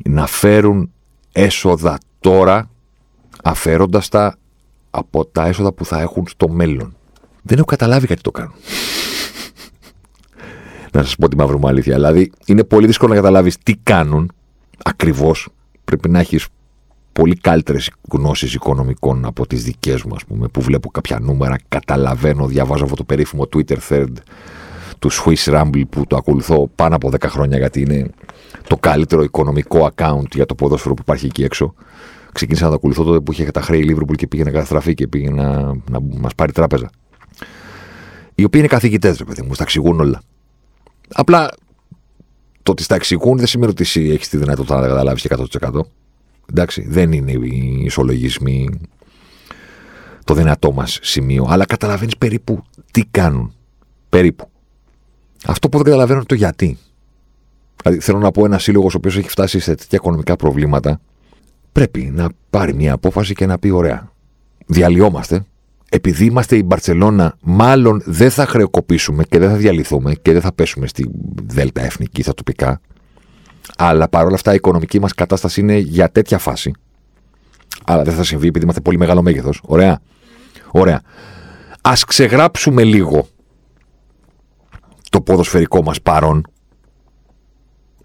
Να 0.03 0.27
φέρουν 0.27 0.91
έσοδα 1.31 1.97
τώρα 2.19 2.69
αφαίροντας 3.43 4.09
τα 4.09 4.37
από 4.89 5.25
τα 5.25 5.45
έσοδα 5.45 5.73
που 5.73 5.85
θα 5.85 6.01
έχουν 6.01 6.27
στο 6.27 6.49
μέλλον. 6.49 6.95
Δεν 7.41 7.57
έχω 7.57 7.65
καταλάβει 7.65 8.05
γιατί 8.05 8.21
το 8.21 8.31
κάνουν 8.31 8.53
να 10.93 11.03
σας 11.03 11.15
πω 11.15 11.27
τη 11.27 11.35
μαύρη 11.35 11.57
μου 11.57 11.67
αλήθεια. 11.67 11.95
Δηλαδή, 11.95 12.31
είναι 12.45 12.63
πολύ 12.63 12.87
δύσκολο 12.87 13.09
να 13.09 13.15
καταλάβεις 13.15 13.57
τι 13.57 13.75
κάνουν 13.83 14.31
ακριβώς. 14.83 15.47
Πρέπει 15.85 16.09
να 16.09 16.19
έχεις 16.19 16.47
πολύ 17.13 17.35
καλύτερες 17.35 17.91
γνώσεις 18.11 18.53
οικονομικών 18.53 19.25
από 19.25 19.47
τις 19.47 19.63
δικές 19.63 20.03
μου, 20.03 20.15
ας 20.15 20.25
πούμε, 20.25 20.47
που 20.47 20.61
βλέπω 20.61 20.89
κάποια 20.89 21.19
νούμερα, 21.19 21.55
καταλαβαίνω, 21.67 22.47
διαβάζω 22.47 22.83
αυτό 22.83 22.95
το 22.95 23.03
περίφημο 23.03 23.47
Twitter 23.55 23.77
thread 23.89 24.13
του 24.99 25.11
Swiss 25.11 25.43
Rumble 25.43 25.81
που 25.89 26.07
το 26.07 26.15
ακολουθώ 26.15 26.69
πάνω 26.75 26.95
από 26.95 27.09
10 27.11 27.23
χρόνια 27.27 27.57
γιατί 27.57 27.81
είναι 27.81 28.09
το 28.67 28.77
καλύτερο 28.77 29.23
οικονομικό 29.23 29.89
account 29.95 30.27
για 30.33 30.45
το 30.45 30.55
ποδόσφαιρο 30.55 30.93
που 30.93 31.01
υπάρχει 31.01 31.25
εκεί 31.25 31.43
έξω. 31.43 31.73
Ξεκίνησα 32.31 32.63
να 32.63 32.69
το 32.69 32.75
ακολουθώ 32.75 33.03
τότε 33.03 33.19
που 33.19 33.31
είχε 33.31 33.51
τα 33.51 33.61
χρέη 33.61 33.85
Liverpool 33.89 34.15
και 34.15 34.27
πήγε 34.27 34.43
να 34.43 34.51
καταστραφεί 34.51 34.93
και 34.93 35.07
πήγε 35.07 35.29
να, 35.29 35.61
να 35.89 35.99
μας 36.01 36.35
πάρει 36.35 36.51
τράπεζα. 36.51 36.89
Οι 38.35 38.43
οποίοι 38.43 38.59
είναι 38.63 38.67
καθηγητές, 38.67 39.17
ρε 39.17 39.23
παιδί 39.23 39.41
μου, 39.41 39.53
στα 39.53 39.63
εξηγούν 39.63 39.99
όλα. 39.99 40.21
Απλά 41.13 41.49
το 42.63 42.71
ότι 42.71 42.83
στα 42.83 42.95
εξηγούν 42.95 43.37
δεν 43.37 43.47
σημαίνει 43.47 43.71
ότι 43.71 43.83
εσύ 43.83 44.09
έχεις 44.09 44.29
τη 44.29 44.37
δυνατότητα 44.37 44.75
να 44.75 44.81
τα 44.81 44.87
καταλάβεις 44.87 45.21
και 45.21 45.35
100%. 45.59 45.79
Εντάξει, 46.49 46.85
δεν 46.87 47.11
είναι 47.11 47.31
οι 47.31 47.81
ισολογισμοί 47.85 48.69
το 50.23 50.33
δυνατό 50.33 50.71
μας 50.71 50.99
σημείο, 51.01 51.45
αλλά 51.49 51.65
καταλαβαίνεις 51.65 52.17
περίπου 52.17 52.63
τι 52.91 53.03
κάνουν. 53.11 53.53
Περίπου. 54.09 54.49
Αυτό 55.45 55.69
που 55.69 55.77
δεν 55.77 55.85
καταλαβαίνω 55.85 56.17
είναι 56.17 56.27
το 56.27 56.35
γιατί. 56.35 56.77
Δηλαδή, 57.83 58.01
θέλω 58.01 58.17
να 58.17 58.31
πω 58.31 58.45
ένα 58.45 58.59
σύλλογος 58.59 58.93
ο 58.93 58.97
οποίος 58.97 59.17
έχει 59.17 59.29
φτάσει 59.29 59.59
σε 59.59 59.75
τέτοια 59.75 59.97
οικονομικά 60.01 60.35
προβλήματα, 60.35 61.01
πρέπει 61.71 62.11
να 62.15 62.27
πάρει 62.49 62.73
μια 62.73 62.93
απόφαση 62.93 63.33
και 63.33 63.45
να 63.45 63.59
πει: 63.59 63.69
Ωραία, 63.69 64.11
διαλυόμαστε. 64.65 65.45
Επειδή 65.89 66.25
είμαστε 66.25 66.55
η 66.55 66.63
Μπαρσελόνα, 66.65 67.37
μάλλον 67.41 68.01
δεν 68.05 68.29
θα 68.29 68.45
χρεοκοπήσουμε 68.45 69.23
και 69.23 69.39
δεν 69.39 69.49
θα 69.49 69.55
διαλυθούμε 69.55 70.13
και 70.13 70.31
δεν 70.31 70.41
θα 70.41 70.53
πέσουμε 70.53 70.87
στη 70.87 71.09
Δέλτα 71.45 71.81
Εθνική, 71.81 72.21
στα 72.21 72.33
τοπικά. 72.33 72.81
Αλλά 73.77 74.09
παρόλα 74.09 74.35
αυτά 74.35 74.51
η 74.51 74.55
οικονομική 74.55 74.99
μας 74.99 75.13
κατάσταση 75.13 75.59
είναι 75.59 75.77
για 75.77 76.09
τέτοια 76.09 76.37
φάση. 76.37 76.71
Αλλά 77.85 78.03
δεν 78.03 78.13
θα 78.13 78.23
συμβεί 78.23 78.47
επειδή 78.47 78.63
είμαστε 78.63 78.81
πολύ 78.81 78.97
μεγάλο 78.97 79.21
μέγεθος. 79.21 79.61
Ωραία. 79.65 79.99
Ωραία. 80.71 81.01
Α 81.81 81.93
ξεγράψουμε 82.07 82.83
λίγο 82.83 83.17
το 83.17 83.34
ποδοσφαιρικό 85.25 85.83
μας 85.83 86.01
παρόν. 86.01 86.45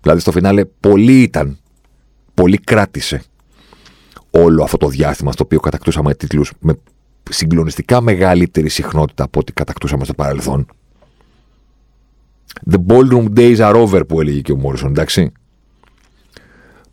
Δηλαδή 0.01 0.21
στο 0.21 0.33
φινάλε 0.33 0.65
πολύ 0.65 1.23
ήταν, 1.23 1.59
πολύ 2.35 2.59
κράτησε 2.59 3.23
όλο 4.31 4.63
αυτό 4.63 4.77
το 4.77 4.89
διάστημα 4.89 5.33
στο 5.33 5.45
οποίο 5.45 5.61
κατακτούσαμε 5.61 6.15
τίτλους 6.15 6.53
με 6.61 6.75
συγκλονιστικά 7.31 8.01
μεγαλύτερη 8.01 8.69
συχνότητα 8.69 9.25
από 9.25 9.41
ό,τι 9.41 9.53
κατακτούσαμε 9.53 10.05
στο 10.05 10.15
παρελθόν. 10.15 10.67
The 12.71 12.79
ballroom 12.87 13.27
days 13.37 13.57
are 13.57 13.87
over 13.87 14.03
που 14.09 14.21
έλεγε 14.21 14.41
και 14.41 14.53
ο 14.53 14.57
Μόρισον, 14.57 14.89
εντάξει. 14.91 15.33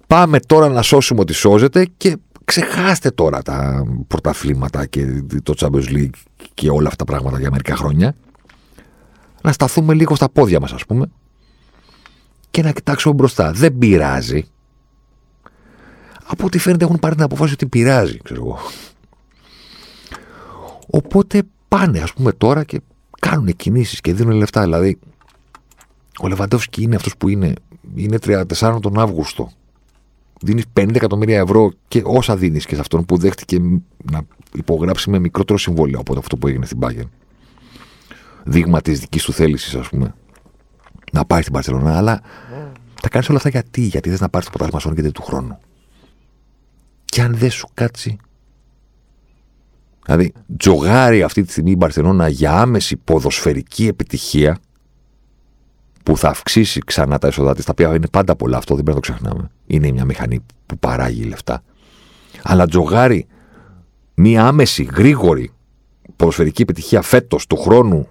Πάμε 0.07 0.39
τώρα 0.39 0.69
να 0.69 0.81
σώσουμε 0.81 1.19
ό,τι 1.19 1.33
σώζεται 1.33 1.87
και 1.97 2.17
ξεχάστε 2.45 3.11
τώρα 3.11 3.41
τα 3.41 3.85
πρωταθλήματα 4.07 4.85
και 4.85 5.23
το 5.43 5.53
Champions 5.57 5.95
League 5.95 6.09
και 6.53 6.69
όλα 6.69 6.87
αυτά 6.87 7.05
τα 7.05 7.11
πράγματα 7.11 7.39
για 7.39 7.51
μερικά 7.51 7.75
χρόνια 7.75 8.15
να 9.41 9.51
σταθούμε 9.51 9.93
λίγο 9.93 10.15
στα 10.15 10.29
πόδια 10.29 10.59
μας 10.59 10.71
ας 10.71 10.85
πούμε 10.85 11.09
και 12.57 12.63
να 12.63 12.71
κοιτάξουμε 12.71 13.13
μπροστά. 13.13 13.51
Δεν 13.51 13.77
πειράζει. 13.77 14.45
Από 16.25 16.45
ό,τι 16.45 16.57
φαίνεται 16.57 16.83
έχουν 16.83 16.99
πάρει 16.99 17.15
την 17.15 17.23
αποφάση 17.23 17.53
ότι 17.53 17.65
πειράζει, 17.65 18.19
ξέρω 18.23 18.41
εγώ. 18.43 18.59
Οπότε 20.87 21.43
πάνε 21.67 21.99
ας 21.99 22.13
πούμε 22.13 22.31
τώρα 22.31 22.63
και 22.63 22.81
κάνουν 23.19 23.55
κινήσεις 23.55 24.01
και 24.01 24.13
δίνουν 24.13 24.35
λεφτά. 24.35 24.61
Δηλαδή, 24.61 24.99
ο 26.19 26.27
Λεβαντόφσκι 26.27 26.81
είναι 26.81 26.95
αυτός 26.95 27.17
που 27.17 27.29
είναι. 27.29 27.53
Είναι 27.95 28.17
34 28.25 28.77
τον 28.81 28.99
Αύγουστο. 28.99 29.51
Δίνεις 30.41 30.63
50 30.73 30.95
εκατομμύρια 30.95 31.39
ευρώ 31.39 31.71
και 31.87 32.01
όσα 32.05 32.37
δίνεις 32.37 32.65
και 32.65 32.75
σε 32.75 32.81
αυτόν 32.81 33.05
που 33.05 33.17
δέχτηκε 33.17 33.59
να 34.11 34.21
υπογράψει 34.53 35.09
με 35.09 35.19
μικρότερο 35.19 35.59
συμβόλαιο 35.59 35.99
από 35.99 36.17
αυτό 36.17 36.37
που 36.37 36.47
έγινε 36.47 36.65
στην 36.65 36.79
Bayern 36.81 37.07
δείγμα 38.47 38.81
της 38.81 38.99
δικής 38.99 39.23
του 39.23 39.33
θέλησης, 39.33 39.75
ας 39.75 39.89
πούμε, 39.89 40.13
να 41.11 41.25
πάρεις 41.25 41.43
στην 41.43 41.55
Παρσελόνα, 41.55 41.97
αλλά 41.97 42.21
τα 43.01 43.09
κάνεις 43.09 43.29
όλα 43.29 43.37
αυτά 43.37 43.49
γιατί, 43.49 43.81
γιατί 43.81 44.09
θες 44.09 44.19
να 44.19 44.29
πάρεις 44.29 44.49
το 44.49 44.57
πρωτάθλημα 44.57 44.95
γιατί 44.95 45.11
του 45.11 45.21
χρόνου. 45.21 45.59
Και 47.05 47.21
αν 47.21 47.35
δεν 47.35 47.51
σου 47.51 47.67
κάτσει. 47.73 48.17
Δηλαδή, 50.05 50.33
τζογάρει 50.57 51.23
αυτή 51.23 51.43
τη 51.43 51.51
στιγμή 51.51 51.71
η 51.71 51.75
Μπαρσελόνα 51.77 52.27
για 52.27 52.59
άμεση 52.59 52.95
ποδοσφαιρική 52.95 53.87
επιτυχία 53.87 54.57
που 56.03 56.17
θα 56.17 56.29
αυξήσει 56.29 56.79
ξανά 56.79 57.17
τα 57.17 57.27
έσοδα 57.27 57.55
της, 57.55 57.65
τα 57.65 57.71
οποία 57.71 57.95
είναι 57.95 58.07
πάντα 58.07 58.35
πολλά, 58.35 58.57
αυτό 58.57 58.75
δεν 58.75 58.83
πρέπει 58.83 58.99
να 58.99 59.05
το 59.05 59.13
ξεχνάμε. 59.13 59.49
Είναι 59.67 59.91
μια 59.91 60.05
μηχανή 60.05 60.39
που 60.65 60.77
παράγει 60.79 61.23
λεφτά. 61.23 61.63
Αλλά 62.43 62.67
τζογάρει 62.67 63.27
μια 64.13 64.47
άμεση, 64.47 64.83
γρήγορη 64.83 65.51
ποδοσφαιρική 66.15 66.61
επιτυχία 66.61 67.01
φέτος 67.01 67.47
του 67.47 67.57
χρόνου 67.57 68.09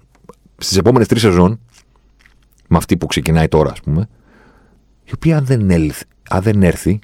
στις 0.57 0.77
επόμενες 0.77 1.07
τρεις 1.07 1.21
σεζόν, 1.21 1.59
με 2.67 2.77
αυτή 2.77 2.97
που 2.97 3.05
ξεκινάει 3.05 3.47
τώρα, 3.47 3.71
ας 3.71 3.81
πούμε, 3.81 4.07
η 5.03 5.11
οποία 5.15 5.37
αν 5.37 5.45
δεν, 5.45 5.69
έλθει, 5.69 6.05
αν 6.29 6.41
δεν 6.41 6.63
έρθει, 6.63 6.99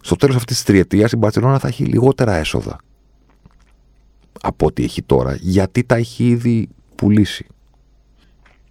στο 0.00 0.16
τέλος 0.16 0.36
αυτής 0.36 0.56
της 0.56 0.64
τριετίας 0.64 1.12
η 1.12 1.16
Μπαρσελόνα 1.16 1.58
θα 1.58 1.68
έχει 1.68 1.84
λιγότερα 1.84 2.34
έσοδα 2.36 2.78
από 4.40 4.66
ό,τι 4.66 4.84
έχει 4.84 5.02
τώρα, 5.02 5.36
γιατί 5.40 5.84
τα 5.84 5.96
έχει 5.96 6.28
ήδη 6.28 6.68
πουλήσει. 6.94 7.46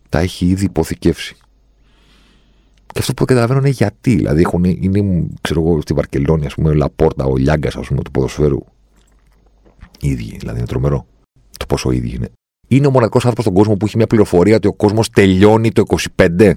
Τα 0.10 0.20
έχει 0.20 0.46
ήδη 0.46 0.66
υποθηκεύσει. 0.66 1.36
Και 2.88 3.00
αυτό 3.00 3.14
που 3.14 3.26
δεν 3.26 3.28
καταλαβαίνω 3.28 3.60
είναι 3.60 3.70
γιατί. 3.70 4.16
Δηλαδή, 4.16 4.42
έχουν, 4.42 4.64
είναι, 4.64 5.28
ξέρω 5.42 5.62
εγώ, 5.62 5.82
στη 5.82 5.94
Βαρκελόνη, 5.94 6.46
ας 6.46 6.54
πούμε, 6.54 6.70
ο 6.70 6.74
Λαπόρτα, 6.74 7.26
ο 7.26 7.36
Λιάγκας, 7.36 7.76
ας 7.76 7.88
πούμε, 7.88 8.02
του 8.02 8.12
ποδοσφαίρου. 8.12 8.60
Οι 10.00 10.10
ίδιοι, 10.10 10.38
δηλαδή, 10.38 10.58
είναι 10.58 10.68
τρομερό. 10.68 11.08
Το 11.58 11.66
πόσο 11.66 11.92
ίδιοι 11.92 12.16
είναι 12.16 12.30
είναι 12.68 12.88
ο 12.88 12.92
μοναδικός 12.92 13.26
άνθρωπος 13.26 13.44
στον 13.44 13.58
κόσμο 13.58 13.76
που 13.76 13.86
έχει 13.86 13.98
μια 13.98 14.08
πληροφορία 14.08 14.56
ότι 14.56 14.68
ο 14.68 14.74
κόσμος 14.74 15.10
τελειώνει 15.10 15.72
το 15.72 15.84
25. 16.16 16.52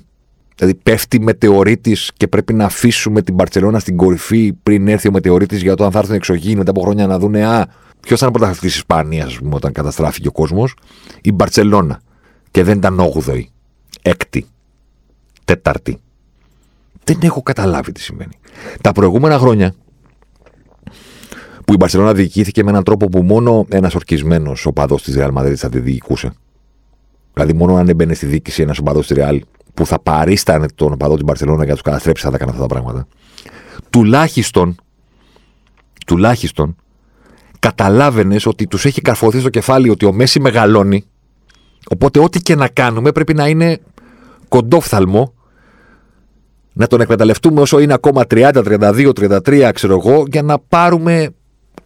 Δηλαδή 0.56 0.78
πέφτει 0.82 1.20
μετεωρίτης 1.20 2.10
και 2.16 2.28
πρέπει 2.28 2.52
να 2.52 2.64
αφήσουμε 2.64 3.22
την 3.22 3.36
Παρσελώνα 3.36 3.78
στην 3.78 3.96
κορυφή 3.96 4.52
πριν 4.52 4.88
έρθει 4.88 5.08
ο 5.08 5.12
μετεωρίτης 5.12 5.62
για 5.62 5.74
το 5.74 5.84
αν 5.84 5.90
θα 5.90 5.98
έρθουν 5.98 6.14
εξωγήινοι 6.14 6.56
μετά 6.56 6.70
από 6.70 6.80
χρόνια 6.80 7.06
να 7.06 7.18
δούνε 7.18 7.46
Α, 7.46 7.66
ποιος 8.00 8.18
ήταν 8.18 8.28
ο 8.28 8.32
πρωταθλητής 8.32 8.70
της 8.70 8.76
Ισπανίας 8.76 9.38
όταν 9.50 9.72
καταστράφηκε 9.72 10.28
ο 10.28 10.32
κόσμος. 10.32 10.74
Η 11.20 11.32
Μπαρσελόνα. 11.32 12.00
Και 12.50 12.62
δεν 12.62 12.76
ήταν 12.76 13.00
8η, 13.00 13.42
6η, 14.02 14.40
4η. 15.44 15.94
Δεν 17.04 17.18
έχω 17.22 17.42
καταλάβει 17.42 17.92
τι 17.92 18.00
σημαίνει. 18.00 18.38
Τα 18.80 18.92
προηγούμενα 18.92 19.38
χρόνια 19.38 19.74
που 21.70 21.76
η 21.76 21.78
Μπαρσελόνα 21.78 22.12
διοικήθηκε 22.12 22.64
με 22.64 22.70
έναν 22.70 22.82
τρόπο 22.82 23.08
που 23.08 23.22
μόνο 23.22 23.66
ένας 23.68 23.94
ορκισμένος 23.94 24.66
οπαδός 24.66 25.02
της 25.02 25.14
Ρεάλ 25.14 25.30
Μαδρίτη 25.32 25.58
θα 25.58 25.68
τη 25.68 25.78
διοικούσε. 25.78 26.32
Δηλαδή, 27.34 27.52
μόνο 27.52 27.76
αν 27.76 27.88
έμπαινε 27.88 28.14
στη 28.14 28.26
διοίκηση 28.26 28.62
ένας 28.62 28.78
οπαδός 28.78 29.06
της 29.06 29.16
Ρεάλ 29.16 29.42
που 29.74 29.86
θα 29.86 29.98
παρίστανε 29.98 30.66
τον 30.74 30.92
οπαδό 30.92 31.14
της 31.14 31.24
Μπαρσελόνα 31.24 31.58
για 31.58 31.66
να 31.66 31.72
τους 31.72 31.82
καταστρέψει, 31.82 32.24
θα 32.24 32.30
τα 32.30 32.36
έκανε 32.36 32.50
αυτά 32.50 32.66
τα 32.66 32.68
πράγματα. 32.74 33.06
Τουλάχιστον, 33.90 34.74
τουλάχιστον, 36.06 36.76
καταλάβαινες 37.58 38.46
ότι 38.46 38.66
τους 38.66 38.84
έχει 38.84 39.00
καρφωθεί 39.00 39.40
στο 39.40 39.48
κεφάλι 39.48 39.90
ότι 39.90 40.04
ο 40.04 40.12
Μέση 40.12 40.40
μεγαλώνει. 40.40 41.04
Οπότε, 41.90 42.20
ό,τι 42.20 42.40
και 42.40 42.54
να 42.54 42.68
κάνουμε 42.68 43.12
πρέπει 43.12 43.34
να 43.34 43.48
είναι 43.48 43.80
κοντόφθαλμο 44.48 45.34
να 46.72 46.86
τον 46.86 47.00
εκμεταλλευτούμε 47.00 47.60
όσο 47.60 47.78
είναι 47.78 47.92
ακόμα 47.92 48.22
30, 48.30 48.50
32, 48.54 49.10
33, 49.12 49.70
ξέρω 49.74 49.94
εγώ, 50.04 50.24
για 50.30 50.42
να 50.42 50.58
πάρουμε 50.58 51.34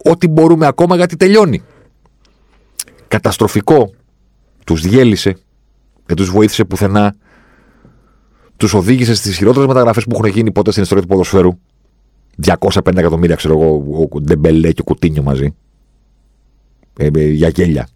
ό,τι 0.09 0.27
μπορούμε 0.27 0.65
ακόμα 0.67 0.95
γιατί 0.95 1.15
τελειώνει. 1.15 1.61
Καταστροφικό. 3.07 3.93
Τους 4.65 4.81
διέλυσε. 4.81 5.37
Δεν 6.05 6.15
τους 6.15 6.29
βοήθησε 6.29 6.65
πουθενά. 6.65 7.15
Τους 8.57 8.73
οδήγησε 8.73 9.15
στις 9.15 9.37
χειρότερες 9.37 9.67
μεταγραφές 9.67 10.03
που 10.03 10.15
έχουν 10.15 10.29
γίνει 10.29 10.51
ποτέ 10.51 10.71
στην 10.71 10.83
ιστορία 10.83 11.03
του 11.03 11.09
ποδοσφαίρου. 11.09 11.57
250 12.45 12.97
εκατομμύρια, 12.97 13.35
ξέρω 13.35 13.53
εγώ, 13.53 14.07
ο 14.11 14.21
Ντεμπελέ 14.21 14.71
και 14.71 14.81
ο 14.81 14.83
Κουτίνιο 14.83 15.23
μαζί. 15.23 15.55
Ε, 16.97 17.09
ε, 17.15 17.27
για 17.27 17.47
γέλια. 17.47 17.87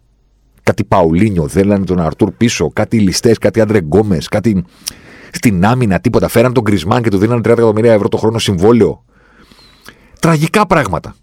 Κάτι 0.62 0.84
Παουλίνιο, 0.84 1.48
θέλανε 1.48 1.84
τον 1.84 2.00
Αρτούρ 2.00 2.30
πίσω, 2.30 2.70
κάτι 2.72 2.98
ληστές, 2.98 3.38
κάτι 3.38 3.60
Άντρε 3.60 3.78
Γκόμες, 3.78 4.28
κάτι 4.28 4.64
στην 5.32 5.64
άμυνα, 5.64 6.00
τίποτα. 6.00 6.28
Φέραν 6.28 6.52
τον 6.52 6.64
Κρισμάν 6.64 7.02
και 7.02 7.10
του 7.10 7.18
δίνανε 7.18 7.40
30 7.40 7.44
εκατομμύρια 7.44 7.92
ευρώ 7.92 8.08
το 8.08 8.16
χρόνο 8.16 8.38
συμβόλαιο. 8.38 9.04
Τραγικά 10.20 10.66
πράγματα 10.66 11.14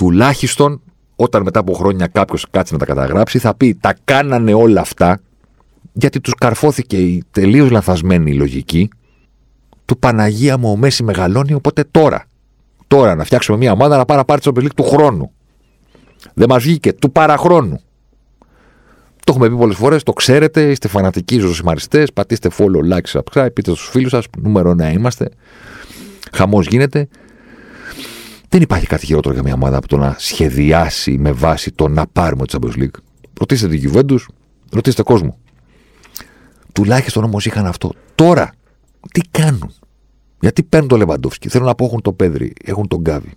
τουλάχιστον 0.00 0.82
όταν 1.16 1.42
μετά 1.42 1.60
από 1.60 1.72
χρόνια 1.72 2.06
κάποιος 2.06 2.46
κάτσει 2.50 2.72
να 2.72 2.78
τα 2.78 2.84
καταγράψει, 2.84 3.38
θα 3.38 3.54
πει 3.54 3.74
τα 3.74 3.94
κάνανε 4.04 4.54
όλα 4.54 4.80
αυτά 4.80 5.20
γιατί 5.92 6.20
τους 6.20 6.34
καρφώθηκε 6.34 6.96
η 6.96 7.24
τελείως 7.30 7.70
λανθασμένη 7.70 8.34
λογική 8.34 8.88
του 9.84 9.98
Παναγία 9.98 10.58
μου 10.58 10.70
ο 10.70 10.76
Μέση 10.76 11.02
μεγαλώνει, 11.02 11.52
οπότε 11.52 11.84
τώρα. 11.90 12.24
Τώρα 12.86 13.14
να 13.14 13.24
φτιάξουμε 13.24 13.58
μια 13.58 13.72
ομάδα 13.72 13.96
να 13.96 14.04
πάρει 14.04 14.18
να 14.18 14.24
πάρει 14.24 14.40
το 14.40 14.52
του 14.52 14.82
χρόνου. 14.82 15.32
Δεν 16.34 16.48
μας 16.48 16.62
βγήκε, 16.62 16.92
του 16.92 17.12
παραχρόνου. 17.12 17.80
Το 19.24 19.32
έχουμε 19.32 19.48
πει 19.48 19.56
πολλές 19.56 19.76
φορές, 19.76 20.02
το 20.02 20.12
ξέρετε, 20.12 20.70
είστε 20.70 20.88
φανατικοί 20.88 21.38
ζωσιμαριστές. 21.38 22.12
Πατήστε 22.12 22.50
follow, 22.58 22.94
like, 22.94 23.20
subscribe, 23.20 23.52
πείτε 23.52 23.70
στους 23.70 23.88
φίλους 23.88 24.10
σας. 24.10 24.24
Νούμερο 24.38 24.74
να 24.74 24.90
είμαστε. 24.90 25.28
Χαμός 26.32 26.66
γίνεται. 26.66 27.08
Δεν 28.52 28.62
υπάρχει 28.62 28.86
κάτι 28.86 29.06
χειρότερο 29.06 29.34
για 29.34 29.42
μια 29.42 29.54
ομάδα 29.54 29.76
από 29.76 29.88
το 29.88 29.96
να 29.96 30.14
σχεδιάσει 30.18 31.18
με 31.18 31.32
βάση 31.32 31.72
το 31.72 31.88
να 31.88 32.06
πάρουμε 32.06 32.46
το 32.46 32.58
Champions 32.62 32.82
League. 32.82 32.98
Ρωτήστε 33.40 33.68
την 33.68 33.92
Juventus, 33.92 34.18
ρωτήστε 34.70 35.02
κόσμο. 35.02 35.38
Τουλάχιστον 36.72 37.24
όμως 37.24 37.46
είχαν 37.46 37.66
αυτό. 37.66 37.92
Τώρα, 38.14 38.52
τι 39.12 39.20
κάνουν; 39.30 39.72
Γιατί 40.40 40.62
παίρνουν 40.62 40.88
το 40.88 40.96
Λεβαντόφσκι; 40.96 41.48
Θέλουν 41.48 41.66
να 41.66 41.74
πω 41.74 41.84
έχουν 41.84 42.02
το 42.02 42.12
Πέδρη, 42.12 42.52
έχουν 42.64 42.88
τον 42.88 43.00
Γκάβι. 43.00 43.32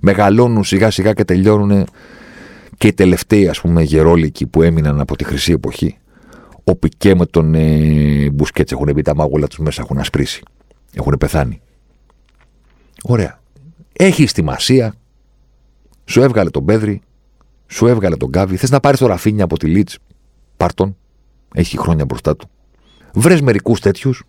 Μεγαλώνουν 0.00 0.64
σιγά 0.64 0.90
σιγά 0.90 1.12
και 1.12 1.24
τελειώνουν 1.24 1.86
και 2.76 2.86
οι 2.86 2.92
τελευταίοι 2.92 3.48
ας 3.48 3.60
πούμε 3.60 3.82
γερόλικοι 3.82 4.46
που 4.46 4.62
έμειναν 4.62 5.00
από 5.00 5.16
τη 5.16 5.24
χρυσή 5.24 5.52
εποχή. 5.52 5.98
Ο 6.64 6.76
Πικέ 6.76 7.14
με 7.14 7.26
τον 7.26 7.54
ε, 7.54 8.30
Μπουσκέτς 8.30 8.72
έχουν 8.72 8.92
μπει 8.94 9.02
τα 9.02 9.14
μάγουλα 9.14 9.46
τους 9.46 9.58
μέσα, 9.58 9.82
έχουν 9.82 9.98
ασπρίσει. 9.98 10.42
Έχουν 10.92 11.16
πεθάνει. 11.18 11.60
Ωραία. 13.02 13.42
Έχει 13.96 14.24
τη 14.24 14.42
μασία, 14.42 14.94
σου 16.04 16.20
έβγαλε 16.20 16.50
τον 16.50 16.64
Πέδρη, 16.64 17.00
σου 17.66 17.86
έβγαλε 17.86 18.16
τον 18.16 18.28
Γκάβι. 18.28 18.56
Θες 18.56 18.70
να 18.70 18.80
πάρεις 18.80 18.98
το 18.98 19.06
Ραφίνια 19.06 19.44
από 19.44 19.58
τη 19.58 19.66
Λίτς, 19.66 19.98
πάρτον. 20.56 20.96
Έχει 21.54 21.78
χρόνια 21.78 22.04
μπροστά 22.04 22.36
του. 22.36 22.48
Βρες 23.14 23.40
μερικούς 23.40 23.80
τέτοιους, 23.80 24.24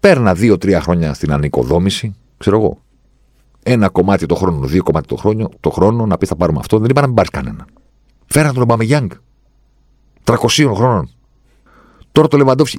παίρνα 0.00 0.34
δύο-τρία 0.34 0.80
χρόνια 0.80 1.14
στην 1.14 1.32
ανοικοδόμηση, 1.32 2.14
ξέρω 2.36 2.56
εγώ. 2.56 2.78
Ένα 3.62 3.88
κομμάτι 3.88 4.26
το 4.26 4.34
χρόνο, 4.34 4.66
δύο 4.66 4.82
κομμάτι 4.82 5.06
το 5.06 5.16
χρόνο, 5.16 5.48
το 5.60 5.70
χρόνο 5.70 6.06
να 6.06 6.18
πεις 6.18 6.28
θα 6.28 6.36
πάρουμε 6.36 6.58
αυτό. 6.58 6.78
Δεν 6.78 6.90
είπα 6.90 7.00
να 7.00 7.06
μην 7.06 7.16
πάρεις 7.16 7.30
κανέναν. 7.30 7.66
Φέραν 8.26 8.52
τον 8.52 8.62
Ομπαμεγιάνγκ. 8.62 9.10
300 10.24 10.72
χρόνων. 10.74 11.10
Τώρα 12.12 12.28
το 12.28 12.36
Λεβαντόφσκι. 12.36 12.78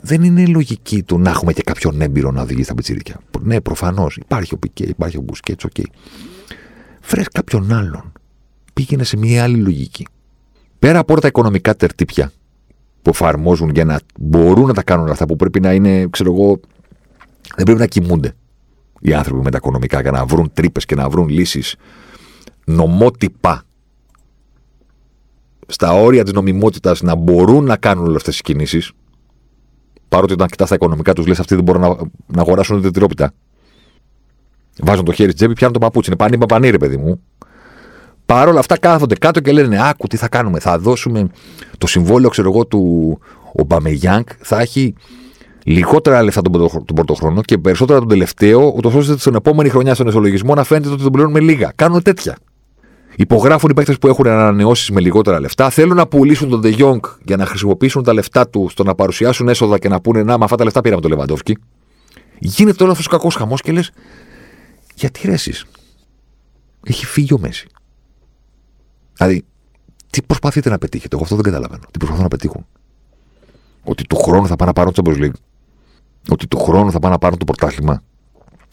Δεν 0.00 0.22
είναι 0.22 0.46
λογική 0.46 1.02
του 1.02 1.18
να 1.18 1.30
έχουμε 1.30 1.52
και 1.52 1.62
κάποιον 1.62 2.00
έμπειρο 2.00 2.30
να 2.30 2.42
οδηγεί 2.42 2.62
τα 2.62 2.74
πιτσιρίκια. 2.74 3.20
Ναι, 3.40 3.60
προφανώς. 3.60 4.16
Υπάρχει 4.16 4.54
ο 4.54 4.56
Πικέ, 4.58 4.84
υπάρχει 4.84 5.16
ο 5.16 5.20
Μπουσκέτς, 5.20 5.64
OK. 5.64 5.70
Okay. 5.78 5.84
Φέρε 7.00 7.22
κάποιον 7.32 7.72
άλλον. 7.72 8.12
Πήγαινε 8.72 9.04
σε 9.04 9.16
μια 9.16 9.42
άλλη 9.42 9.56
λογική. 9.56 10.06
Πέρα 10.78 10.98
από 10.98 11.12
όλα 11.12 11.20
τα 11.20 11.28
οικονομικά 11.28 11.76
τερτίπια 11.76 12.32
που 13.02 13.10
εφαρμόζουν 13.10 13.70
για 13.70 13.84
να 13.84 14.00
μπορούν 14.20 14.66
να 14.66 14.74
τα 14.74 14.82
κάνουν 14.82 15.08
αυτά 15.08 15.26
που 15.26 15.36
πρέπει 15.36 15.60
να 15.60 15.72
είναι, 15.72 16.06
ξέρω 16.10 16.32
εγώ, 16.32 16.60
δεν 17.56 17.64
πρέπει 17.64 17.78
να 17.78 17.86
κοιμούνται 17.86 18.34
οι 19.00 19.14
άνθρωποι 19.14 19.42
με 19.42 19.50
τα 19.50 19.56
οικονομικά 19.56 20.00
για 20.00 20.10
να 20.10 20.24
βρουν 20.24 20.50
τρύπες 20.52 20.84
και 20.84 20.94
να 20.94 21.08
βρουν 21.08 21.28
λύσεις 21.28 21.76
νομότυπα 22.64 23.62
στα 25.66 25.92
όρια 25.92 26.24
της 26.24 26.32
νομιμότητας 26.32 27.02
να 27.02 27.14
μπορούν 27.14 27.64
να 27.64 27.76
κάνουν 27.76 28.04
όλες 28.04 28.16
αυτές 28.16 28.32
τις 28.32 28.42
κινήσεις. 28.42 28.92
Παρότι 30.08 30.32
όταν 30.32 30.48
κοιτάς 30.48 30.68
τα 30.68 30.74
οικονομικά 30.74 31.12
τους, 31.12 31.26
λες 31.26 31.40
αυτοί 31.40 31.54
δεν 31.54 31.64
μπορούν 31.64 31.80
να, 31.80 31.88
να 32.26 32.40
αγοράσουν 32.40 32.76
ούτε 32.76 32.90
τυρόπιτα. 32.90 33.32
Βάζουν 34.82 35.04
το 35.04 35.12
χέρι 35.12 35.28
στη 35.28 35.38
τσέπη, 35.38 35.52
πιάνουν 35.52 35.74
το 35.74 35.86
παπούτσι. 35.86 36.10
Είναι 36.10 36.18
πανί, 36.18 36.46
πανί, 36.46 36.70
ρε 36.70 36.78
παιδί 36.78 36.96
μου. 36.96 37.20
Παρ' 38.26 38.48
όλα 38.48 38.58
αυτά 38.58 38.78
κάθονται 38.78 39.14
κάτω 39.14 39.40
και 39.40 39.52
λένε 39.52 39.88
Άκου, 39.88 40.06
τι 40.06 40.16
θα 40.16 40.28
κάνουμε. 40.28 40.58
Θα 40.58 40.78
δώσουμε 40.78 41.28
το 41.78 41.86
συμβόλαιο, 41.86 42.30
ξέρω 42.30 42.50
εγώ, 42.50 42.66
του 42.66 43.18
Ομπαμεγιάνκ. 43.52 44.28
Θα 44.40 44.60
έχει 44.60 44.94
λιγότερα 45.64 46.22
λεφτά 46.22 46.42
τον, 46.42 46.52
τον 46.84 46.94
πρώτο 46.94 47.14
χρόνο 47.14 47.40
και 47.40 47.58
περισσότερα 47.58 47.98
τον 47.98 48.08
τελευταίο, 48.08 48.72
ούτως 48.76 48.94
ώστε 48.94 49.18
στην 49.18 49.34
επόμενη 49.34 49.68
χρονιά 49.68 49.94
στον 49.94 50.06
εσολογισμό 50.06 50.54
να 50.54 50.64
φαίνεται 50.64 50.88
ότι 50.88 51.02
τον 51.02 51.12
πληρώνουμε 51.12 51.40
λίγα. 51.40 51.72
Κάνουν 51.74 52.02
τέτοια. 52.02 52.36
Υπογράφουν 53.20 53.70
οι 53.70 53.74
παίκτες 53.74 53.98
που 53.98 54.08
έχουν 54.08 54.26
ανανεώσεις 54.26 54.90
με 54.90 55.00
λιγότερα 55.00 55.40
λεφτά. 55.40 55.70
Θέλουν 55.70 55.96
να 55.96 56.06
πουλήσουν 56.06 56.48
τον 56.48 56.60
De 56.64 56.78
Jong 56.78 57.00
για 57.24 57.36
να 57.36 57.46
χρησιμοποιήσουν 57.46 58.02
τα 58.02 58.12
λεφτά 58.12 58.48
του 58.48 58.68
στο 58.68 58.82
να 58.82 58.94
παρουσιάσουν 58.94 59.48
έσοδα 59.48 59.78
και 59.78 59.88
να 59.88 60.00
πούνε 60.00 60.22
Να, 60.22 60.38
με 60.38 60.44
αυτά 60.44 60.56
τα 60.56 60.64
λεφτά 60.64 60.80
πήραμε 60.80 61.00
το 61.00 61.08
Λεβαντόφσκι. 61.08 61.58
Γίνεται 62.38 62.82
όλο 62.82 62.92
αυτός 62.92 63.06
ο 63.06 63.10
κακός 63.10 63.34
χαμός 63.34 63.60
και 63.60 63.72
λες, 63.72 63.90
γιατί 64.94 65.26
ρέσει. 65.26 65.52
Έχει 66.82 67.06
φύγει 67.06 67.32
ο 67.32 67.38
Μέση. 67.38 67.66
Δηλαδή, 69.12 69.44
τι 70.10 70.22
προσπαθείτε 70.22 70.70
να 70.70 70.78
πετύχετε, 70.78 71.14
εγώ 71.14 71.24
αυτό 71.24 71.36
δεν 71.36 71.44
καταλαβαίνω. 71.44 71.82
Τι 71.90 71.98
προσπαθούν 71.98 72.22
να 72.22 72.28
πετύχουν. 72.28 72.66
Ότι 73.84 74.04
του 74.04 74.16
χρόνου 74.16 74.46
θα 74.46 74.56
πάνε 74.56 74.70
να 74.70 74.72
πάρουν 74.72 74.92
το 74.92 75.02
Champions 75.04 75.24
League. 75.24 75.40
Ότι 76.30 76.46
του 76.46 76.58
χρόνου 76.58 76.90
θα 76.90 76.98
πάνε 76.98 77.12
να 77.12 77.18
πάρουν 77.18 77.38
το 77.38 77.44
πρωτάθλημα. 77.44 78.02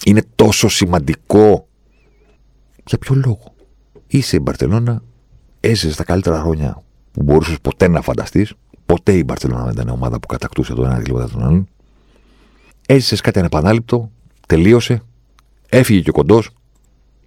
Είναι 0.06 0.24
τόσο 0.36 0.70
σημαντικό. 0.70 1.68
Για 2.86 2.98
ποιο 2.98 3.16
λόγο; 3.16 3.55
Είσαι 4.08 4.36
η 4.36 4.40
Μπαρσελόνα, 4.44 5.04
έζησε 5.60 5.96
τα 5.96 6.04
καλύτερα 6.04 6.40
χρόνια 6.40 6.84
που 7.12 7.24
μπορούσες 7.24 7.60
ποτέ 7.60 7.88
να 7.88 8.02
φανταστείς. 8.02 8.54
Ποτέ 8.86 9.14
η 9.14 9.24
Μπαρσελόνα 9.26 9.64
δεν 9.64 9.72
ήταν 9.72 9.90
ομάδα 9.90 10.20
που 10.20 10.28
κατακτούσε 10.28 10.74
το 10.74 10.84
ένα 10.86 11.02
τίποτα 11.02 11.30
τον 11.30 11.44
άλλον. 11.44 11.68
Έζησες 12.88 13.22
κάτι 13.22 13.40
ανεπανάληπτο, 13.40 14.12
τελείωσε, 14.48 15.02
έφυγε 15.70 16.02
και 16.02 16.10
ο 16.10 16.14
κοντός, 16.14 16.50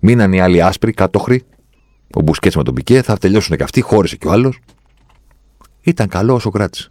μείναν 0.01 0.33
οι 0.33 0.41
άλλοι 0.41 0.63
άσπροι, 0.63 0.93
κάτωχροι, 0.93 1.43
ο 2.15 2.21
Μπουσκέτς 2.21 2.57
με 2.57 2.63
τον 2.63 2.75
Πικέ, 2.75 3.03
θα 3.03 3.19
τελειώσουν 3.19 3.57
και 3.57 3.63
αυτοί, 3.63 3.81
χώρισε 3.81 4.17
και 4.17 4.27
ο 4.27 4.31
άλλος. 4.31 4.59
Ήταν 5.81 6.09
καλό 6.09 6.35
όσο 6.35 6.51
κράτησε. 6.51 6.89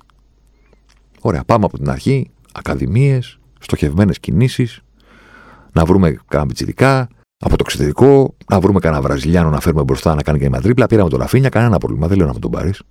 Ωραία, 1.21 1.43
πάμε 1.43 1.65
από 1.65 1.77
την 1.77 1.89
αρχή, 1.89 2.31
ακαδημίες, 2.51 3.39
στοχευμένες 3.59 4.19
κινήσεις, 4.19 4.81
να 5.71 5.85
βρούμε 5.85 6.17
κανένα 6.27 6.49
πιτσιδικά, 6.49 7.07
από 7.39 7.49
το 7.57 7.63
εξωτερικό, 7.65 8.35
να 8.49 8.59
βρούμε 8.59 8.79
κανένα 8.79 9.01
Βραζιλιάνο 9.01 9.49
να 9.49 9.59
φέρουμε 9.59 9.83
μπροστά 9.83 10.15
να 10.15 10.21
κάνει 10.21 10.39
και 10.39 10.49
μια 10.49 10.61
τρίπλα. 10.61 10.87
Πήραμε 10.87 11.09
τον 11.09 11.19
Ραφίνια, 11.19 11.49
κανένα 11.49 11.77
πρόβλημα. 11.77 12.07
Δεν 12.07 12.17
λέω 12.17 12.27
να 12.27 12.33
με 12.33 12.39
τον 12.39 12.51
πάρεις. 12.51 12.81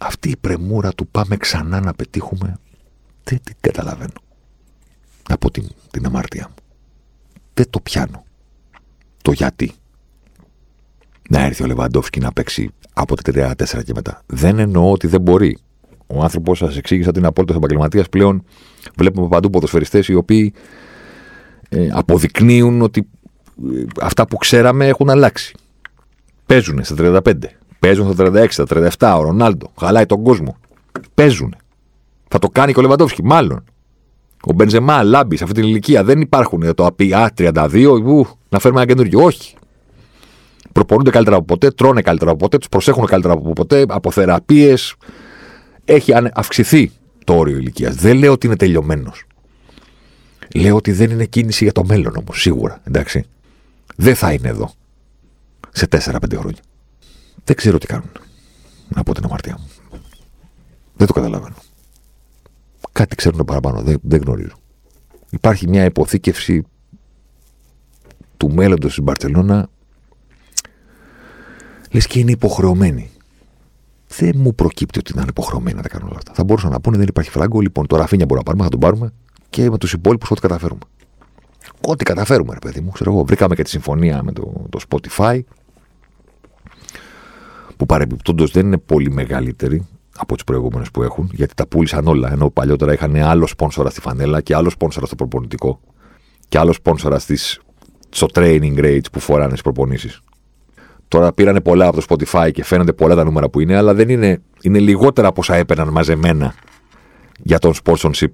Αυτή 0.00 0.28
η 0.30 0.36
πρεμούρα 0.40 0.92
του 0.92 1.06
πάμε 1.06 1.36
ξανά 1.36 1.80
να 1.80 1.94
πετύχουμε, 1.94 2.58
δεν 3.24 3.40
την 3.44 3.54
καταλαβαίνω. 3.60 4.10
Από 5.28 5.50
την, 5.50 5.68
την 5.90 6.06
αμάρτια 6.06 6.46
μου. 6.48 6.54
Δεν 7.54 7.70
το 7.70 7.80
πιάνω. 7.80 8.24
Το 9.22 9.32
γιατί. 9.32 9.72
Να 11.30 11.40
έρθει 11.40 11.62
ο 11.62 11.66
Λεβαντόφσκι 11.66 12.20
να 12.20 12.32
παίξει 12.32 12.70
από 12.92 13.16
τα 13.16 13.54
34 13.58 13.84
και 13.84 13.92
μετά. 13.94 14.22
Δεν 14.26 14.58
εννοώ 14.58 14.90
ότι 14.90 15.06
δεν 15.06 15.20
μπορεί. 15.20 15.58
Ο 16.06 16.22
άνθρωπος, 16.22 16.58
σας 16.58 16.76
εξήγησα 16.76 17.08
ότι 17.08 17.18
είναι 17.18 17.28
απόλυτος 17.28 17.56
επαγγελματίας 17.56 18.08
πλέον. 18.08 18.44
Βλέπουμε 18.96 19.28
παντού 19.28 19.50
ποδοσφαιριστές 19.50 20.08
οι 20.08 20.14
οποίοι 20.14 20.54
ε, 21.68 21.88
αποδεικνύουν 21.92 22.82
ότι 22.82 23.00
ε, 23.00 23.04
αυτά 24.00 24.26
που 24.26 24.36
ξέραμε 24.36 24.86
έχουν 24.86 25.10
αλλάξει. 25.10 25.54
Παίζουν 26.46 26.84
στα 26.84 26.94
35. 26.98 27.32
Παίζουν 27.78 28.12
στα 28.12 28.24
36, 28.32 28.46
στα 28.48 28.64
37. 28.98 29.16
Ο 29.18 29.22
Ρονάλντο 29.22 29.72
χαλάει 29.80 30.06
τον 30.06 30.22
κόσμο. 30.22 30.56
Παίζουν. 31.14 31.54
Θα 32.28 32.38
το 32.38 32.48
κάνει 32.48 32.72
και 32.72 32.78
ο 32.78 32.82
Λεβαντόφσκι, 32.82 33.24
μάλλον. 33.24 33.64
Ο 34.42 34.52
Μπενζεμά, 34.52 35.02
Λάμπη, 35.02 35.36
σε 35.36 35.44
αυτή 35.44 35.60
την 35.60 35.68
ηλικία 35.68 36.04
δεν 36.04 36.20
υπάρχουν 36.20 36.74
το 36.74 36.86
απει 36.86 37.14
Α, 37.14 37.32
32, 37.38 38.00
ου, 38.04 38.26
να 38.48 38.58
φέρουμε 38.58 38.80
ένα 38.82 38.92
καινούριο. 38.92 39.24
Όχι. 39.24 39.54
Προπονούνται 40.72 41.10
καλύτερα 41.10 41.36
από 41.36 41.44
ποτέ, 41.44 41.70
τρώνε 41.70 42.02
καλύτερα 42.02 42.30
από 42.30 42.40
ποτέ, 42.40 42.58
τους 42.58 42.68
προσέχουν 42.68 43.06
καλύτερα 43.06 43.34
από 43.34 43.52
ποτέ, 43.52 43.84
από 43.88 44.10
θεραπείες. 44.10 44.94
Έχει 45.84 46.12
αυξηθεί 46.32 46.90
το 47.24 47.36
όριο 47.36 47.56
ηλικίας. 47.56 47.94
Δεν 47.94 48.16
λέω 48.18 48.32
ότι 48.32 48.46
είναι 48.46 48.56
τελειωμένος. 48.56 49.24
Λέω 50.54 50.76
ότι 50.76 50.92
δεν 50.92 51.10
είναι 51.10 51.24
κίνηση 51.24 51.64
για 51.64 51.72
το 51.72 51.84
μέλλον 51.84 52.16
όμως, 52.16 52.40
σίγουρα. 52.40 52.80
Εντάξει. 52.84 53.24
Δεν 53.96 54.14
θα 54.14 54.32
είναι 54.32 54.48
εδώ 54.48 54.72
σε 55.72 55.86
4-5 55.90 56.36
χρόνια. 56.36 56.60
Δεν 57.44 57.56
ξέρω 57.56 57.78
τι 57.78 57.86
κάνουν. 57.86 58.10
Να 58.88 59.02
πω 59.02 59.14
την 59.14 59.24
αμαρτία 59.24 59.56
μου. 59.58 59.68
Δεν 60.96 61.06
το 61.06 61.12
καταλαβαίνω. 61.12 61.54
Κάτι 62.92 63.16
ξέρουν 63.16 63.44
παραπάνω. 63.44 63.82
Δεν, 63.82 63.98
δεν 64.02 64.20
γνωρίζω. 64.20 64.56
Υπάρχει 65.30 65.68
μια 65.68 65.84
υποθήκευση 65.84 66.62
του 68.36 68.52
μέλλοντος 68.52 68.92
στην 68.92 69.04
Μπαρσελόνα 69.04 69.68
λες 71.90 72.06
και 72.06 72.18
είναι 72.18 72.30
υποχρεωμένη. 72.30 73.10
Δεν 74.08 74.32
μου 74.34 74.54
προκύπτει 74.54 74.98
ότι 74.98 75.12
είναι 75.14 75.24
υποχρεωμένοι 75.28 75.76
να 75.76 75.82
τα 75.82 75.88
κάνουν 75.88 76.08
όλα 76.08 76.16
αυτά. 76.16 76.32
Θα 76.34 76.44
μπορούσαν 76.44 76.70
να 76.70 76.80
πούνε 76.80 76.96
δεν 76.96 77.06
υπάρχει 77.06 77.30
φράγκο, 77.30 77.60
λοιπόν 77.60 77.86
το 77.86 77.96
Ραφίνια 77.96 78.26
μπορούμε 78.26 78.46
να 78.46 78.56
πάρουμε, 78.56 78.64
θα 78.64 78.70
τον 78.70 78.80
πάρουμε 78.80 79.12
και 79.50 79.70
με 79.70 79.78
τους 79.78 79.92
υπόλοιπους 79.92 80.30
ό,τι 80.30 80.40
καταφέρουμε. 80.40 80.80
Ό,τι 81.80 82.04
καταφέρουμε, 82.04 82.52
ρε 82.52 82.58
παιδί 82.58 82.80
μου. 82.80 82.90
Ξέρω 82.90 83.12
εγώ, 83.12 83.24
βρήκαμε 83.24 83.54
και 83.54 83.62
τη 83.62 83.70
συμφωνία 83.70 84.22
με 84.22 84.32
το, 84.32 84.66
το 84.70 84.80
Spotify 84.88 85.40
που 87.76 87.86
παρεμπιπτόντως 87.86 88.50
δεν 88.50 88.66
είναι 88.66 88.78
πολύ 88.78 89.10
μεγαλύτερη 89.10 89.86
από 90.16 90.34
τις 90.34 90.44
προηγούμενες 90.44 90.90
που 90.90 91.02
έχουν, 91.02 91.30
γιατί 91.32 91.54
τα 91.54 91.66
πούλησαν 91.66 92.06
όλα. 92.06 92.32
Ενώ 92.32 92.50
παλιότερα 92.50 92.92
είχαν 92.92 93.16
άλλο 93.16 93.46
σπόνσορα 93.46 93.90
στη 93.90 94.00
φανέλα 94.00 94.40
και 94.40 94.54
άλλο 94.54 94.70
σπόνσορα 94.70 95.06
στο 95.06 95.14
προπονητικό 95.14 95.80
και 96.48 96.58
άλλο 96.58 96.72
σπόνσορα 96.72 97.18
στις, 97.18 97.60
στο 98.08 98.26
training 98.34 98.78
rates 98.78 99.10
που 99.12 99.20
φοράνε 99.20 99.50
στις 99.50 99.62
προπονήσεις. 99.62 100.20
Τώρα 101.08 101.32
πήρανε 101.32 101.60
πολλά 101.60 101.86
από 101.86 102.00
το 102.00 102.06
Spotify 102.08 102.50
και 102.52 102.64
φαίνονται 102.64 102.92
πολλά 102.92 103.14
τα 103.14 103.24
νούμερα 103.24 103.48
που 103.48 103.60
είναι, 103.60 103.76
αλλά 103.76 103.94
δεν 103.94 104.08
είναι, 104.08 104.42
είναι 104.62 104.78
λιγότερα 104.78 105.28
από 105.28 105.40
όσα 105.40 105.56
έπαιρναν 105.56 105.88
μαζεμένα 105.88 106.54
για 107.38 107.58
τον 107.58 107.72
sponsorship 107.84 108.30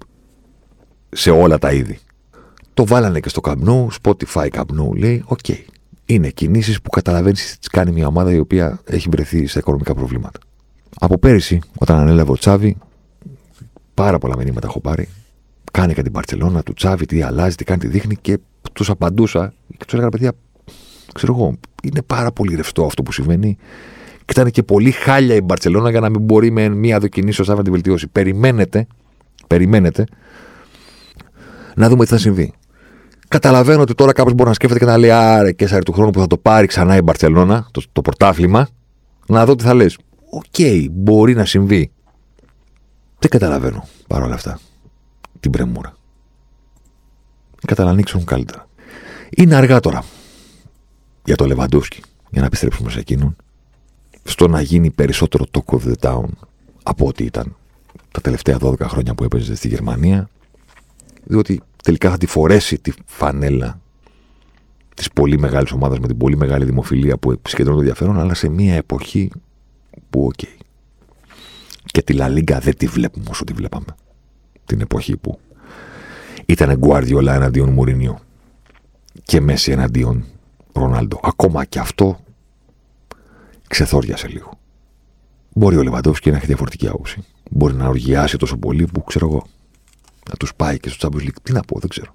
σε 1.09 1.31
όλα 1.31 1.59
τα 1.59 1.73
είδη. 1.73 1.99
Το 2.75 2.87
βάλανε 2.87 3.21
και 3.21 3.29
στο 3.29 3.41
Καμπ 3.41 3.65
Νου, 3.65 3.89
Spotify 4.03 4.49
Καμπ 4.51 4.73
Νου, 4.73 4.95
λέει, 4.95 5.23
OK. 5.27 5.39
Okay. 5.49 5.61
Είναι 6.05 6.29
κινήσεις 6.29 6.81
που 6.83 6.91
καταλαβαίνεις 6.91 7.59
τι 7.59 7.69
κάνει 7.69 7.93
μια 7.93 8.07
ομάδα 8.07 8.33
η 8.33 8.39
οποία 8.39 8.81
έχει 8.85 9.09
βρεθεί 9.11 9.47
σε 9.47 9.59
οικονομικά 9.59 9.95
προβλήματα. 9.95 10.41
Από 10.99 11.19
πέρυσι, 11.19 11.61
όταν 11.79 11.99
ανέλαβε 11.99 12.31
ο 12.31 12.37
Τσάβι, 12.37 12.77
πάρα 13.95 14.19
πολλά 14.19 14.37
μηνύματα 14.37 14.67
έχω 14.67 14.81
πάρει. 14.81 15.09
Κάνε 15.73 15.95
και 15.95 16.03
την 16.03 16.13
Μπαρσελόνα 16.13 16.63
του 16.63 16.73
Τσάβι, 16.73 17.07
τι 17.07 17.23
αλλάζει, 17.23 17.55
τι 17.55 17.65
κάνει, 17.65 17.81
τι 17.81 17.87
δείχνει 17.87 18.17
και 18.17 18.39
τους 18.73 18.91
απαντούσα 18.91 19.55
και 19.77 19.85
τους 19.85 19.93
έλεγα, 19.93 20.09
παιδιά, 20.09 20.33
Ξέρω 21.13 21.35
εγώ, 21.37 21.59
είναι 21.83 22.03
πάρα 22.03 22.33
πολύ 22.33 22.55
ρευστό 22.55 22.85
αυτό 22.85 23.03
που 23.03 23.13
συμβαίνει. 23.13 23.57
Και 24.25 24.41
ήταν 24.41 24.51
και 24.51 24.63
πολύ 24.63 24.91
χάλια 24.91 25.35
η 25.35 25.41
Μπαρσελόνα 25.41 25.91
για 25.91 26.01
να 26.01 26.09
μην 26.09 26.21
μπορεί 26.21 26.51
με 26.51 26.69
μία 26.69 26.99
δοκινή 26.99 27.33
σωστά 27.33 27.55
να 27.55 27.63
την 27.63 27.73
βελτιώσει. 27.73 28.09
Περιμένετε, 28.09 28.87
περιμένετε 29.47 30.07
να 31.77 31.89
δούμε 31.89 32.05
τι 32.05 32.11
θα 32.11 32.19
συμβεί. 32.19 32.53
Καταλαβαίνω 33.33 33.83
ότι 33.83 33.95
τώρα 33.95 34.13
κάποιος 34.13 34.35
μπορεί 34.35 34.49
να 34.49 34.55
σκέφτεται 34.55 34.85
και 34.85 34.91
να 34.91 34.99
λέει 34.99 35.11
Άρε 35.11 35.53
και 35.53 35.79
του 35.79 35.93
χρόνου 35.93 36.11
που 36.11 36.21
θα 36.21 36.27
το 36.27 36.37
πάρει 36.37 36.67
ξανά 36.67 36.97
η 36.97 37.01
Μπαρσελόνα, 37.01 37.69
το, 37.71 37.83
το 37.93 38.01
πρωτάθλημα, 38.01 38.69
να 39.27 39.45
δω 39.47 39.55
τι 39.55 39.65
θα 39.65 39.75
λες. 39.75 39.99
OK, 40.31 40.45
okay, 40.53 40.87
μπορεί 40.91 41.35
να 41.35 41.45
συμβεί. 41.45 41.91
Δεν 43.19 43.31
καταλαβαίνω 43.31 43.89
παρόλα 44.09 44.35
αυτά 44.35 44.59
την 45.41 45.51
πρεμούρα. 45.51 45.95
Οι 47.69 47.75
να 47.83 47.91
ανοίξουν 47.91 48.25
καλύτερα. 48.25 48.69
Είναι 49.31 49.55
αργά 49.55 49.81
τώρα 49.81 50.05
για 51.25 51.37
το 51.37 51.47
Λεβαντόφσκι, 51.47 52.01
για 52.31 52.41
να 52.41 52.47
επιστρέψουμε 52.47 52.91
σε 52.91 52.99
εκείνον, 52.99 53.37
στο 54.23 54.49
να 54.49 54.61
γίνει 54.61 54.91
περισσότερο 54.91 55.45
talk 55.53 55.77
of 55.77 55.81
the 55.85 56.11
town 56.11 56.27
από 56.83 57.07
ό,τι 57.07 57.25
ήταν 57.25 57.57
τα 58.11 58.21
τελευταία 58.21 58.59
12 58.61 58.81
χρόνια 58.81 59.15
που 59.15 59.25
έπαιζε 59.25 59.55
στη 59.55 59.69
Γερμανία, 59.69 60.29
διότι 61.25 61.61
τελικά 61.83 62.11
θα 62.11 62.19
τη 62.19 62.27
φορέσει 62.27 62.79
τη 62.79 62.93
φανέλα 63.05 63.81
της 64.95 65.13
πολύ 65.13 65.39
μεγάλης 65.39 65.73
ομάδας 65.73 65.99
με 65.99 66.07
την 66.07 66.17
πολύ 66.17 66.37
μεγάλη 66.37 66.65
δημοφιλία 66.65 67.17
που 67.17 67.41
συγκεντρώνει 67.49 67.77
το 67.77 67.83
ενδιαφέρον, 67.83 68.19
αλλά 68.19 68.35
σε 68.35 68.49
μια 68.49 68.75
εποχή 68.75 69.31
που, 70.11 70.25
OK. 70.25 70.33
Okay. 70.37 70.57
Και 71.85 72.03
τη 72.03 72.13
Λα 72.13 72.29
δεν 72.61 72.77
τη 72.77 72.87
βλέπουμε 72.87 73.25
όσο 73.31 73.45
τη 73.45 73.53
βλέπαμε. 73.53 73.95
Την 74.65 74.81
εποχή 74.81 75.17
που 75.17 75.39
ήταν 76.47 76.77
Γκουάρδιολα 76.77 77.35
εναντίον 77.35 77.69
Μουρινιού 77.69 78.19
και 79.23 79.41
Μέση 79.41 79.71
εναντίον 79.71 80.25
Ρονάλντο. 80.73 81.21
Ακόμα 81.23 81.65
και 81.65 81.79
αυτό 81.79 82.21
ξεθόριασε 83.69 84.29
λίγο. 84.29 84.59
Μπορεί 85.55 85.77
ο 85.77 85.83
Λεβαντόφσκι 85.83 86.31
να 86.31 86.37
έχει 86.37 86.47
διαφορετική 86.47 86.89
άποψη. 86.89 87.25
Μπορεί 87.51 87.75
να 87.75 87.89
οργιάσει 87.89 88.37
τόσο 88.37 88.57
πολύ 88.57 88.85
που 88.85 89.05
ξέρω 89.05 89.27
εγώ. 89.27 89.47
Να 90.29 90.35
τους 90.39 90.55
πάει 90.55 90.79
και 90.79 90.89
στο 90.89 91.09
Champions 91.09 91.23
League. 91.23 91.37
Τι 91.43 91.53
να 91.53 91.61
πω, 91.61 91.79
δεν 91.79 91.89
ξέρω. 91.89 92.15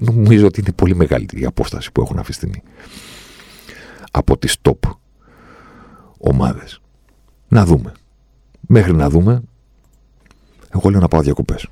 Νομίζω 0.00 0.46
ότι 0.46 0.60
είναι 0.60 0.72
πολύ 0.72 0.94
μεγάλη 0.94 1.26
η 1.32 1.44
απόσταση 1.44 1.92
που 1.92 2.00
έχουν 2.00 2.18
αυτή 2.18 2.30
τη 2.30 2.36
στιγμή 2.36 2.62
από 4.10 4.38
τις 4.38 4.56
top 4.62 4.90
ομάδες. 6.18 6.80
Να 7.48 7.64
δούμε. 7.64 7.92
Μέχρι 8.60 8.92
να 8.92 9.08
δούμε, 9.08 9.42
εγώ 10.74 10.90
λέω 10.90 11.00
να 11.00 11.08
πάω 11.08 11.22
διακοπές. 11.22 11.66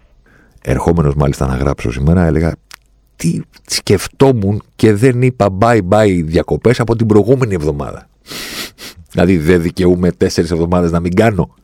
Ερχόμενος 0.62 1.14
μάλιστα 1.14 1.46
να 1.46 1.56
γράψω 1.56 1.90
σήμερα, 1.90 2.24
έλεγα 2.24 2.54
τι 3.16 3.40
σκεφτόμουν 3.66 4.62
και 4.76 4.94
δεν 4.94 5.22
είπα 5.22 5.48
bye 5.60 5.80
bye 5.88 6.22
διακοπές 6.24 6.80
από 6.80 6.96
την 6.96 7.06
προηγούμενη 7.06 7.54
εβδομάδα. 7.54 8.08
δηλαδή 9.10 9.36
δεν 9.36 9.62
δικαιούμαι 9.62 10.12
τέσσερις 10.12 10.50
εβδομάδες 10.50 10.90
να 10.90 11.00
μην 11.00 11.14
κάνω. 11.14 11.54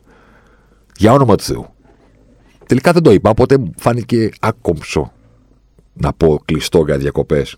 Για 0.97 1.13
όνομα 1.13 1.35
του 1.35 1.43
Θεού. 1.43 1.72
Τελικά 2.65 2.91
δεν 2.91 3.03
το 3.03 3.11
είπα, 3.11 3.29
οπότε 3.29 3.57
φάνηκε 3.77 4.29
άκομψο 4.39 5.11
να 5.93 6.13
πω 6.13 6.41
κλειστό 6.45 6.83
για 6.85 6.97
διακοπές 6.97 7.55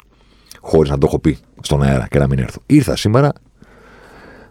χωρίς 0.60 0.90
να 0.90 0.98
το 0.98 1.06
έχω 1.08 1.20
πει 1.20 1.38
στον 1.62 1.84
αέρα 1.84 2.08
και 2.08 2.20
να 2.20 2.28
μην 2.28 2.40
έρθω. 2.40 2.62
Ήρθα 2.66 2.96
σήμερα 2.96 3.34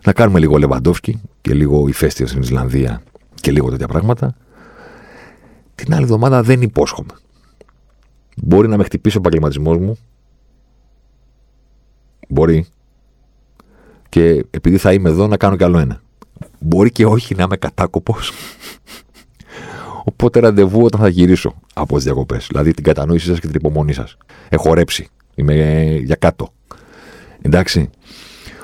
να 0.04 0.12
κάνουμε 0.12 0.38
λίγο 0.38 0.56
Λεβαντόφσκι 0.56 1.20
και 1.40 1.54
λίγο 1.54 1.88
ηφαίστειο 1.88 2.26
στην 2.26 2.40
Ισλανδία 2.40 3.02
και 3.34 3.50
λίγο 3.50 3.70
τέτοια 3.70 3.88
πράγματα. 3.88 4.36
Την 5.74 5.94
άλλη 5.94 6.02
εβδομάδα 6.02 6.42
δεν 6.42 6.62
υπόσχομαι. 6.62 7.12
Μπορεί 8.36 8.68
να 8.68 8.76
με 8.76 8.84
χτυπήσει 8.84 9.16
ο 9.16 9.20
επαγγελματισμός 9.20 9.78
μου. 9.78 9.98
Μπορεί. 12.28 12.66
Και 14.08 14.44
επειδή 14.50 14.78
θα 14.78 14.92
είμαι 14.92 15.08
εδώ 15.08 15.26
να 15.26 15.36
κάνω 15.36 15.56
κι 15.56 15.64
άλλο 15.64 15.78
ένα. 15.78 16.00
Μπορεί 16.58 16.90
και 16.90 17.06
όχι 17.06 17.34
να 17.34 17.42
είμαι 17.42 17.56
κατάκοπος. 17.56 18.32
Οπότε 20.04 20.40
ραντεβού 20.40 20.84
όταν 20.84 21.00
θα 21.00 21.08
γυρίσω 21.08 21.54
από 21.74 21.94
τις 21.94 22.04
διακοπές. 22.04 22.46
Δηλαδή 22.50 22.72
την 22.72 22.84
κατανόησή 22.84 23.26
σας 23.26 23.40
και 23.40 23.46
την 23.46 23.56
υπομονή 23.56 23.92
σας. 23.92 24.16
Έχω 24.48 24.74
ρέψει. 24.74 25.08
Είμαι 25.34 25.54
για 26.04 26.14
κάτω. 26.14 26.48
Εντάξει. 27.42 27.90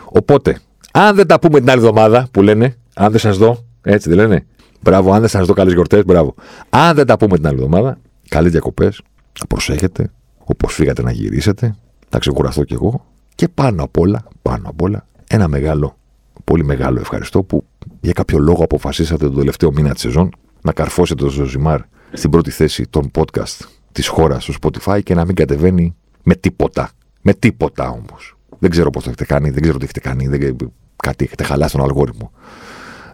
Οπότε, 0.04 0.58
αν 0.92 1.16
δεν 1.16 1.26
τα 1.26 1.38
πούμε 1.38 1.58
την 1.58 1.70
άλλη 1.70 1.78
εβδομάδα 1.78 2.28
που 2.30 2.42
λένε, 2.42 2.76
αν 2.94 3.10
δεν 3.10 3.20
σας 3.20 3.38
δω, 3.38 3.64
έτσι 3.82 4.08
δεν 4.08 4.18
λένε. 4.18 4.46
Μπράβο, 4.80 5.12
αν 5.12 5.20
δεν 5.20 5.28
σας 5.28 5.46
δω 5.46 5.52
καλές 5.52 5.72
γιορτές, 5.72 6.04
μπράβο. 6.04 6.34
Αν 6.70 6.94
δεν 6.94 7.06
τα 7.06 7.16
πούμε 7.16 7.36
την 7.36 7.46
άλλη 7.46 7.56
εβδομάδα, 7.56 7.98
καλές 8.28 8.50
διακοπές, 8.50 9.00
να 9.40 9.46
προσέχετε, 9.46 10.10
όπως 10.44 10.74
φύγατε 10.74 11.02
να 11.02 11.10
γυρίσετε, 11.10 11.74
θα 12.08 12.18
ξεκουραστώ 12.18 12.64
κι 12.64 12.74
εγώ. 12.74 13.04
Και 13.34 13.48
πάνω 13.48 13.82
απ' 13.82 13.98
όλα, 13.98 14.24
πάνω 14.42 14.68
απ' 14.68 14.82
όλα, 14.82 15.06
ένα 15.26 15.48
μεγάλο, 15.48 15.96
πολύ 16.44 16.64
μεγάλο 16.64 17.00
ευχαριστώ 17.00 17.42
που 17.42 17.64
για 18.00 18.12
κάποιο 18.12 18.38
λόγο 18.38 18.64
αποφασίσατε 18.64 19.24
τον 19.24 19.36
τελευταίο 19.36 19.72
μήνα 19.72 19.92
της 19.92 20.02
σεζόν 20.02 20.30
να 20.62 20.72
καρφώσετε 20.72 21.24
το 21.24 21.30
Ζοσιμάρ 21.30 21.80
στην 22.12 22.30
πρώτη 22.30 22.50
θέση 22.50 22.86
των 22.90 23.10
podcast 23.14 23.66
της 23.92 24.06
χώρας 24.06 24.42
στο 24.42 24.52
Spotify 24.60 25.02
και 25.02 25.14
να 25.14 25.24
μην 25.24 25.34
κατεβαίνει 25.34 25.94
με 26.22 26.34
τίποτα. 26.34 26.90
Με 27.20 27.34
τίποτα 27.34 27.88
όμως. 27.88 28.36
Δεν 28.58 28.70
ξέρω 28.70 28.90
πώς 28.90 29.02
το 29.02 29.08
έχετε 29.08 29.24
κάνει, 29.24 29.50
δεν 29.50 29.62
ξέρω 29.62 29.78
τι 29.78 29.84
έχετε 29.84 30.00
κάνει, 30.00 30.28
δεν... 30.28 30.56
κάτι 30.96 31.24
έχετε 31.24 31.44
χαλάσει 31.44 31.76
τον 31.76 31.84
αλγόριθμο. 31.84 32.32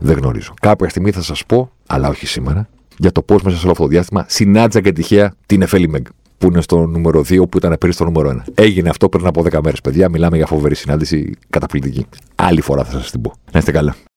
Δεν 0.01 0.19
γνωρίζω. 0.19 0.55
Κάποια 0.61 0.89
στιγμή 0.89 1.11
θα 1.11 1.23
σας 1.23 1.47
πω, 1.47 1.71
αλλά 1.87 2.09
όχι 2.09 2.27
σήμερα, 2.27 2.69
για 2.99 3.13
το 3.13 3.23
πώς 3.23 3.43
μέσα 3.43 3.57
σε 3.57 3.63
όλο 3.63 3.71
αυτό 3.71 3.83
το 3.83 3.89
διάστημα 3.89 4.25
συνάντησα 4.29 4.81
και 4.81 4.93
τυχαία 4.93 5.35
την 5.47 5.63
Εφέλη 5.63 5.89
Μεγκ 5.89 6.07
που 6.39 6.47
είναι 6.47 6.61
στο 6.61 6.87
νούμερο 6.87 7.21
2, 7.21 7.49
που 7.51 7.57
ήταν 7.57 7.77
πέρυσι 7.81 7.99
στο 7.99 8.05
νούμερο 8.05 8.43
1. 8.47 8.53
Έγινε 8.55 8.89
αυτό 8.89 9.09
πριν 9.09 9.27
από 9.27 9.43
10 9.43 9.61
μέρες, 9.63 9.81
παιδιά. 9.81 10.09
Μιλάμε 10.09 10.37
για 10.37 10.47
φοβερή 10.47 10.75
συνάντηση, 10.75 11.31
καταπληκτική. 11.51 12.07
Άλλη 12.35 12.61
φορά 12.61 12.85
θα 12.85 12.91
σας 12.91 13.11
την 13.11 13.21
πω. 13.21 13.33
Να 13.53 13.59
είστε 13.59 13.71
καλά. 13.73 13.97